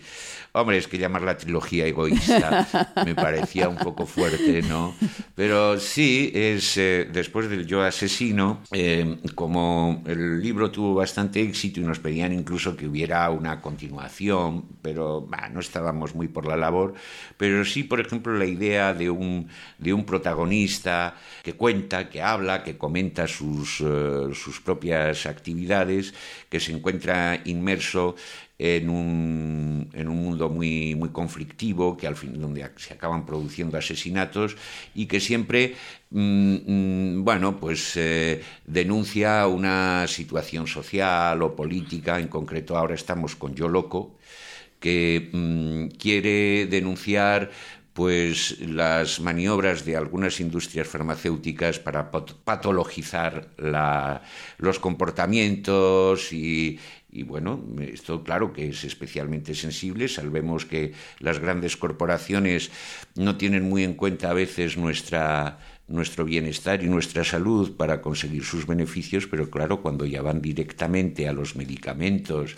Hombre, 0.59 0.77
es 0.77 0.87
que 0.87 0.97
llamarla 0.97 1.37
trilogía 1.37 1.85
egoísta 1.85 2.67
me 3.05 3.13
parecía 3.13 3.69
un 3.69 3.77
poco 3.77 4.07
fuerte, 4.07 4.63
¿no? 4.63 4.95
Pero 5.35 5.79
sí, 5.79 6.31
es 6.33 6.77
eh, 6.77 7.07
después 7.11 7.47
del 7.47 7.67
Yo 7.67 7.83
asesino, 7.83 8.61
eh, 8.71 9.17
como 9.35 10.03
el 10.07 10.41
libro 10.41 10.71
tuvo 10.71 10.95
bastante 10.95 11.41
éxito 11.41 11.79
y 11.79 11.83
nos 11.83 11.99
pedían 11.99 12.33
incluso 12.33 12.75
que 12.75 12.87
hubiera 12.87 13.29
una 13.29 13.61
continuación, 13.61 14.65
pero 14.81 15.21
bah, 15.21 15.49
no 15.49 15.59
estábamos 15.59 16.15
muy 16.15 16.27
por 16.27 16.47
la 16.47 16.57
labor, 16.57 16.95
pero 17.37 17.63
sí, 17.63 17.83
por 17.83 17.99
ejemplo, 17.99 18.33
la 18.33 18.45
idea 18.45 18.95
de 18.95 19.11
un, 19.11 19.47
de 19.77 19.93
un 19.93 20.05
protagonista 20.05 21.15
que 21.43 21.53
cuenta, 21.53 22.09
que 22.09 22.21
habla, 22.21 22.63
que 22.63 22.77
comenta 22.77 23.27
sus, 23.27 23.81
eh, 23.81 24.29
sus 24.33 24.59
propias 24.59 25.25
actividades, 25.27 26.15
que 26.49 26.59
se 26.59 26.71
encuentra 26.71 27.41
inmerso 27.45 28.15
en 28.59 28.89
un, 28.89 29.89
en 29.93 30.07
un 30.07 30.17
mundo 30.23 30.49
muy, 30.49 30.95
muy 30.95 31.09
conflictivo, 31.09 31.95
que 31.95 32.07
al 32.07 32.15
fin, 32.15 32.39
donde 32.41 32.67
se 32.77 32.93
acaban 32.93 33.25
produciendo 33.25 33.77
asesinatos 33.77 34.55
y 34.95 35.05
que 35.05 35.19
siempre, 35.19 35.75
mm, 36.09 36.55
mm, 37.19 37.23
bueno, 37.23 37.59
pues 37.59 37.93
eh, 37.97 38.41
denuncia 38.65 39.45
una 39.47 40.07
situación 40.07 40.67
social 40.67 41.41
o 41.41 41.55
política, 41.55 42.19
en 42.19 42.27
concreto 42.27 42.77
ahora 42.77 42.95
estamos 42.95 43.35
con 43.35 43.53
Yo 43.55 43.67
Loco, 43.67 44.17
que 44.79 45.29
mm, 45.33 45.87
quiere 45.97 46.67
denunciar 46.67 47.51
pues 47.93 48.59
las 48.61 49.19
maniobras 49.19 49.83
de 49.83 49.97
algunas 49.97 50.39
industrias 50.39 50.87
farmacéuticas 50.87 51.79
para 51.79 52.11
pat- 52.11 52.33
patologizar 52.43 53.49
la- 53.57 54.21
los 54.59 54.77
comportamientos 54.79 56.31
y, 56.31 56.79
y, 57.09 57.23
bueno, 57.23 57.63
esto 57.79 58.23
claro 58.23 58.51
que 58.51 58.67
es 58.69 58.83
especialmente 58.83 59.55
sensible. 59.55 60.07
Sabemos 60.07 60.65
que 60.65 60.93
las 61.19 61.39
grandes 61.39 61.77
corporaciones 61.77 62.69
no 63.15 63.37
tienen 63.37 63.63
muy 63.63 63.83
en 63.83 63.93
cuenta 63.93 64.29
a 64.29 64.33
veces 64.33 64.77
nuestra 64.77 65.59
nuestro 65.87 66.25
bienestar 66.25 66.83
y 66.83 66.87
nuestra 66.87 67.23
salud 67.23 67.77
para 67.77 68.01
conseguir 68.01 68.43
sus 68.43 68.67
beneficios, 68.67 69.25
pero 69.25 69.49
claro, 69.49 69.81
cuando 69.81 70.05
ya 70.05 70.21
van 70.21 70.41
directamente 70.41 71.29
a 71.29 71.33
los 71.33 71.55
medicamentos, 71.55 72.57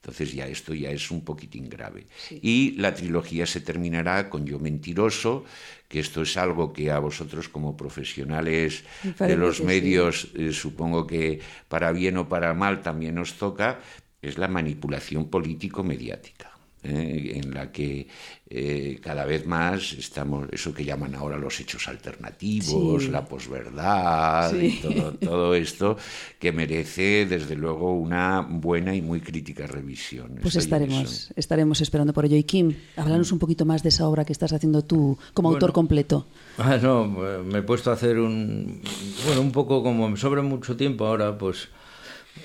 entonces 0.00 0.32
ya 0.32 0.46
esto 0.46 0.72
ya 0.72 0.90
es 0.90 1.10
un 1.10 1.20
poquitín 1.20 1.68
grave. 1.68 2.06
Y 2.30 2.72
la 2.78 2.94
trilogía 2.94 3.44
se 3.44 3.60
terminará 3.60 4.30
con 4.30 4.46
Yo 4.46 4.58
Mentiroso, 4.58 5.44
que 5.88 6.00
esto 6.00 6.22
es 6.22 6.38
algo 6.38 6.72
que 6.72 6.90
a 6.90 6.98
vosotros 6.98 7.50
como 7.50 7.76
profesionales 7.76 8.84
de 9.18 9.36
los 9.36 9.58
sí. 9.58 9.64
medios, 9.64 10.28
eh, 10.34 10.52
supongo 10.52 11.06
que 11.06 11.40
para 11.68 11.92
bien 11.92 12.16
o 12.16 12.28
para 12.28 12.54
mal 12.54 12.80
también 12.80 13.18
os 13.18 13.34
toca, 13.34 13.80
es 14.22 14.38
la 14.38 14.48
manipulación 14.48 15.28
político-mediática. 15.28 16.49
¿Eh? 16.82 17.40
en 17.42 17.52
la 17.54 17.70
que 17.72 18.06
eh, 18.48 18.98
cada 19.02 19.24
vez 19.24 19.46
más 19.46 19.92
estamos, 19.92 20.48
eso 20.50 20.74
que 20.74 20.84
llaman 20.84 21.14
ahora 21.14 21.36
los 21.38 21.60
hechos 21.60 21.86
alternativos, 21.88 23.04
Sí. 23.04 23.10
la 23.10 23.24
posverdad, 23.24 24.50
Sí. 24.50 24.78
y 24.78 24.82
todo, 24.82 25.12
todo 25.14 25.54
esto 25.54 25.96
que 26.38 26.52
merece 26.52 27.26
desde 27.26 27.54
luego 27.54 27.92
una 27.94 28.40
buena 28.40 28.94
y 28.94 29.02
muy 29.02 29.20
crítica 29.20 29.66
revisión. 29.66 30.30
Pues 30.42 30.56
Estoy 30.56 30.62
estaremos, 30.62 31.32
estaremos 31.36 31.80
esperando 31.80 32.12
por 32.12 32.24
ello. 32.24 32.36
Y 32.36 32.44
Kim, 32.44 32.74
háblanos 32.96 33.30
un 33.32 33.38
poquito 33.38 33.64
más 33.64 33.82
de 33.82 33.90
esa 33.90 34.08
obra 34.08 34.24
que 34.24 34.32
estás 34.32 34.52
haciendo 34.52 34.82
tú 34.82 35.16
como 35.34 35.50
autor 35.50 35.72
completo. 35.72 36.26
Ah, 36.58 36.78
no, 36.82 37.06
me 37.06 37.58
he 37.58 37.62
puesto 37.62 37.90
a 37.90 37.94
hacer 37.94 38.18
un... 38.18 38.82
Bueno, 39.26 39.40
un 39.42 39.52
poco 39.52 39.82
como 39.82 40.08
me 40.08 40.16
sobra 40.16 40.42
mucho 40.42 40.76
tiempo 40.76 41.06
ahora, 41.06 41.38
pues 41.38 41.68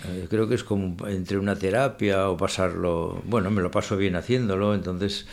eh, 0.05 0.27
creo 0.29 0.47
que 0.47 0.55
es 0.55 0.63
como 0.63 0.95
entre 1.07 1.38
una 1.38 1.55
terapia 1.55 2.29
o 2.29 2.38
pasarlo... 2.38 3.21
Bueno, 3.25 3.49
me 3.51 3.61
lo 3.61 3.71
paso 3.71 3.97
bien 3.97 4.15
haciéndolo, 4.15 4.73
entonces... 4.73 5.25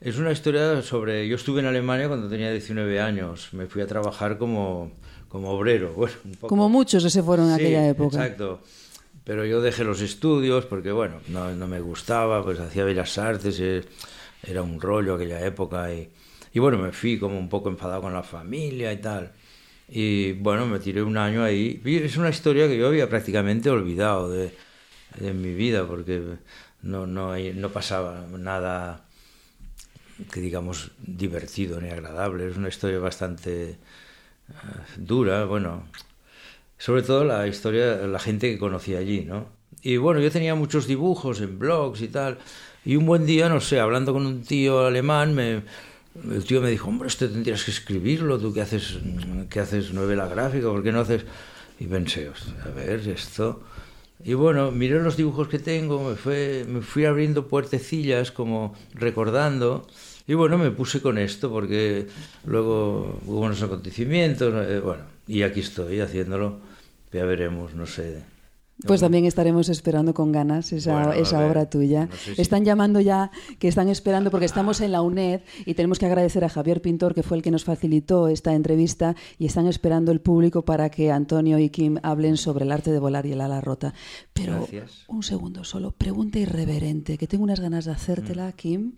Es 0.00 0.16
una 0.16 0.32
historia 0.32 0.80
sobre... 0.80 1.28
Yo 1.28 1.36
estuve 1.36 1.60
en 1.60 1.66
Alemania 1.66 2.08
cuando 2.08 2.26
tenía 2.28 2.50
19 2.50 3.00
años, 3.02 3.50
me 3.52 3.66
fui 3.66 3.82
a 3.82 3.86
trabajar 3.86 4.38
como, 4.38 4.92
como 5.28 5.50
obrero. 5.50 5.92
Bueno, 5.96 6.14
un 6.24 6.30
poco- 6.32 6.46
Como 6.48 6.68
muchos 6.70 7.04
que 7.04 7.10
se 7.10 7.22
fueron 7.22 7.50
en 7.50 7.56
Sí, 7.56 7.62
aquella 7.64 7.88
época. 7.88 8.16
Exacto. 8.16 8.60
Pero 9.24 9.44
yo 9.44 9.60
dejé 9.60 9.84
los 9.84 10.00
estudios 10.00 10.64
porque, 10.64 10.90
bueno, 10.90 11.16
no, 11.28 11.54
no 11.54 11.66
me 11.68 11.80
gustaba, 11.80 12.42
pues 12.42 12.58
hacía 12.58 12.84
bellas 12.84 13.18
artes, 13.18 13.60
eh, 13.60 13.82
era 14.42 14.62
un 14.62 14.80
rollo 14.80 15.14
aquella 15.16 15.44
época 15.44 15.92
y, 15.92 16.08
y 16.54 16.58
bueno, 16.58 16.78
me 16.78 16.92
fui 16.92 17.18
como 17.18 17.38
un 17.38 17.50
poco 17.50 17.68
enfadado 17.68 18.00
con 18.00 18.14
la 18.14 18.22
familia 18.22 18.90
y 18.94 18.96
tal. 19.02 19.32
Y 19.90 20.32
bueno, 20.34 20.66
me 20.66 20.78
tiré 20.78 21.02
un 21.02 21.16
año 21.16 21.42
ahí. 21.42 21.80
Y 21.84 21.96
es 21.96 22.16
una 22.16 22.30
historia 22.30 22.68
que 22.68 22.78
yo 22.78 22.86
había 22.86 23.08
prácticamente 23.08 23.70
olvidado 23.70 24.30
de, 24.30 24.54
de 25.18 25.32
mi 25.32 25.52
vida 25.54 25.86
porque 25.86 26.38
no, 26.82 27.06
no, 27.06 27.36
no 27.36 27.68
pasaba 27.70 28.26
nada 28.38 29.04
que 30.32 30.40
digamos 30.40 30.92
divertido 30.98 31.80
ni 31.80 31.88
agradable. 31.90 32.48
Es 32.48 32.56
una 32.56 32.68
historia 32.68 32.98
bastante 32.98 33.70
eh, 33.70 33.76
dura, 34.96 35.44
bueno, 35.44 35.84
sobre 36.78 37.02
todo 37.02 37.24
la 37.24 37.46
historia, 37.46 37.96
la 38.06 38.18
gente 38.18 38.50
que 38.50 38.58
conocí 38.58 38.94
allí, 38.94 39.24
¿no? 39.24 39.48
Y 39.82 39.96
bueno, 39.96 40.20
yo 40.20 40.30
tenía 40.30 40.54
muchos 40.54 40.86
dibujos 40.86 41.40
en 41.40 41.58
blogs 41.58 42.02
y 42.02 42.08
tal, 42.08 42.38
y 42.84 42.96
un 42.96 43.06
buen 43.06 43.24
día, 43.26 43.48
no 43.48 43.60
sé, 43.60 43.80
hablando 43.80 44.12
con 44.12 44.26
un 44.26 44.42
tío 44.42 44.86
alemán, 44.86 45.34
me, 45.34 45.62
el 46.30 46.44
tío 46.44 46.60
me 46.60 46.70
dijo, 46.70 46.88
hombre, 46.88 47.08
esto 47.08 47.28
tendrías 47.28 47.64
que 47.64 47.70
escribirlo, 47.70 48.38
tú 48.38 48.52
que 48.52 48.60
haces, 48.60 48.98
que 49.48 49.60
haces 49.60 49.92
novela 49.92 50.26
gráfica, 50.26 50.68
¿por 50.68 50.82
qué 50.82 50.92
no 50.92 51.00
haces...? 51.00 51.24
Y 51.78 51.86
pensé, 51.86 52.28
"Hostia, 52.28 52.62
a 52.64 52.70
ver, 52.70 53.08
esto... 53.08 53.62
Y 54.22 54.34
bueno, 54.34 54.70
miré 54.70 55.00
los 55.02 55.16
dibujos 55.16 55.48
que 55.48 55.58
tengo, 55.58 56.06
me, 56.06 56.14
fue, 56.14 56.66
me 56.68 56.82
fui 56.82 57.06
abriendo 57.06 57.48
puertecillas 57.48 58.30
como 58.30 58.74
recordando. 58.92 59.86
Y 60.26 60.34
bueno, 60.34 60.58
me 60.58 60.70
puse 60.70 61.00
con 61.00 61.16
esto 61.16 61.50
porque 61.50 62.06
luego 62.44 63.18
hubo 63.24 63.40
unos 63.40 63.62
acontecimientos. 63.62 64.52
eh, 64.68 64.80
bueno, 64.80 65.04
y 65.26 65.42
aquí 65.42 65.60
estoy 65.60 66.00
haciéndolo. 66.00 66.60
Ya 67.12 67.24
veremos, 67.24 67.74
no 67.74 67.86
sé. 67.86 68.22
Pues 68.86 69.00
también 69.00 69.24
estaremos 69.26 69.68
esperando 69.68 70.14
con 70.14 70.32
ganas 70.32 70.72
esa, 70.72 70.92
Bueno, 70.92 71.12
esa 71.12 71.46
obra 71.46 71.68
tuya. 71.68 72.06
no 72.06 72.16
sé 72.16 72.34
si- 72.34 72.40
Están 72.42 72.64
llamando 72.64 73.00
ya, 73.00 73.30
que 73.58 73.68
están 73.68 73.88
esperando, 73.88 74.30
porque 74.30 74.46
estamos 74.46 74.80
en 74.80 74.92
la 74.92 75.02
UNED 75.02 75.40
y 75.66 75.74
tenemos 75.74 75.98
que 75.98 76.06
agradecer 76.06 76.44
a 76.44 76.48
Javier 76.48 76.80
Pintor, 76.80 77.14
que 77.14 77.22
fue 77.22 77.36
el 77.36 77.42
que 77.42 77.50
nos 77.50 77.64
facilitó 77.64 78.28
esta 78.28 78.54
entrevista, 78.54 79.14
y 79.38 79.46
están 79.46 79.66
esperando 79.66 80.12
el 80.12 80.20
público 80.20 80.64
para 80.64 80.88
que 80.90 81.10
Antonio 81.12 81.58
y 81.58 81.68
Kim 81.70 81.98
hablen 82.02 82.36
sobre 82.36 82.64
el 82.64 82.72
arte 82.72 82.90
de 82.90 82.98
volar 82.98 83.26
y 83.26 83.32
el 83.32 83.40
ala 83.40 83.60
rota. 83.60 83.92
Pero 84.32 84.54
Gracias. 84.60 85.04
un 85.08 85.22
segundo 85.22 85.64
solo, 85.64 85.92
pregunta 85.92 86.38
irreverente, 86.38 87.18
que 87.18 87.26
tengo 87.26 87.44
unas 87.44 87.60
ganas 87.60 87.84
de 87.84 87.90
Mm. 87.92 87.94
hacértela, 87.94 88.52
Kim. 88.52 88.92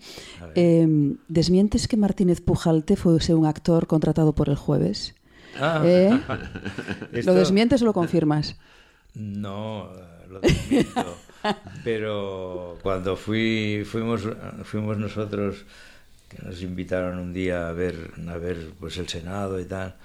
Eh, 0.54 1.16
¿Desmientes 1.28 1.88
que 1.88 1.96
Martínez 1.96 2.40
Pujalte 2.40 2.96
fuese 2.96 3.34
un 3.34 3.46
actor 3.46 3.86
contratado 3.86 4.34
por 4.34 4.48
el 4.48 4.56
jueves? 4.56 5.14
Ah. 5.60 5.82
¿Eh? 5.84 6.10
¿Lo 7.24 7.34
desmientes 7.34 7.82
o 7.82 7.84
lo 7.84 7.92
confirmas? 7.92 8.56
No, 9.14 9.90
eh, 9.94 10.26
lo 10.30 10.40
desmiento. 10.40 11.18
Pero 11.84 12.78
cuando 12.82 13.16
fui, 13.16 13.84
fuimos, 13.84 14.22
fuimos 14.64 14.96
nosotros, 14.96 15.64
que 16.28 16.38
nos 16.42 16.62
invitaron 16.62 17.18
un 17.18 17.32
día 17.32 17.68
a 17.68 17.72
ver, 17.72 18.12
a 18.28 18.36
ver 18.38 18.70
pues 18.78 18.96
el 18.98 19.08
Senado 19.08 19.60
y 19.60 19.64
tal, 19.64 19.96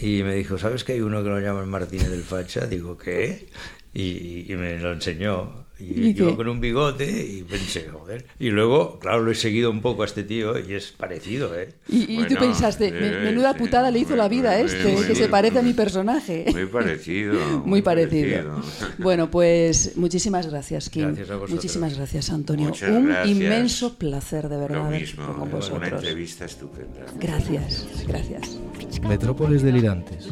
y 0.00 0.22
me 0.22 0.34
dijo, 0.34 0.58
¿sabes 0.58 0.84
que 0.84 0.92
hay 0.92 1.00
uno 1.00 1.22
que 1.22 1.30
lo 1.30 1.40
llaman 1.40 1.68
Martínez 1.68 2.10
del 2.10 2.22
Facha? 2.22 2.66
Digo, 2.66 2.98
¿qué? 2.98 3.48
Y, 3.94 4.52
y 4.52 4.56
me 4.56 4.78
lo 4.78 4.92
enseñó. 4.92 5.64
Y, 5.76 6.10
¿Y 6.10 6.14
yo 6.14 6.30
qué? 6.30 6.36
con 6.36 6.48
un 6.48 6.60
bigote 6.60 7.04
y 7.04 7.42
pensé, 7.42 7.88
joder. 7.88 8.26
Y 8.38 8.50
luego, 8.50 9.00
claro, 9.00 9.22
lo 9.22 9.32
he 9.32 9.34
seguido 9.34 9.72
un 9.72 9.80
poco 9.82 10.02
a 10.02 10.06
este 10.06 10.22
tío 10.22 10.56
y 10.56 10.72
es 10.74 10.92
parecido, 10.92 11.52
¿eh? 11.58 11.74
Y, 11.88 12.02
y 12.02 12.06
tú 12.18 12.22
Bueno, 12.36 12.40
pensaste, 12.40 12.86
sí, 12.90 12.92
"Me- 12.94 13.18
menuda 13.24 13.52
sí, 13.54 13.58
putada 13.58 13.90
le 13.90 13.98
hizo 13.98 14.14
la 14.14 14.28
vida 14.28 14.52
a 14.54 14.58
muy- 14.58 14.66
este, 14.66 14.92
muy- 14.92 15.04
que 15.04 15.16
se 15.16 15.28
parece 15.28 15.58
a 15.58 15.62
mi 15.62 15.72
personaje. 15.72 16.44
Muy 16.52 16.66
parecido. 16.66 17.34
Muy 17.66 17.82
parecido. 17.82 18.62
Bueno, 18.98 19.30
pues 19.32 19.96
muchísimas 19.96 20.46
gracias, 20.48 20.88
Kim. 20.90 21.06
Gracias 21.06 21.30
a 21.30 21.34
vosotros. 21.34 21.56
Muchísimas 21.56 21.96
gracias, 21.96 22.30
Antonio. 22.30 22.66
Muchas 22.68 22.90
Un 22.90 23.06
gracias. 23.06 23.28
inmenso 23.36 23.94
placer, 23.98 24.48
de 24.48 24.56
verdad, 24.56 24.76
Lo 24.90 24.96
mismo, 24.96 25.26
con 25.26 25.42
una 25.42 25.50
vosotros. 25.56 25.92
entrevista 25.92 26.44
estupenda. 26.44 27.04
Gracias, 27.20 27.84
gracias. 28.06 28.60
Metrópoles 29.08 29.62
delirantes. 29.62 30.28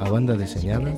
A 0.00 0.10
banda 0.10 0.36
deseñada 0.36 0.92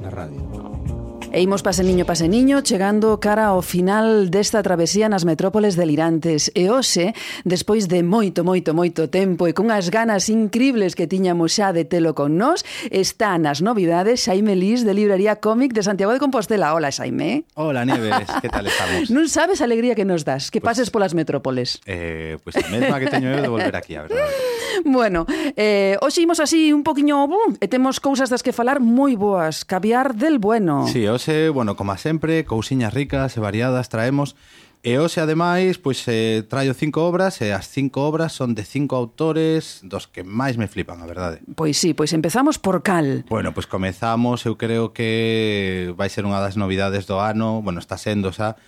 na 0.00 0.08
radio. 0.08 1.01
E 1.32 1.40
imos 1.40 1.64
paseniño 1.64 2.04
paseniño 2.04 2.60
chegando 2.60 3.16
cara 3.16 3.56
ao 3.56 3.64
final 3.64 4.28
desta 4.28 4.60
travesía 4.60 5.08
nas 5.08 5.24
metrópoles 5.24 5.80
delirantes 5.80 6.52
e 6.52 6.68
hoxe, 6.68 7.16
despois 7.48 7.88
de 7.88 8.04
moito, 8.04 8.44
moito, 8.44 8.76
moito 8.76 9.08
tempo 9.08 9.48
e 9.48 9.56
cunhas 9.56 9.88
ganas 9.88 10.28
incribles 10.28 10.92
que 10.92 11.08
tiñamos 11.08 11.56
xa 11.56 11.72
de 11.72 11.88
telo 11.88 12.12
con 12.12 12.36
nós, 12.36 12.68
está 12.92 13.40
nas 13.40 13.64
novidades 13.64 14.28
Xaime 14.28 14.52
Lis 14.52 14.84
de 14.84 14.92
Librería 14.92 15.40
Cómic 15.40 15.72
de 15.72 15.80
Santiago 15.80 16.12
de 16.12 16.20
Compostela. 16.20 16.76
Hola, 16.76 16.92
Xaime. 16.92 17.48
Hola, 17.56 17.88
Nieves, 17.88 18.28
que 18.44 18.52
tal 18.52 18.68
estamos? 18.68 19.08
non 19.16 19.24
sabes 19.32 19.64
a 19.64 19.66
alegría 19.66 19.96
que 19.96 20.04
nos 20.04 20.28
das, 20.28 20.52
que 20.52 20.60
pues, 20.60 20.76
pases 20.76 20.92
polas 20.92 21.16
metrópoles. 21.16 21.80
Eh, 21.88 22.36
pues 22.44 22.60
a 22.60 22.68
mesma 22.68 23.00
que 23.00 23.08
teño 23.08 23.32
eu 23.32 23.40
de 23.40 23.48
volver 23.48 23.72
aquí, 23.72 23.96
a 23.96 24.04
verdade. 24.04 24.20
Bueno, 24.84 25.26
eh, 25.56 25.96
hoxe 26.00 26.22
imos 26.22 26.40
así 26.40 26.72
un 26.72 26.82
poquiño... 26.82 27.28
bum, 27.28 27.54
e 27.60 27.68
temos 27.68 28.00
cousas 28.00 28.32
das 28.32 28.42
que 28.42 28.50
falar 28.50 28.80
moi 28.80 29.14
boas. 29.14 29.62
Caviar 29.62 30.16
del 30.16 30.42
bueno. 30.42 30.88
Sí, 30.88 31.06
hoxe 31.06 31.21
hoxe, 31.22 31.50
bueno, 31.50 31.76
como 31.76 31.96
sempre, 31.96 32.44
cousiñas 32.44 32.92
ricas 32.92 33.36
e 33.36 33.40
variadas 33.40 33.86
traemos 33.88 34.34
E 34.82 34.98
hoxe, 34.98 35.22
ademais, 35.22 35.78
pois 35.78 36.02
eh, 36.10 36.42
traio 36.42 36.74
cinco 36.74 37.06
obras 37.06 37.38
e 37.38 37.54
as 37.54 37.70
cinco 37.70 38.02
obras 38.02 38.34
son 38.34 38.58
de 38.58 38.66
cinco 38.66 38.98
autores 38.98 39.78
dos 39.86 40.10
que 40.10 40.26
máis 40.26 40.58
me 40.58 40.66
flipan, 40.66 40.98
a 40.98 41.06
verdade. 41.06 41.38
Pois 41.54 41.78
sí, 41.78 41.94
pois 41.94 42.10
empezamos 42.10 42.58
por 42.58 42.82
cal. 42.82 43.22
Bueno, 43.30 43.54
pois 43.54 43.70
comezamos, 43.70 44.42
eu 44.42 44.58
creo 44.58 44.90
que 44.90 45.94
vai 45.94 46.10
ser 46.10 46.26
unha 46.26 46.42
das 46.42 46.58
novidades 46.58 47.06
do 47.06 47.22
ano, 47.22 47.62
bueno, 47.62 47.78
está 47.78 47.94
sendo 47.94 48.34
xa, 48.34 48.58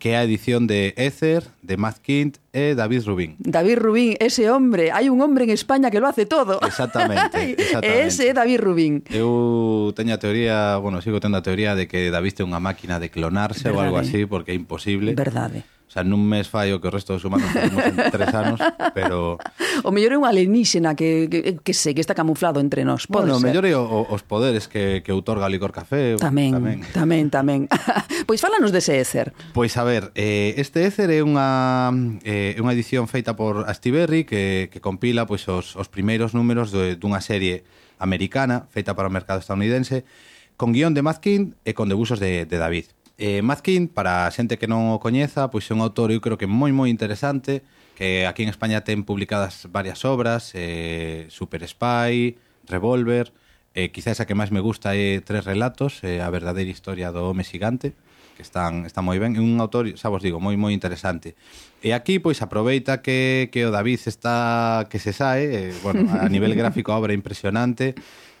que 0.00 0.12
é 0.12 0.16
a 0.16 0.24
edición 0.24 0.64
de 0.66 0.96
Ether, 0.96 1.44
de 1.60 1.76
Matt 1.76 2.00
Kint 2.00 2.40
e 2.56 2.72
David 2.74 3.04
Rubín. 3.04 3.36
David 3.38 3.78
Rubín, 3.78 4.16
ese 4.18 4.48
hombre, 4.48 4.88
hai 4.90 5.12
un 5.12 5.20
hombre 5.20 5.44
en 5.44 5.52
España 5.52 5.92
que 5.92 6.00
lo 6.00 6.08
hace 6.08 6.24
todo. 6.24 6.56
Exactamente, 6.64 7.54
exactamente. 7.60 8.08
Ese 8.08 8.26
é 8.26 8.34
David 8.34 8.64
Rubín. 8.64 9.04
Eu 9.12 9.92
teño 9.92 10.16
a 10.16 10.18
teoría, 10.18 10.80
bueno, 10.80 11.04
sigo 11.04 11.20
tendo 11.20 11.36
a 11.36 11.44
teoría 11.44 11.76
de 11.76 11.84
que 11.84 12.08
David 12.08 12.40
é 12.40 12.44
unha 12.48 12.58
máquina 12.58 12.96
de 12.96 13.12
clonarse 13.12 13.68
Verdade. 13.68 13.76
ou 13.76 13.84
algo 13.84 13.96
así, 14.00 14.24
porque 14.24 14.50
é 14.50 14.56
imposible. 14.56 15.12
Verdade 15.12 15.62
O 15.90 15.92
sea, 15.92 16.06
nun 16.06 16.22
mes 16.22 16.46
fai 16.46 16.70
o 16.70 16.78
que 16.78 16.86
o 16.86 16.94
resto 16.94 17.18
dos 17.18 17.26
humanos 17.26 17.50
facemos 17.50 17.82
en 17.82 17.98
tres 18.14 18.30
anos, 18.30 18.62
pero... 18.94 19.42
O 19.82 19.90
mellor 19.90 20.14
é 20.14 20.18
un 20.22 20.22
alienígena 20.22 20.94
que, 20.94 21.26
que, 21.26 21.58
que 21.58 21.74
sei, 21.74 21.98
que 21.98 22.00
está 22.00 22.14
camuflado 22.14 22.62
entre 22.62 22.86
nós. 22.86 23.10
Pode 23.10 23.26
bueno, 23.26 23.42
ser. 23.42 23.50
mellor 23.50 23.66
é 23.66 23.74
o, 23.74 24.06
os 24.06 24.22
poderes 24.22 24.70
que, 24.70 25.02
que 25.02 25.10
outorga 25.10 25.50
licor 25.50 25.74
café. 25.74 26.14
Tamén, 26.14 26.54
tamén, 26.54 26.78
tamén. 26.94 27.26
tamén. 27.34 27.60
pois 28.30 28.38
fálanos 28.38 28.70
dese 28.70 29.02
écer. 29.02 29.34
Pois 29.50 29.74
a 29.74 29.82
ver, 29.82 30.14
eh, 30.14 30.54
este 30.62 30.86
écer 30.86 31.10
é 31.10 31.26
unha, 31.26 31.90
eh, 32.22 32.54
unha 32.62 32.70
edición 32.70 33.10
feita 33.10 33.34
por 33.34 33.66
Astiberri 33.66 34.22
que, 34.22 34.70
que 34.70 34.78
compila 34.78 35.26
pois, 35.26 35.42
os, 35.50 35.74
os 35.74 35.90
primeiros 35.90 36.38
números 36.38 36.70
de, 36.70 36.94
dunha 36.94 37.18
serie 37.18 37.66
americana 37.98 38.70
feita 38.70 38.94
para 38.94 39.10
o 39.10 39.12
mercado 39.12 39.42
estadounidense 39.42 40.06
con 40.54 40.70
guión 40.70 40.94
de 40.94 41.02
Mazkin 41.02 41.58
e 41.66 41.74
con 41.74 41.90
debuxos 41.90 42.22
de, 42.22 42.46
de 42.46 42.58
David. 42.62 42.94
Eh, 43.22 43.42
Mazkin, 43.42 43.88
para 43.88 44.24
a 44.24 44.32
xente 44.32 44.56
que 44.56 44.64
non 44.64 44.96
o 44.96 44.96
coñeza, 44.96 45.52
pois 45.52 45.68
é 45.68 45.76
un 45.76 45.84
autor, 45.84 46.08
eu 46.08 46.24
creo 46.24 46.40
que 46.40 46.48
moi 46.48 46.72
moi 46.72 46.88
interesante, 46.88 47.60
que 47.92 48.24
aquí 48.24 48.40
en 48.40 48.48
España 48.48 48.80
ten 48.80 49.04
publicadas 49.04 49.68
varias 49.68 50.08
obras, 50.08 50.56
eh, 50.56 51.28
Super 51.28 51.60
Spy, 51.68 52.40
Revolver, 52.64 53.28
eh, 53.76 53.92
quizás 53.92 54.24
a 54.24 54.26
que 54.26 54.32
máis 54.32 54.48
me 54.48 54.64
gusta 54.64 54.96
é 54.96 55.20
Tres 55.20 55.44
Relatos, 55.44 56.00
eh, 56.00 56.24
a 56.24 56.32
verdadeira 56.32 56.72
historia 56.72 57.12
do 57.12 57.28
home 57.28 57.44
xigante, 57.44 57.92
que 58.40 58.40
están, 58.40 58.88
está 58.88 59.04
moi 59.04 59.20
ben, 59.20 59.36
é 59.36 59.42
un 59.44 59.60
autor, 59.60 59.84
xa 60.00 60.08
vos 60.08 60.24
digo, 60.24 60.40
moi 60.40 60.56
moi 60.56 60.72
interesante. 60.72 61.36
E 61.84 61.92
aquí, 61.92 62.24
pois, 62.24 62.40
aproveita 62.40 63.04
que, 63.04 63.52
que 63.52 63.68
o 63.68 63.70
David 63.70 64.00
está 64.08 64.88
que 64.88 64.96
se 64.96 65.12
sae, 65.12 65.44
eh, 65.44 65.76
bueno, 65.84 66.08
a 66.08 66.24
nivel 66.32 66.56
gráfico 66.56 66.96
a 66.96 66.96
obra 66.96 67.12
impresionante, 67.12 67.92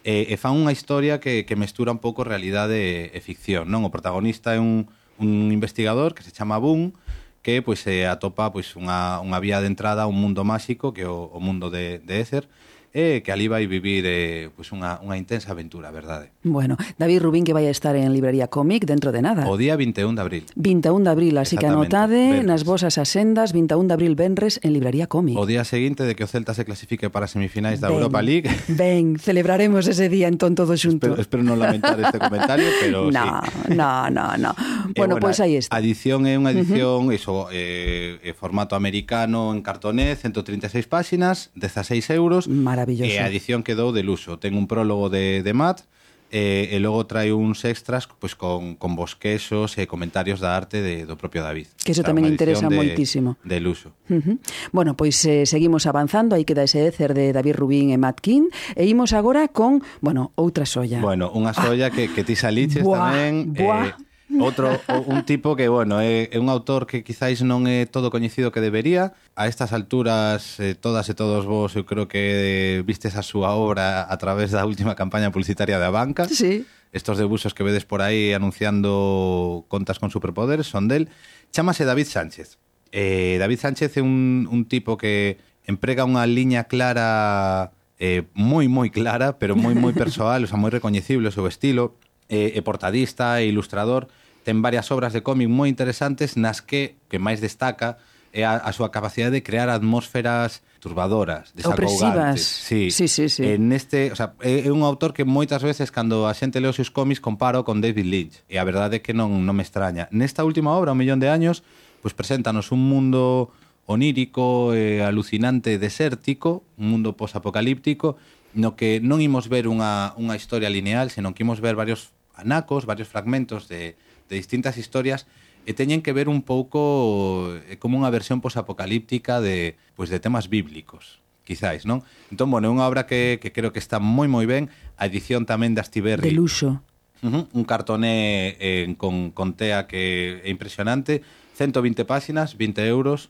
e, 0.04 0.32
e 0.32 0.34
fan 0.40 0.56
unha 0.56 0.72
historia 0.72 1.20
que, 1.20 1.44
que 1.44 1.58
mestura 1.58 1.92
un 1.92 2.00
pouco 2.00 2.24
realidade 2.24 3.10
e 3.12 3.18
ficción, 3.20 3.68
non? 3.68 3.84
O 3.84 3.92
protagonista 3.92 4.56
é 4.56 4.60
un, 4.60 4.88
un 5.20 5.52
investigador 5.52 6.16
que 6.16 6.24
se 6.24 6.32
chama 6.32 6.60
Boone, 6.60 6.96
que 7.42 7.60
pois 7.60 7.80
se 7.80 8.04
atopa 8.08 8.52
pois 8.52 8.76
unha, 8.76 9.20
unha 9.20 9.38
vía 9.40 9.60
de 9.60 9.68
entrada 9.68 10.04
a 10.04 10.10
un 10.10 10.16
mundo 10.16 10.44
máxico 10.44 10.92
que 10.92 11.04
é 11.04 11.10
o, 11.10 11.28
o 11.32 11.40
mundo 11.40 11.68
de, 11.68 12.00
de 12.04 12.20
Éther, 12.20 12.48
e 12.92 13.22
que 13.22 13.30
ali 13.30 13.46
vai 13.46 13.70
vivir 13.70 14.02
eh, 14.02 14.50
pues 14.50 14.74
unha, 14.74 14.98
unha 14.98 15.14
intensa 15.14 15.54
aventura, 15.54 15.94
verdade. 15.94 16.34
Bueno, 16.42 16.74
David 16.98 17.22
Rubín 17.22 17.46
que 17.46 17.54
vai 17.54 17.70
estar 17.70 17.94
en 17.94 18.10
Librería 18.10 18.50
Cómic 18.50 18.82
dentro 18.82 19.14
de 19.14 19.22
nada. 19.22 19.46
O 19.46 19.54
día 19.54 19.78
21 19.78 20.18
de 20.18 20.22
abril. 20.22 20.44
21 20.58 21.06
de 21.06 21.10
abril, 21.10 21.34
así 21.38 21.54
que 21.54 21.70
anotade 21.70 22.42
venres. 22.42 22.50
nas 22.50 22.62
vosas 22.66 22.98
asendas 22.98 23.54
21 23.54 23.86
de 23.86 23.94
abril 23.94 24.18
Benres 24.18 24.58
en 24.66 24.74
Librería 24.74 25.06
Cómic. 25.06 25.38
O 25.38 25.46
día 25.46 25.62
seguinte 25.62 26.02
de 26.02 26.18
que 26.18 26.26
o 26.26 26.28
Celta 26.30 26.50
se 26.50 26.66
clasifique 26.66 27.14
para 27.14 27.30
semifinais 27.30 27.78
da 27.78 27.94
ben, 27.94 28.02
Europa 28.02 28.20
League. 28.26 28.50
Ben, 28.80 29.22
celebraremos 29.22 29.86
ese 29.86 30.10
día 30.10 30.26
entón 30.26 30.58
todos 30.58 30.82
xuntos. 30.82 31.14
Espero, 31.14 31.22
espero 31.22 31.42
non 31.46 31.62
lamentar 31.62 31.94
este 31.94 32.18
comentario, 32.18 32.66
pero 32.82 33.06
no, 33.14 33.38
sí. 33.70 33.78
No, 33.78 34.10
no, 34.10 34.34
no. 34.34 34.50
Bueno, 34.50 34.90
eh, 34.90 34.98
bueno, 34.98 35.14
pois 35.22 35.38
pues 35.38 35.46
aí 35.46 35.54
está. 35.62 35.78
edición 35.78 36.26
é 36.26 36.34
unha 36.34 36.50
edición, 36.50 37.06
uh 37.06 37.14
-huh. 37.14 37.14
iso, 37.14 37.46
eh, 37.54 38.18
eh, 38.26 38.34
formato 38.34 38.74
americano 38.74 39.54
en 39.54 39.62
cartoné, 39.62 40.18
136 40.18 40.90
páxinas, 40.90 41.54
16 41.54 42.10
euros. 42.10 42.50
Maravilloso 42.50 42.79
Maravilloso. 42.80 43.12
E 43.12 43.20
a 43.20 43.28
edición 43.28 43.60
quedou 43.60 43.92
de 43.92 44.00
luxo. 44.00 44.40
Ten 44.40 44.56
un 44.56 44.64
prólogo 44.64 45.12
de, 45.12 45.44
de 45.44 45.52
Matt, 45.52 45.84
eh, 46.30 46.70
e 46.70 46.78
logo 46.78 47.04
trae 47.06 47.34
uns 47.34 47.66
extras 47.66 48.06
pois 48.06 48.38
con, 48.38 48.78
con 48.78 48.94
bosquexos 48.94 49.76
e 49.76 49.90
comentarios 49.90 50.38
da 50.38 50.54
arte 50.54 50.80
de, 50.80 51.04
do 51.04 51.18
propio 51.18 51.42
David. 51.42 51.68
Que 51.82 51.92
iso 51.92 52.06
tamén 52.06 52.24
interesa 52.24 52.70
de, 52.70 52.78
moitísimo. 52.78 53.36
De 53.42 53.58
luxo. 53.58 53.92
Uh 54.08 54.22
-huh. 54.22 54.36
Bueno, 54.70 54.94
pois 54.94 55.18
eh, 55.26 55.44
seguimos 55.44 55.84
avanzando, 55.90 56.38
aí 56.38 56.46
queda 56.46 56.62
ese 56.62 56.86
écer 56.86 57.12
de 57.12 57.34
David 57.34 57.58
Rubín 57.58 57.90
e 57.90 57.98
Matt 57.98 58.22
King, 58.22 58.48
e 58.78 58.86
imos 58.86 59.12
agora 59.12 59.50
con, 59.50 59.82
bueno, 60.00 60.30
outra 60.38 60.64
solla. 60.64 61.02
Bueno, 61.02 61.28
unha 61.34 61.52
solla 61.52 61.90
ah, 61.90 61.94
que, 61.94 62.08
que 62.14 62.22
ti 62.22 62.38
saliches 62.38 62.86
buah, 62.86 63.10
tamén. 63.10 63.52
Buah. 63.52 63.90
Eh, 63.90 64.09
Outro 64.38 64.78
un 65.10 65.26
tipo 65.26 65.56
que, 65.56 65.66
bueno, 65.66 65.98
é, 65.98 66.30
é 66.30 66.38
un 66.38 66.46
autor 66.46 66.86
que 66.86 67.02
quizáis 67.02 67.42
non 67.42 67.66
é 67.66 67.82
todo 67.90 68.14
coñecido 68.14 68.54
que 68.54 68.62
debería. 68.62 69.10
A 69.34 69.50
estas 69.50 69.74
alturas, 69.74 70.62
eh, 70.62 70.78
todas 70.78 71.10
e 71.10 71.18
todos 71.18 71.50
vos, 71.50 71.74
eu 71.74 71.82
creo 71.82 72.06
que 72.06 72.78
eh, 72.78 72.86
vistes 72.86 73.18
a 73.18 73.26
súa 73.26 73.58
obra 73.58 74.06
a 74.06 74.16
través 74.22 74.54
da 74.54 74.62
última 74.62 74.94
campaña 74.94 75.34
publicitaria 75.34 75.82
da 75.82 75.90
banca. 75.90 76.30
Sí. 76.30 76.62
Estos 76.94 77.18
debuxos 77.18 77.54
que 77.54 77.66
vedes 77.66 77.82
por 77.82 78.02
aí 78.02 78.30
anunciando 78.30 79.66
contas 79.66 79.98
con 79.98 80.14
superpoderes 80.14 80.70
son 80.70 80.86
del. 80.86 81.10
Chámase 81.50 81.82
David 81.82 82.06
Sánchez. 82.06 82.58
Eh, 82.92 83.36
David 83.42 83.58
Sánchez 83.58 83.98
é 83.98 84.02
un, 84.02 84.46
un 84.46 84.66
tipo 84.70 84.94
que 84.94 85.38
emprega 85.66 86.06
unha 86.06 86.26
liña 86.26 86.70
clara 86.70 87.74
eh, 88.00 88.26
moi 88.34 88.66
moi 88.66 88.90
clara, 88.90 89.38
pero 89.38 89.54
moi 89.54 89.76
moi 89.76 89.92
persoal, 90.02 90.46
o 90.46 90.48
sea, 90.48 90.58
moi 90.58 90.70
recoñecible 90.70 91.28
o 91.28 91.34
seu 91.34 91.46
estilo, 91.46 91.98
eh, 92.30 92.56
é 92.56 92.60
portadista 92.62 93.38
e 93.38 93.50
ilustrador, 93.52 94.08
ten 94.42 94.62
varias 94.62 94.90
obras 94.90 95.12
de 95.12 95.22
cómic 95.22 95.48
moi 95.48 95.68
interesantes 95.68 96.36
nas 96.36 96.64
que 96.64 96.96
que 97.08 97.18
máis 97.20 97.40
destaca 97.40 98.00
é 98.32 98.46
a, 98.46 98.62
a 98.62 98.70
súa 98.70 98.94
capacidade 98.94 99.34
de 99.34 99.42
crear 99.42 99.66
atmósferas 99.68 100.62
turbadoras, 100.78 101.52
desacougantes. 101.54 102.46
Sí. 102.46 102.90
sí, 102.90 103.08
sí, 103.08 103.28
sí. 103.28 103.44
En 103.44 103.72
este, 103.72 104.12
o 104.12 104.16
sea, 104.16 104.34
é 104.40 104.70
un 104.70 104.82
autor 104.86 105.12
que 105.12 105.26
moitas 105.26 105.62
veces 105.66 105.90
cando 105.90 106.30
a 106.30 106.32
xente 106.32 106.62
leo 106.62 106.70
os 106.70 106.78
seus 106.78 106.94
cómics 106.94 107.20
comparo 107.20 107.66
con 107.66 107.82
David 107.82 108.06
Lynch, 108.06 108.36
e 108.48 108.56
a 108.56 108.64
verdade 108.64 108.98
é 108.98 109.04
que 109.04 109.12
non, 109.12 109.44
non 109.44 109.54
me 109.58 109.66
extraña. 109.66 110.06
Nesta 110.14 110.46
última 110.46 110.72
obra, 110.72 110.94
Un 110.94 110.98
millón 111.02 111.20
de 111.20 111.28
años, 111.28 111.66
pois 112.00 112.14
pues 112.14 112.24
preséntanos 112.24 112.72
un 112.72 112.86
mundo 112.86 113.52
onírico, 113.90 114.72
eh, 114.72 115.02
alucinante, 115.02 115.76
desértico, 115.76 116.62
un 116.78 116.94
mundo 116.94 117.18
posapocalíptico, 117.18 118.16
no 118.54 118.78
que 118.78 119.02
non 119.02 119.18
imos 119.18 119.50
ver 119.50 119.66
unha, 119.66 120.14
unha 120.14 120.38
historia 120.38 120.70
lineal, 120.70 121.10
senón 121.10 121.34
que 121.34 121.42
imos 121.42 121.58
ver 121.58 121.74
varios 121.74 122.14
anacos, 122.38 122.86
varios 122.86 123.10
fragmentos 123.10 123.66
de, 123.66 123.98
de 124.30 124.38
distintas 124.38 124.78
historias 124.78 125.26
e 125.66 125.76
teñen 125.76 126.00
que 126.00 126.14
ver 126.14 126.30
un 126.30 126.40
pouco 126.40 127.52
eh, 127.68 127.76
como 127.76 127.98
unha 128.00 128.08
versión 128.08 128.40
posapocalíptica 128.40 129.42
de, 129.42 129.76
pois, 129.98 130.08
de 130.08 130.22
temas 130.22 130.48
bíblicos 130.48 131.20
quizáis, 131.44 131.82
non? 131.82 132.06
Entón, 132.30 132.48
bueno, 132.54 132.70
é 132.70 132.72
unha 132.72 132.86
obra 132.86 133.10
que, 133.10 133.42
que 133.42 133.50
creo 133.50 133.74
que 133.74 133.82
está 133.82 133.98
moi 133.98 134.30
moi 134.30 134.46
ben 134.46 134.70
A 134.94 135.10
edición 135.10 135.44
tamén 135.44 135.74
de 135.74 135.82
Astiberri 135.82 136.30
De 136.30 136.36
luxo 136.36 136.80
uh 137.20 137.28
-huh, 137.28 137.44
Un 137.50 137.64
cartoné 137.66 138.54
eh, 138.62 138.86
con, 138.96 139.34
con 139.34 139.58
tea 139.58 139.90
que 139.90 140.40
é 140.40 140.48
impresionante 140.48 141.26
120 141.58 142.08
páxinas, 142.08 142.56
20 142.56 142.86
euros 142.88 143.28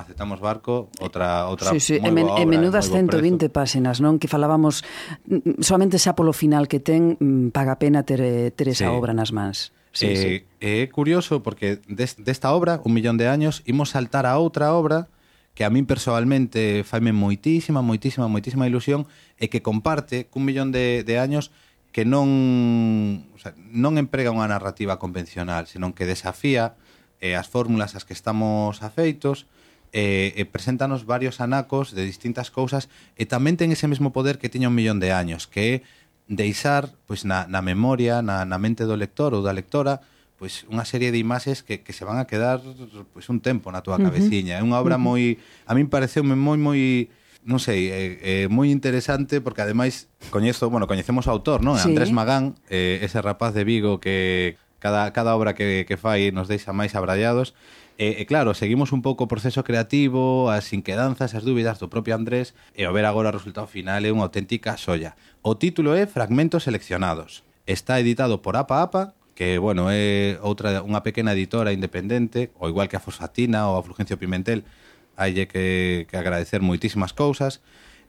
aceptamos 0.00 0.40
barco, 0.40 0.88
outra 0.98 1.46
outra 1.46 1.70
sí, 1.70 1.78
sí. 1.78 1.94
Moi 2.00 2.10
boa 2.10 2.34
obra, 2.34 2.42
e 2.42 2.48
menudas 2.48 2.88
120 2.88 3.52
páxinas, 3.52 4.00
non? 4.00 4.16
Que 4.16 4.26
falábamos 4.26 4.82
mm, 5.28 5.60
mm, 5.60 5.62
solamente 5.62 6.00
xa 6.00 6.16
polo 6.16 6.32
final 6.32 6.66
que 6.66 6.80
ten 6.80 7.20
mm, 7.20 7.52
paga 7.52 7.76
pena 7.76 8.02
ter 8.02 8.24
eh, 8.24 8.48
ter 8.50 8.72
esa 8.72 8.88
sí. 8.88 8.90
obra 8.90 9.12
nas 9.12 9.30
mans. 9.30 9.76
Sí, 9.92 10.06
eh, 10.06 10.16
sí. 10.16 10.28
Eh, 10.60 10.82
é 10.82 10.86
curioso 10.88 11.42
porque 11.42 11.82
des, 11.88 12.16
desta 12.18 12.52
obra, 12.52 12.80
un 12.84 12.94
millón 12.94 13.18
de 13.18 13.26
años, 13.26 13.62
imos 13.66 13.90
saltar 13.90 14.26
a 14.26 14.38
outra 14.38 14.72
obra 14.74 15.10
que 15.54 15.66
a 15.66 15.70
min 15.70 15.84
persoalmente 15.84 16.86
faime 16.86 17.10
moitísima, 17.10 17.82
moitísima, 17.82 18.30
moitísima 18.30 18.70
ilusión 18.70 19.10
e 19.36 19.50
que 19.50 19.60
comparte 19.60 20.30
cun 20.30 20.46
millón 20.46 20.70
de, 20.70 21.02
de 21.02 21.18
años 21.18 21.50
que 21.90 22.06
non 22.06 23.26
o 23.34 23.38
sea, 23.42 23.52
non 23.74 23.98
emprega 23.98 24.30
unha 24.30 24.46
narrativa 24.46 25.02
convencional, 25.02 25.66
senón 25.66 25.90
que 25.90 26.06
desafía 26.06 26.78
eh, 27.18 27.34
as 27.34 27.50
fórmulas 27.50 27.98
ás 27.98 28.06
que 28.06 28.14
estamos 28.14 28.80
afeitos 28.86 29.50
e, 29.90 30.32
eh, 30.32 30.38
e 30.38 30.42
eh, 30.42 30.46
preséntanos 30.46 31.02
varios 31.02 31.42
anacos 31.42 31.90
de 31.90 32.06
distintas 32.06 32.54
cousas 32.54 32.86
e 33.18 33.26
tamén 33.26 33.58
ten 33.58 33.74
ese 33.74 33.90
mesmo 33.90 34.14
poder 34.14 34.38
que 34.38 34.46
tiña 34.46 34.70
un 34.70 34.78
millón 34.78 35.02
de 35.02 35.10
años, 35.10 35.50
que 35.50 35.62
é 35.66 35.74
deixar 36.30 36.86
pois 37.10 37.26
na, 37.26 37.50
na 37.50 37.58
memoria, 37.60 38.22
na, 38.22 38.46
na 38.46 38.56
mente 38.56 38.86
do 38.86 38.94
lector 38.94 39.34
ou 39.34 39.42
da 39.42 39.50
lectora, 39.50 39.98
pois 40.38 40.62
unha 40.70 40.86
serie 40.86 41.10
de 41.10 41.18
imaxes 41.18 41.66
que, 41.66 41.82
que 41.82 41.90
se 41.90 42.06
van 42.06 42.22
a 42.22 42.24
quedar 42.30 42.62
pois 43.10 43.26
un 43.26 43.42
tempo 43.42 43.74
na 43.74 43.82
túa 43.82 43.98
cabeciña. 43.98 44.56
É 44.56 44.62
unha 44.62 44.78
obra 44.78 44.94
moi 44.96 45.42
a 45.66 45.74
min 45.74 45.90
pareceume 45.90 46.38
moi 46.38 46.56
moi 46.56 46.80
non 47.42 47.58
sei, 47.58 47.90
é, 47.90 48.00
é 48.22 48.36
moi 48.46 48.70
interesante 48.70 49.42
porque 49.42 49.60
ademais 49.66 50.06
coñezo, 50.30 50.70
bueno, 50.70 50.86
coñecemos 50.86 51.26
o 51.26 51.34
autor, 51.34 51.66
non? 51.66 51.76
Sí. 51.76 51.90
Andrés 51.90 52.14
Magán, 52.14 52.54
eh, 52.70 53.02
ese 53.02 53.18
rapaz 53.18 53.50
de 53.50 53.66
Vigo 53.66 53.98
que 53.98 54.54
cada 54.78 55.10
cada 55.10 55.34
obra 55.34 55.58
que 55.58 55.82
que 55.84 55.98
fai 55.98 56.30
nos 56.30 56.46
deixa 56.46 56.70
máis 56.70 56.94
abrallados 56.94 57.58
E, 58.00 58.16
e 58.16 58.24
claro, 58.24 58.56
seguimos 58.56 58.96
un 58.96 59.04
pouco 59.04 59.28
o 59.28 59.32
proceso 59.32 59.60
creativo, 59.60 60.48
as 60.48 60.72
inquedanzas, 60.72 61.36
as 61.36 61.44
dúbidas 61.44 61.76
do 61.76 61.92
propio 61.92 62.16
Andrés 62.16 62.56
e 62.72 62.88
o 62.88 62.92
ver 62.96 63.04
agora 63.04 63.28
o 63.28 63.36
resultado 63.36 63.68
final 63.68 64.00
é 64.00 64.08
unha 64.08 64.24
auténtica 64.24 64.80
solla. 64.80 65.20
O 65.44 65.60
título 65.60 65.92
é 65.92 66.08
Fragmentos 66.08 66.64
seleccionados. 66.64 67.44
Está 67.68 68.00
editado 68.00 68.40
por 68.40 68.56
Apa 68.56 68.80
Apa, 68.80 69.02
que 69.36 69.60
bueno, 69.60 69.92
é 69.92 70.40
outra 70.40 70.80
unha 70.80 71.04
pequena 71.04 71.36
editora 71.36 71.76
independente, 71.76 72.48
ou 72.56 72.72
igual 72.72 72.88
que 72.88 72.96
a 72.96 73.04
Fosfatina 73.04 73.68
ou 73.68 73.76
a 73.76 73.84
Fulgencio 73.84 74.16
Pimentel, 74.16 74.64
hai 75.20 75.36
que, 75.44 76.08
que 76.08 76.16
agradecer 76.16 76.64
moitísimas 76.64 77.12
cousas. 77.12 77.60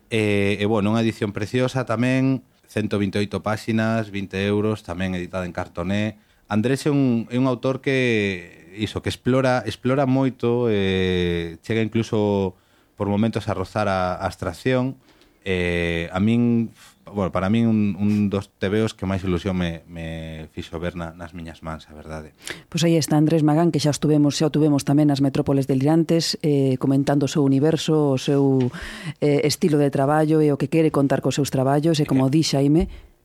E, 0.08 0.56
e 0.56 0.64
bueno, 0.64 0.88
unha 0.96 1.04
edición 1.04 1.36
preciosa 1.36 1.84
tamén, 1.84 2.40
128 2.64 3.28
páxinas, 3.44 4.08
20 4.08 4.40
euros, 4.40 4.88
tamén 4.88 5.12
editada 5.12 5.44
en 5.44 5.52
cartoné. 5.52 6.16
Andrés 6.48 6.88
é 6.88 6.90
un, 6.92 7.28
é 7.28 7.36
un 7.36 7.44
autor 7.44 7.84
que 7.84 8.61
iso 8.74 9.02
que 9.02 9.08
explora 9.08 9.62
explora 9.66 10.08
moito, 10.08 10.66
eh, 10.68 11.56
chega 11.62 11.84
incluso 11.84 12.56
por 12.96 13.08
momentos 13.08 13.48
a 13.48 13.54
rozar 13.54 13.88
a, 13.88 14.14
a 14.16 14.26
abstracción. 14.26 14.96
Eh, 15.44 16.08
a 16.12 16.20
min, 16.20 16.70
bueno, 17.10 17.32
para 17.32 17.50
min 17.50 17.66
un, 17.66 17.96
un 17.98 18.30
dos 18.30 18.54
tebeos 18.62 18.94
que 18.94 19.10
máis 19.10 19.26
ilusión 19.26 19.58
me, 19.58 19.82
me 19.90 20.46
fixo 20.54 20.78
ver 20.78 20.94
na, 20.94 21.10
nas 21.10 21.34
miñas 21.34 21.66
mans, 21.66 21.90
a 21.90 21.94
verdade. 21.98 22.30
Pois 22.70 22.86
aí 22.86 22.94
está 22.94 23.18
Andrés 23.18 23.42
Magán, 23.42 23.74
que 23.74 23.82
xa 23.82 23.90
estuvemos, 23.90 24.38
xa 24.38 24.54
tuvemos 24.54 24.86
tamén 24.86 25.10
nas 25.10 25.18
metrópoles 25.18 25.66
delirantes, 25.66 26.38
eh, 26.46 26.78
comentando 26.78 27.26
o 27.26 27.32
seu 27.32 27.42
universo, 27.42 28.14
o 28.14 28.20
seu 28.22 28.70
eh, 29.18 29.42
estilo 29.42 29.82
de 29.82 29.90
traballo 29.90 30.38
e 30.38 30.54
o 30.54 30.56
que 30.60 30.70
quere 30.70 30.94
contar 30.94 31.26
cos 31.26 31.34
seus 31.34 31.50
traballos, 31.50 31.98
e 31.98 32.06
como 32.06 32.30
dixa 32.30 32.62
di 32.62 32.70
Xaime, 32.70 32.82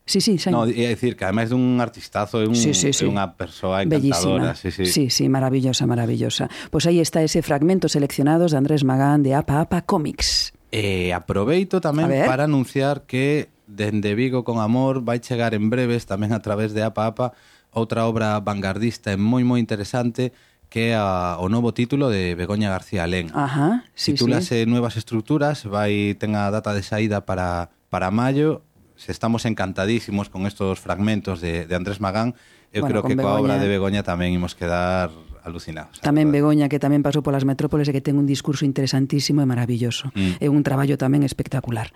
Sí, 0.07 0.21
sí, 0.23 0.39
xa... 0.39 0.55
No, 0.55 0.63
é 0.63 0.87
dicir 0.95 1.19
que 1.19 1.27
ademais 1.27 1.51
dun 1.51 1.83
artistazo, 1.83 2.39
é, 2.39 2.47
un, 2.47 2.55
sí, 2.55 2.71
sí, 2.71 2.95
sí. 2.95 3.03
é 3.03 3.11
unha 3.11 3.35
persoa 3.35 3.83
encantadora. 3.83 4.55
Bellísima. 4.55 4.55
Sí, 4.55 4.71
sí. 4.71 4.87
sí, 4.87 5.03
sí, 5.11 5.27
maravillosa, 5.27 5.83
maravillosa. 5.83 6.47
Pois 6.71 6.71
pues 6.71 6.83
aí 6.87 7.03
está 7.03 7.19
ese 7.19 7.43
fragmento 7.43 7.91
seleccionados 7.91 8.55
de 8.55 8.57
Andrés 8.57 8.87
Magán 8.87 9.19
de 9.19 9.35
Apa 9.35 9.59
Apa 9.59 9.83
Comics. 9.83 10.55
E 10.71 11.11
eh, 11.11 11.13
aproveito 11.13 11.83
tamén 11.83 12.07
para 12.23 12.47
anunciar 12.47 13.03
que 13.03 13.51
dende 13.67 14.15
Vigo 14.15 14.47
con 14.47 14.63
Amor 14.63 15.03
vai 15.03 15.19
chegar 15.19 15.51
en 15.51 15.67
breves 15.67 16.07
tamén 16.07 16.31
a 16.31 16.39
través 16.39 16.71
de 16.71 16.87
Apa 16.87 17.11
Apa 17.11 17.35
outra 17.75 18.07
obra 18.07 18.39
vanguardista 18.39 19.11
e 19.11 19.19
moi 19.19 19.43
moi 19.43 19.59
interesante 19.59 20.31
que 20.71 20.91
é 20.91 20.99
a, 20.99 21.39
o 21.39 21.47
novo 21.47 21.71
título 21.71 22.11
de 22.11 22.35
Begoña 22.35 22.71
García 22.71 23.07
Alén. 23.07 23.31
Ajá, 23.31 23.87
sí, 23.95 24.15
Titúlase 24.15 24.63
sí. 24.63 24.67
Nuevas 24.67 24.99
Estructuras, 24.99 25.63
vai 25.63 26.15
ten 26.19 26.35
a 26.35 26.51
data 26.51 26.75
de 26.75 26.83
saída 26.83 27.23
para 27.23 27.71
para 27.87 28.11
maio 28.11 28.66
se 28.97 29.13
estamos 29.13 29.45
encantadísimos 29.45 30.29
con 30.29 30.49
estos 30.49 30.81
fragmentos 30.81 31.39
de, 31.39 31.69
de 31.69 31.75
Andrés 31.77 32.01
Magán, 32.01 32.33
eu 32.73 32.83
bueno, 32.83 32.99
creo 32.99 33.03
que 33.07 33.15
Begoña... 33.15 33.23
coa 33.23 33.39
obra 33.39 33.55
de 33.61 33.67
Begoña 33.69 34.03
tamén 34.03 34.35
imos 34.35 34.57
quedar 34.57 35.13
alucinados. 35.45 36.03
Tamén 36.03 36.33
Begoña, 36.33 36.67
que 36.67 36.81
tamén 36.81 37.05
pasou 37.05 37.23
polas 37.23 37.47
metrópoles 37.47 37.87
e 37.87 37.95
que 37.95 38.03
ten 38.03 38.19
un 38.19 38.27
discurso 38.27 38.67
interesantísimo 38.67 39.39
e 39.39 39.47
maravilloso. 39.47 40.11
Mm. 40.11 40.43
É 40.43 40.47
un 40.51 40.65
traballo 40.65 40.99
tamén 40.99 41.23
espectacular. 41.23 41.93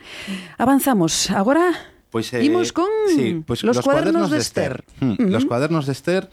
Avanzamos. 0.56 1.28
Agora... 1.34 1.76
Pois, 2.12 2.32
eh, 2.36 2.44
Imos 2.44 2.76
con 2.76 2.88
sí, 3.12 3.40
pois, 3.44 3.64
los, 3.64 3.80
los 3.80 3.86
cuadernos, 3.88 4.28
cuadernos 4.28 4.32
de 4.32 4.40
Esther. 4.40 4.84
De 4.84 5.16
Esther. 5.16 5.28
Mm. 5.28 5.32
Los 5.32 5.44
cuadernos 5.48 5.84
de 5.88 5.94
Esther 5.96 6.24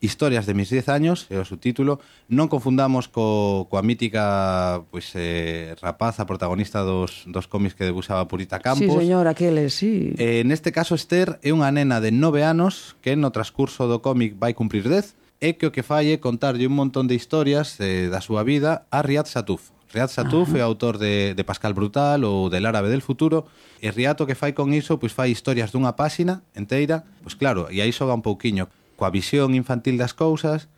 Historias 0.00 0.44
de 0.44 0.52
mis 0.52 0.68
10 0.68 0.88
años, 0.88 1.26
é 1.30 1.40
o 1.40 1.48
subtítulo. 1.48 1.96
Non 2.28 2.52
confundamos 2.52 3.08
co, 3.08 3.64
coa 3.72 3.80
mítica 3.80 4.84
pois, 4.92 5.16
eh, 5.16 5.72
rapaza 5.80 6.28
protagonista 6.28 6.84
dos, 6.84 7.24
dos 7.24 7.48
cómics 7.48 7.72
que 7.72 7.88
debuxaba 7.88 8.28
Purita 8.28 8.60
Campos. 8.60 8.84
Sí, 8.84 8.92
señor, 8.92 9.24
aqueles, 9.24 9.72
sí. 9.72 10.12
Eh, 10.20 10.44
neste 10.44 10.76
caso, 10.76 10.92
Esther 10.92 11.40
é 11.40 11.56
unha 11.56 11.72
nena 11.72 12.04
de 12.04 12.12
9 12.12 12.44
anos 12.44 13.00
que 13.00 13.16
no 13.16 13.32
transcurso 13.32 13.88
do 13.88 14.04
cómic 14.04 14.36
vai 14.36 14.52
cumprir 14.52 14.84
10 14.84 15.16
e 15.40 15.60
que 15.60 15.66
o 15.68 15.72
que 15.72 15.84
fai 15.84 16.12
é 16.12 16.20
contarlle 16.20 16.68
un 16.68 16.76
montón 16.76 17.04
de 17.08 17.16
historias 17.16 17.76
eh, 17.80 18.08
da 18.08 18.20
súa 18.20 18.44
vida 18.44 18.88
a 18.92 19.00
Riad 19.00 19.28
Satuf. 19.28 19.72
Riad 19.94 20.08
Satuf 20.08 20.56
é 20.58 20.62
autor 20.64 20.98
de, 20.98 21.38
de 21.38 21.44
Pascal 21.44 21.72
Brutal 21.72 22.24
ou 22.24 22.50
del 22.50 22.66
Árabe 22.66 22.90
del 22.90 23.04
Futuro 23.04 23.46
e 23.78 23.94
Riad 23.94 24.18
o 24.20 24.26
que 24.26 24.34
fai 24.34 24.50
con 24.56 24.74
iso 24.74 24.98
pois 24.98 25.14
fai 25.14 25.30
historias 25.30 25.70
dunha 25.70 25.94
páxina 25.94 26.42
enteira, 26.56 27.06
pois 27.22 27.38
claro, 27.38 27.70
e 27.70 27.78
aí 27.78 27.92
xoga 27.94 28.16
un 28.16 28.24
pouquiño 28.24 28.66
coa 28.94 29.10
visión 29.10 29.54
infantil 29.54 29.98
das 29.98 30.14
cousas, 30.14 30.70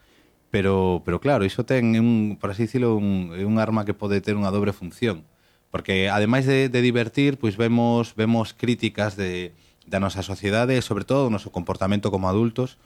pero, 0.50 1.02
pero 1.04 1.20
claro, 1.20 1.44
iso 1.44 1.64
ten, 1.64 1.96
un, 1.98 2.38
por 2.40 2.50
así 2.50 2.64
dicilo, 2.64 2.96
un, 2.96 3.32
un 3.32 3.56
arma 3.58 3.84
que 3.84 3.94
pode 3.94 4.20
ter 4.24 4.34
unha 4.34 4.52
dobre 4.52 4.72
función. 4.72 5.28
Porque, 5.68 6.08
ademais 6.08 6.48
de, 6.48 6.72
de 6.72 6.80
divertir, 6.80 7.36
pois 7.36 7.60
vemos, 7.60 8.16
vemos 8.16 8.56
críticas 8.56 9.18
de, 9.18 9.52
da 9.84 10.00
nosa 10.00 10.24
sociedade, 10.24 10.80
sobre 10.80 11.04
todo 11.04 11.28
do 11.28 11.34
noso 11.34 11.52
comportamento 11.52 12.08
como 12.08 12.30
adultos, 12.30 12.80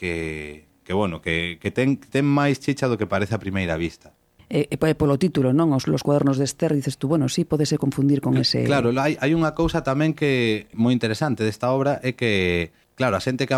que, 0.00 0.66
que 0.86 0.96
bueno, 0.96 1.20
que, 1.20 1.60
que 1.60 1.70
ten, 1.70 2.00
ten 2.00 2.24
máis 2.24 2.58
chicha 2.58 2.88
do 2.88 2.96
que 2.96 3.10
parece 3.10 3.36
a 3.36 3.42
primeira 3.42 3.76
vista 3.76 4.16
eh, 4.50 4.66
e 4.66 4.94
polo 4.98 5.16
título, 5.16 5.54
non? 5.54 5.70
Os, 5.70 5.86
los 5.86 6.02
cuadernos 6.02 6.36
de 6.36 6.44
Esther, 6.44 6.74
dices 6.74 6.98
tú, 6.98 7.06
bueno, 7.06 7.30
sí, 7.30 7.46
podese 7.46 7.78
confundir 7.78 8.20
con 8.20 8.36
ese... 8.36 8.66
Claro, 8.66 8.90
hai, 8.98 9.14
hai 9.22 9.30
unha 9.32 9.54
cousa 9.54 9.86
tamén 9.86 10.12
que 10.12 10.66
moi 10.74 10.90
interesante 10.90 11.46
desta 11.46 11.70
obra 11.70 12.02
é 12.02 12.18
que, 12.18 12.74
claro, 12.98 13.14
a 13.14 13.22
xente 13.22 13.46
que 13.46 13.54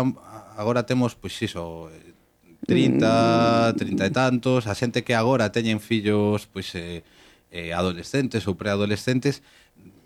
agora 0.57 0.85
temos, 0.85 1.15
pois 1.15 1.35
iso, 1.41 1.89
eh, 1.89 2.13
30, 2.65 3.75
30 3.75 4.03
mm. 4.03 4.07
e 4.07 4.11
tantos, 4.11 4.61
a 4.67 4.73
xente 4.73 5.03
que 5.03 5.13
agora 5.13 5.51
teñen 5.51 5.83
fillos, 5.83 6.47
pois, 6.47 6.71
eh, 6.75 7.03
eh, 7.53 7.75
adolescentes 7.75 8.47
ou 8.49 8.57
preadolescentes, 8.57 9.43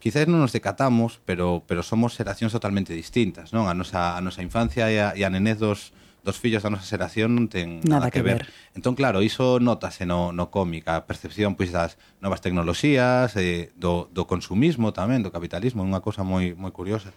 quizás 0.02 0.28
non 0.28 0.44
nos 0.44 0.54
decatamos, 0.54 1.22
pero 1.24 1.64
pero 1.66 1.82
somos 1.82 2.14
xeracións 2.16 2.54
totalmente 2.54 2.94
distintas, 2.94 3.56
non? 3.56 3.72
A 3.72 3.74
nosa 3.74 4.18
a 4.18 4.22
nosa 4.22 4.44
infancia 4.44 4.90
e 4.92 5.00
a, 5.00 5.16
e 5.16 5.22
a 5.24 5.30
nenez 5.32 5.58
dos 5.62 5.96
dos 6.28 6.38
fillos 6.38 6.60
da 6.60 6.70
nosa 6.70 6.84
xeración 6.84 7.32
non 7.32 7.48
ten 7.48 7.80
nada, 7.88 8.04
nada 8.04 8.08
que, 8.12 8.20
que 8.20 8.28
ver. 8.28 8.44
ver. 8.44 8.76
Entón, 8.76 9.00
claro, 9.00 9.24
iso 9.24 9.64
notase 9.64 10.04
no, 10.04 10.36
no 10.36 10.52
cómic, 10.52 10.84
a 10.92 11.08
percepción 11.08 11.56
pois, 11.56 11.72
das 11.72 11.96
novas 12.20 12.44
tecnoloxías, 12.44 13.32
eh, 13.40 13.72
do, 13.80 14.12
do 14.12 14.28
consumismo 14.28 14.92
tamén, 14.92 15.24
do 15.24 15.32
capitalismo, 15.32 15.82
é 15.84 15.88
unha 15.88 16.04
cosa 16.04 16.28
moi 16.28 16.52
moi 16.52 16.76
curiosa. 16.76 17.16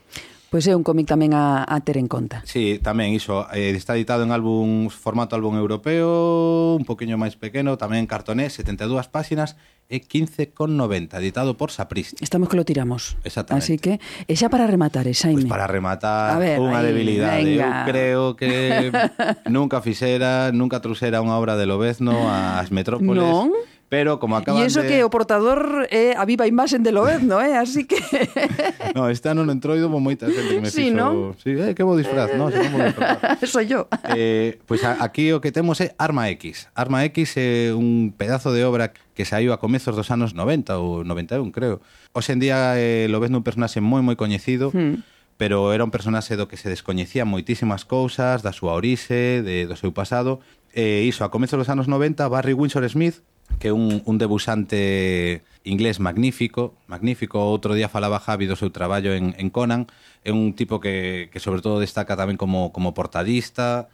Pois 0.50 0.66
é 0.66 0.74
un 0.74 0.82
cómic 0.82 1.06
tamén 1.06 1.30
a, 1.30 1.62
a 1.62 1.78
ter 1.86 1.94
en 1.94 2.10
conta. 2.10 2.42
Sí, 2.42 2.82
tamén 2.82 3.14
iso. 3.14 3.46
Eh, 3.54 3.70
está 3.70 3.94
editado 3.94 4.26
en 4.26 4.34
álbum 4.34 4.90
formato 4.90 5.38
álbum 5.38 5.54
europeo, 5.54 6.74
un 6.74 6.82
poquinho 6.82 7.14
máis 7.14 7.38
pequeno, 7.38 7.78
tamén 7.78 8.10
cartonés, 8.10 8.58
72 8.58 9.06
páxinas 9.14 9.54
e 9.86 10.02
15,90, 10.02 11.22
editado 11.22 11.54
por 11.54 11.70
Sapristi. 11.70 12.18
Estamos 12.18 12.50
que 12.50 12.58
lo 12.58 12.66
tiramos. 12.66 13.14
Exactamente. 13.22 13.62
Así 13.62 13.78
que, 13.78 14.02
e 14.26 14.34
xa 14.34 14.50
para 14.50 14.66
rematar, 14.66 15.06
eh, 15.06 15.14
Xaime. 15.14 15.38
Pois 15.38 15.46
pues 15.46 15.54
para 15.54 15.70
rematar, 15.70 16.42
ver, 16.42 16.58
unha 16.58 16.82
debilidade. 16.82 17.46
Venga. 17.46 17.86
Eu 17.86 17.86
creo 17.86 18.22
que 18.34 18.90
nunca 19.46 19.78
fixera, 19.78 20.50
nunca 20.50 20.82
trusera 20.82 21.22
unha 21.22 21.38
obra 21.38 21.54
de 21.54 21.70
Lobezno 21.70 22.26
ás 22.26 22.74
metrópoles. 22.74 23.22
Non? 23.22 23.54
Pero 23.90 24.22
como 24.22 24.38
acaban 24.38 24.62
E 24.62 24.70
iso 24.70 24.86
de... 24.86 24.88
que 24.88 25.02
o 25.02 25.10
portador 25.10 25.90
é 25.90 26.14
eh, 26.14 26.14
a 26.14 26.22
viva 26.22 26.46
imaxen 26.46 26.86
de 26.86 26.94
Lobezno, 26.94 27.42
eh? 27.42 27.58
Así 27.58 27.90
que... 27.90 27.98
no, 28.94 29.10
este 29.10 29.26
ano 29.26 29.42
no 29.42 29.50
entroido 29.50 29.90
con 29.90 29.98
moita 29.98 30.30
xente 30.30 30.46
que 30.46 30.62
me 30.62 30.70
sí, 30.70 30.94
fixo... 30.94 30.94
¿no? 30.94 31.34
Sí, 31.42 31.58
eh, 31.58 31.74
que 31.74 31.82
bo 31.82 31.98
disfraz, 31.98 32.30
no? 32.38 32.54
Si 32.54 32.62
non 32.70 32.94
Soy 33.50 33.66
yo. 33.66 33.90
Eh, 34.14 34.62
pois 34.70 34.86
pues 34.86 35.02
aquí 35.02 35.34
o 35.34 35.42
que 35.42 35.50
temos 35.50 35.82
é 35.82 35.90
Arma 35.98 36.30
X. 36.38 36.70
Arma 36.78 37.02
X 37.10 37.34
é 37.34 37.74
un 37.74 38.14
pedazo 38.14 38.54
de 38.54 38.62
obra 38.62 38.94
que 38.94 39.26
saiu 39.26 39.50
a 39.50 39.58
comezos 39.58 39.98
dos 39.98 40.14
anos 40.14 40.38
90 40.38 40.78
ou 40.78 41.02
91, 41.02 41.50
creo. 41.50 41.82
Hoxe 42.14 42.30
en 42.30 42.38
día 42.38 42.78
eh, 42.78 43.10
lo 43.10 43.18
ves 43.18 43.34
un 43.34 43.42
personaxe 43.42 43.82
moi, 43.82 44.06
moi 44.06 44.14
coñecido. 44.14 44.70
Hmm 44.70 45.02
pero 45.40 45.72
era 45.72 45.88
un 45.88 45.90
personaxe 45.90 46.36
do 46.36 46.52
que 46.52 46.60
se 46.60 46.68
descoñecían 46.68 47.24
moitísimas 47.24 47.88
cousas, 47.88 48.44
da 48.44 48.52
súa 48.52 48.76
orixe, 48.76 49.40
de, 49.40 49.64
do 49.64 49.72
seu 49.72 49.88
pasado, 49.88 50.44
e 50.68 51.08
iso, 51.08 51.24
a 51.24 51.32
comezos 51.32 51.56
dos 51.56 51.72
anos 51.72 51.88
90, 51.88 52.28
Barry 52.28 52.52
Windsor 52.52 52.84
Smith 52.92 53.24
que 53.58 53.68
é 53.68 53.72
un, 53.72 54.02
un 54.06 54.16
debusante 54.16 55.42
inglés 55.64 56.00
magnífico, 56.00 56.76
magnífico. 56.86 57.40
Outro 57.40 57.74
día 57.74 57.88
falaba 57.88 58.20
Javi 58.20 58.46
do 58.46 58.56
seu 58.56 58.70
traballo 58.70 59.12
en, 59.12 59.34
en 59.36 59.50
Conan. 59.50 59.90
É 60.24 60.32
un 60.32 60.54
tipo 60.54 60.80
que, 60.80 61.28
que 61.32 61.40
sobre 61.40 61.60
todo 61.60 61.80
destaca 61.80 62.16
tamén 62.16 62.38
como, 62.38 62.72
como 62.72 62.94
portadista. 62.94 63.90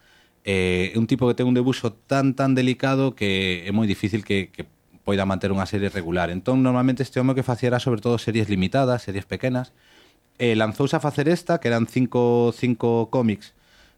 Eh, 0.47 0.95
é 0.95 0.99
un 0.99 1.11
tipo 1.11 1.27
que 1.27 1.35
ten 1.35 1.49
un 1.51 1.57
debuxo 1.59 1.95
tan 2.07 2.39
tan 2.39 2.55
delicado 2.55 3.19
que 3.19 3.67
é 3.67 3.71
moi 3.75 3.89
difícil 3.91 4.23
que, 4.23 4.55
que 4.55 4.69
poida 5.07 5.27
manter 5.27 5.55
unha 5.55 5.67
serie 5.71 5.91
regular. 5.91 6.35
Entón, 6.35 6.67
normalmente 6.67 7.07
este 7.07 7.23
home 7.23 7.35
que 7.39 7.47
faciera 7.47 7.79
sobre 7.79 8.03
todo 8.03 8.19
series 8.19 8.51
limitadas, 8.51 9.07
series 9.07 9.27
pequenas, 9.27 9.71
eh, 10.39 10.55
lanzouse 10.59 10.99
a 10.99 11.01
facer 11.01 11.31
esta, 11.31 11.59
que 11.63 11.69
eran 11.69 11.87
cinco, 11.87 12.53
cinco 12.55 13.09
cómics, 13.11 13.55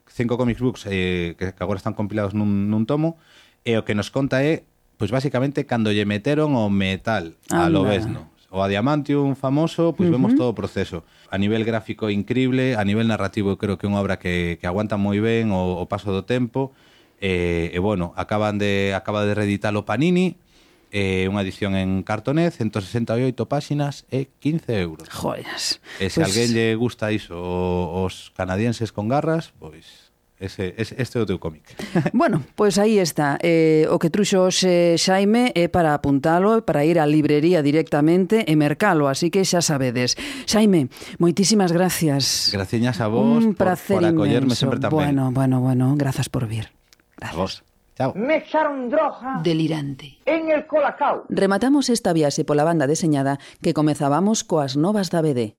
cinco 0.07 0.37
comics 0.37 0.61
books 0.61 0.85
eh, 0.85 1.35
que, 1.37 1.53
que 1.53 1.63
agora 1.63 1.77
están 1.77 1.93
compilados 1.93 2.33
nun, 2.33 2.69
nun 2.69 2.85
tomo, 2.85 3.17
e 3.65 3.77
o 3.77 3.85
que 3.85 3.97
nos 3.97 4.13
conta 4.13 4.45
é 4.45 4.63
pois 4.99 5.15
basicamente 5.15 5.63
cando 5.63 5.95
lle 5.95 6.03
meteron 6.03 6.59
o 6.59 6.67
metal 6.67 7.39
Anda. 7.47 7.71
al 7.71 7.73
obesno 7.79 8.29
o 8.49 8.65
a 8.65 8.67
Diamantium 8.67 9.37
famoso, 9.37 9.93
pois 9.93 10.09
uh 10.09 10.13
-huh. 10.13 10.17
vemos 10.17 10.35
todo 10.35 10.49
o 10.49 10.57
proceso. 10.57 11.05
A 11.29 11.37
nivel 11.37 11.63
gráfico 11.63 12.09
increíble, 12.09 12.75
a 12.75 12.83
nivel 12.83 13.07
narrativo 13.07 13.55
creo 13.61 13.77
que 13.77 13.85
é 13.85 13.89
unha 13.89 14.01
obra 14.01 14.17
que, 14.17 14.57
que 14.57 14.65
aguanta 14.65 14.97
moi 14.97 15.21
ben 15.21 15.53
o, 15.53 15.77
o 15.79 15.85
paso 15.85 16.09
do 16.09 16.25
tempo. 16.25 16.73
E, 17.21 17.69
eh, 17.69 17.77
e 17.77 17.79
bueno, 17.79 18.11
acaban 18.17 18.57
de 18.57 18.97
acaba 18.97 19.23
de 19.23 19.37
reeditar 19.37 19.71
o 19.77 19.85
Panini, 19.85 20.41
eh, 20.89 21.29
unha 21.29 21.45
edición 21.45 21.77
en 21.77 22.01
cartonez, 22.01 22.57
168 22.57 23.45
páxinas 23.45 24.09
e 24.09 24.33
15 24.41 24.81
euros. 24.81 25.05
Joyas. 25.13 25.77
E 26.01 26.09
se 26.09 26.25
pues... 26.25 26.33
alguén 26.33 26.49
lle 26.57 26.73
gusta 26.73 27.13
iso, 27.13 27.37
os 27.37 28.33
canadienses 28.33 28.89
con 28.89 29.05
garras, 29.05 29.53
pois 29.61 30.08
ese, 30.39 30.73
ese, 30.77 30.95
este 30.97 31.19
é 31.19 31.21
o 31.21 31.27
teu 31.27 31.37
cómic. 31.39 31.63
Bueno, 32.13 32.41
pois 32.55 32.75
pues 32.75 32.77
aí 32.79 32.97
está. 32.99 33.37
Eh, 33.43 33.85
o 33.91 33.99
que 33.99 34.09
truxo 34.09 34.47
hoxe 34.47 34.95
Xaime 34.97 35.51
é 35.53 35.67
para 35.67 35.93
apuntalo, 35.93 36.63
para 36.63 36.87
ir 36.87 36.97
á 36.97 37.05
librería 37.05 37.59
directamente 37.61 38.47
e 38.47 38.55
mercalo, 38.55 39.11
así 39.11 39.27
que 39.29 39.43
xa 39.43 39.59
sabedes. 39.59 40.15
Xaime, 40.47 40.87
moitísimas 41.19 41.75
gracias. 41.75 42.49
Graciñas 42.55 43.03
a 43.03 43.11
vos 43.11 43.43
Un 43.43 43.53
placer 43.53 43.99
por, 43.99 44.07
por 44.07 44.15
acollerme 44.15 44.55
inmenso. 44.55 44.63
sempre 44.63 44.79
tan 44.79 44.91
Bueno, 44.95 45.25
ben. 45.29 45.33
bueno, 45.35 45.55
bueno, 45.59 45.85
grazas 45.99 46.29
por 46.31 46.47
vir. 46.47 46.71
Gracias. 47.19 47.35
A 47.35 47.41
vos. 47.41 47.53
Chao. 47.99 48.13
Me 48.15 48.37
echaron 48.37 48.87
droga. 48.87 49.41
Delirante. 49.43 50.17
En 50.23 50.47
el 50.49 50.65
colacao. 50.65 51.27
Rematamos 51.27 51.91
esta 51.91 52.15
viaxe 52.15 52.47
pola 52.47 52.63
banda 52.63 52.87
deseñada 52.87 53.43
que 53.59 53.75
comezábamos 53.75 54.47
coas 54.47 54.79
novas 54.79 55.11
da 55.11 55.19
BD. 55.19 55.58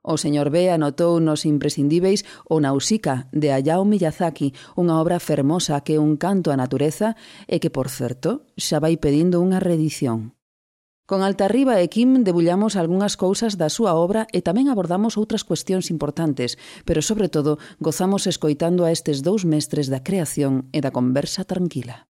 O 0.00 0.16
señor 0.16 0.48
B 0.48 0.72
anotou 0.72 1.20
nos 1.20 1.44
imprescindíveis 1.44 2.24
o 2.48 2.56
Nausica 2.56 3.28
de 3.36 3.52
Hayao 3.52 3.84
Miyazaki, 3.84 4.56
unha 4.80 4.96
obra 4.96 5.20
fermosa 5.20 5.76
que 5.84 5.96
é 5.96 6.00
un 6.00 6.16
canto 6.16 6.48
á 6.48 6.56
natureza 6.56 7.20
e 7.44 7.60
que, 7.60 7.68
por 7.68 7.92
certo, 7.92 8.48
xa 8.56 8.80
vai 8.80 8.96
pedindo 8.96 9.44
unha 9.44 9.60
reedición. 9.60 10.32
Con 11.04 11.20
Altarriba 11.20 11.82
e 11.82 11.90
Kim 11.92 12.24
debullamos 12.24 12.80
algunhas 12.80 13.18
cousas 13.20 13.60
da 13.60 13.68
súa 13.68 13.92
obra 13.98 14.24
e 14.32 14.40
tamén 14.40 14.72
abordamos 14.72 15.20
outras 15.20 15.44
cuestións 15.44 15.92
importantes, 15.92 16.56
pero 16.88 17.04
sobre 17.04 17.28
todo 17.28 17.60
gozamos 17.82 18.24
escoitando 18.24 18.86
a 18.86 18.94
estes 18.94 19.20
dous 19.20 19.44
mestres 19.44 19.92
da 19.92 20.00
creación 20.00 20.70
e 20.72 20.80
da 20.80 20.94
conversa 20.94 21.44
tranquila. 21.44 22.08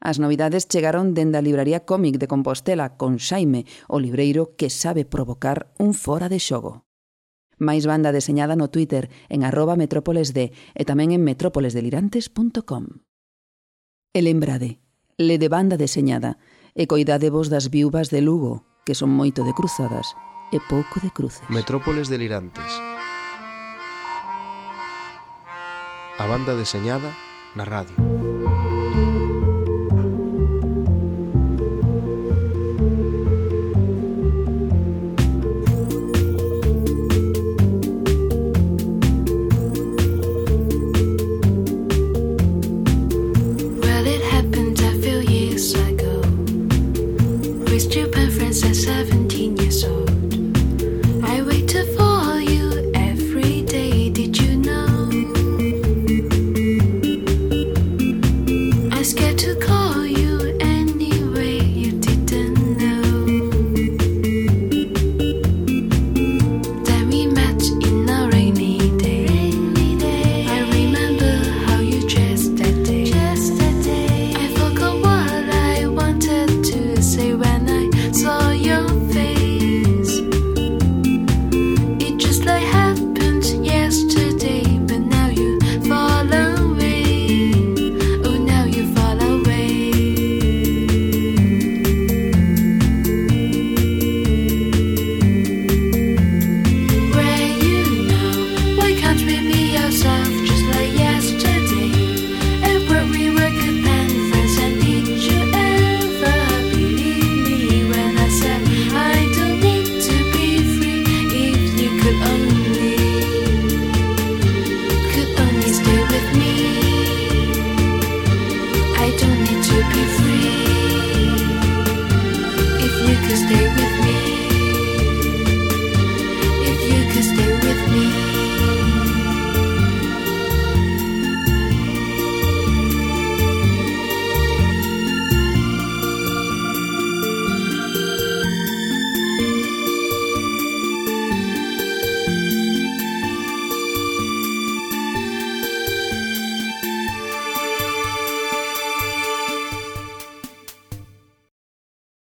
As 0.00 0.16
novidades 0.16 0.66
chegaron 0.66 1.12
dende 1.12 1.36
a 1.36 1.44
libraría 1.44 1.84
cómic 1.84 2.16
de 2.16 2.26
Compostela 2.32 2.96
con 2.96 3.20
Xaime, 3.20 3.68
o 3.86 4.00
libreiro 4.00 4.56
que 4.58 4.72
sabe 4.72 5.04
provocar 5.04 5.70
un 5.76 5.92
fora 5.92 6.32
de 6.32 6.40
xogo. 6.40 6.89
Máis 7.60 7.84
banda 7.84 8.08
deseñada 8.08 8.56
no 8.56 8.72
Twitter 8.72 9.12
en 9.28 9.44
arroba 9.44 9.76
metrópolesd 9.76 10.36
e 10.40 10.82
tamén 10.88 11.12
en 11.12 11.20
metrópolesdelirantes.com. 11.20 13.04
E 14.16 14.20
lembrade, 14.24 14.80
le 15.20 15.36
de 15.36 15.52
banda 15.52 15.76
deseñada 15.76 16.40
e 16.72 16.88
coidadevos 16.88 17.52
das 17.52 17.68
viúvas 17.68 18.08
de 18.08 18.24
Lugo, 18.24 18.64
que 18.88 18.96
son 18.96 19.12
moito 19.12 19.44
de 19.44 19.52
cruzadas 19.52 20.16
e 20.50 20.58
pouco 20.72 20.98
de 21.04 21.12
cruces. 21.12 21.44
Metrópoles 21.52 22.08
delirantes. 22.08 22.72
A 26.16 26.24
banda 26.24 26.56
deseñada 26.56 27.12
na 27.52 27.68
radio. 27.68 28.39